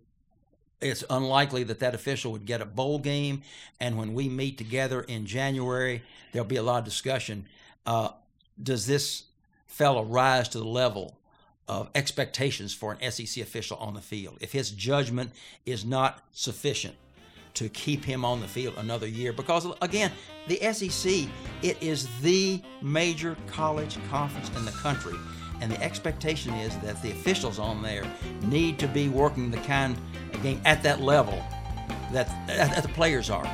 It's 0.82 1.02
unlikely 1.08 1.64
that 1.64 1.78
that 1.78 1.94
official 1.94 2.30
would 2.32 2.44
get 2.44 2.60
a 2.60 2.66
bowl 2.66 2.98
game. 2.98 3.40
And 3.80 3.96
when 3.96 4.12
we 4.12 4.28
meet 4.28 4.58
together 4.58 5.00
in 5.00 5.24
January, 5.24 6.02
there'll 6.30 6.46
be 6.46 6.56
a 6.56 6.62
lot 6.62 6.80
of 6.80 6.84
discussion. 6.84 7.46
Uh, 7.86 8.10
does 8.62 8.86
this 8.86 9.22
fellow 9.66 10.04
rise 10.04 10.50
to 10.50 10.58
the 10.58 10.66
level 10.66 11.16
of 11.66 11.88
expectations 11.94 12.74
for 12.74 12.92
an 13.00 13.10
SEC 13.10 13.42
official 13.42 13.78
on 13.78 13.94
the 13.94 14.02
field? 14.02 14.36
If 14.42 14.52
his 14.52 14.70
judgment 14.70 15.32
is 15.64 15.86
not 15.86 16.22
sufficient 16.32 16.96
to 17.54 17.70
keep 17.70 18.04
him 18.04 18.26
on 18.26 18.40
the 18.42 18.48
field 18.48 18.74
another 18.76 19.08
year, 19.08 19.32
because 19.32 19.66
again, 19.80 20.12
the 20.48 20.58
SEC, 20.74 21.30
it 21.62 21.82
is 21.82 22.08
the 22.20 22.60
major 22.82 23.38
college 23.46 23.96
conference 24.10 24.54
in 24.54 24.66
the 24.66 24.72
country 24.72 25.16
and 25.64 25.72
the 25.72 25.82
expectation 25.82 26.52
is 26.52 26.76
that 26.80 27.00
the 27.00 27.10
officials 27.10 27.58
on 27.58 27.80
there 27.80 28.04
need 28.42 28.78
to 28.78 28.86
be 28.86 29.08
working 29.08 29.50
the 29.50 29.56
kind 29.58 29.96
of 30.34 30.42
game 30.42 30.60
at 30.66 30.82
that 30.82 31.00
level 31.00 31.42
that, 32.12 32.28
that 32.46 32.82
the 32.82 32.88
players 32.90 33.30
are. 33.30 33.48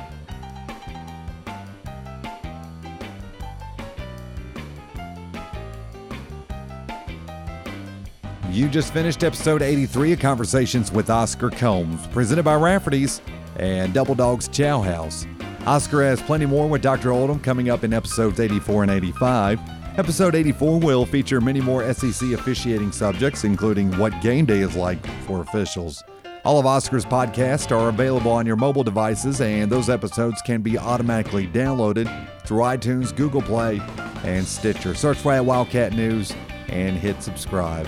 You 8.49 8.67
just 8.67 8.91
finished 8.91 9.23
episode 9.23 9.61
83 9.61 10.11
of 10.11 10.19
Conversations 10.19 10.91
with 10.91 11.09
Oscar 11.09 11.49
Combs, 11.49 12.05
presented 12.07 12.43
by 12.43 12.55
Rafferty's 12.55 13.21
and 13.55 13.93
Double 13.93 14.15
Dogs 14.15 14.49
Chow 14.49 14.81
House. 14.81 15.25
Oscar 15.65 16.03
has 16.03 16.21
plenty 16.21 16.45
more 16.45 16.67
with 16.67 16.81
Dr. 16.81 17.13
Oldham 17.13 17.39
coming 17.39 17.69
up 17.69 17.85
in 17.85 17.93
episodes 17.93 18.41
84 18.41 18.83
and 18.83 18.91
85. 18.91 19.80
Episode 19.97 20.35
84 20.35 20.79
will 20.79 21.05
feature 21.05 21.41
many 21.41 21.59
more 21.59 21.93
SEC 21.93 22.31
officiating 22.31 22.93
subjects, 22.93 23.43
including 23.43 23.91
what 23.97 24.21
game 24.21 24.45
day 24.45 24.61
is 24.61 24.73
like 24.73 25.05
for 25.23 25.41
officials. 25.41 26.01
All 26.45 26.57
of 26.57 26.65
Oscar's 26.65 27.03
podcasts 27.03 27.77
are 27.77 27.89
available 27.89 28.31
on 28.31 28.45
your 28.45 28.55
mobile 28.55 28.85
devices, 28.85 29.41
and 29.41 29.69
those 29.69 29.89
episodes 29.89 30.41
can 30.43 30.61
be 30.61 30.77
automatically 30.77 31.45
downloaded 31.45 32.07
through 32.45 32.59
iTunes, 32.59 33.13
Google 33.13 33.41
Play, 33.41 33.81
and 34.23 34.47
Stitcher. 34.47 34.95
Search 34.95 35.17
for 35.17 35.33
at 35.33 35.43
Wildcat 35.43 35.91
News 35.91 36.33
and 36.69 36.95
hit 36.95 37.21
subscribe. 37.21 37.85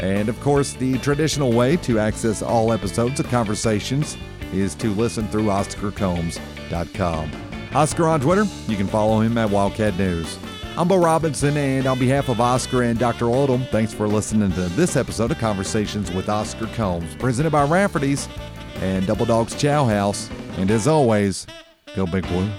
And 0.00 0.28
of 0.28 0.38
course, 0.40 0.72
the 0.72 0.98
traditional 0.98 1.52
way 1.52 1.76
to 1.78 2.00
access 2.00 2.42
all 2.42 2.72
episodes 2.72 3.20
of 3.20 3.28
Conversations 3.28 4.16
is 4.52 4.74
to 4.74 4.92
listen 4.94 5.28
through 5.28 5.44
OscarCombs.com. 5.44 7.30
Oscar 7.72 8.08
on 8.08 8.20
Twitter, 8.20 8.44
you 8.66 8.76
can 8.76 8.88
follow 8.88 9.20
him 9.20 9.38
at 9.38 9.48
Wildcat 9.48 9.96
News. 9.96 10.38
I'm 10.78 10.88
Bo 10.88 10.98
Robinson, 10.98 11.56
and 11.56 11.86
on 11.86 11.98
behalf 11.98 12.28
of 12.28 12.38
Oscar 12.38 12.82
and 12.82 12.98
Dr. 12.98 13.28
Oldham, 13.30 13.64
thanks 13.70 13.94
for 13.94 14.06
listening 14.06 14.52
to 14.52 14.60
this 14.60 14.94
episode 14.94 15.30
of 15.30 15.38
Conversations 15.38 16.12
with 16.12 16.28
Oscar 16.28 16.66
Combs, 16.74 17.14
presented 17.16 17.50
by 17.50 17.64
Rafferty's 17.64 18.28
and 18.80 19.06
Double 19.06 19.24
Dogs 19.24 19.54
Chow 19.54 19.86
House. 19.86 20.28
And 20.58 20.70
as 20.70 20.86
always, 20.86 21.46
go 21.94 22.04
Big 22.04 22.28
Blue. 22.28 22.50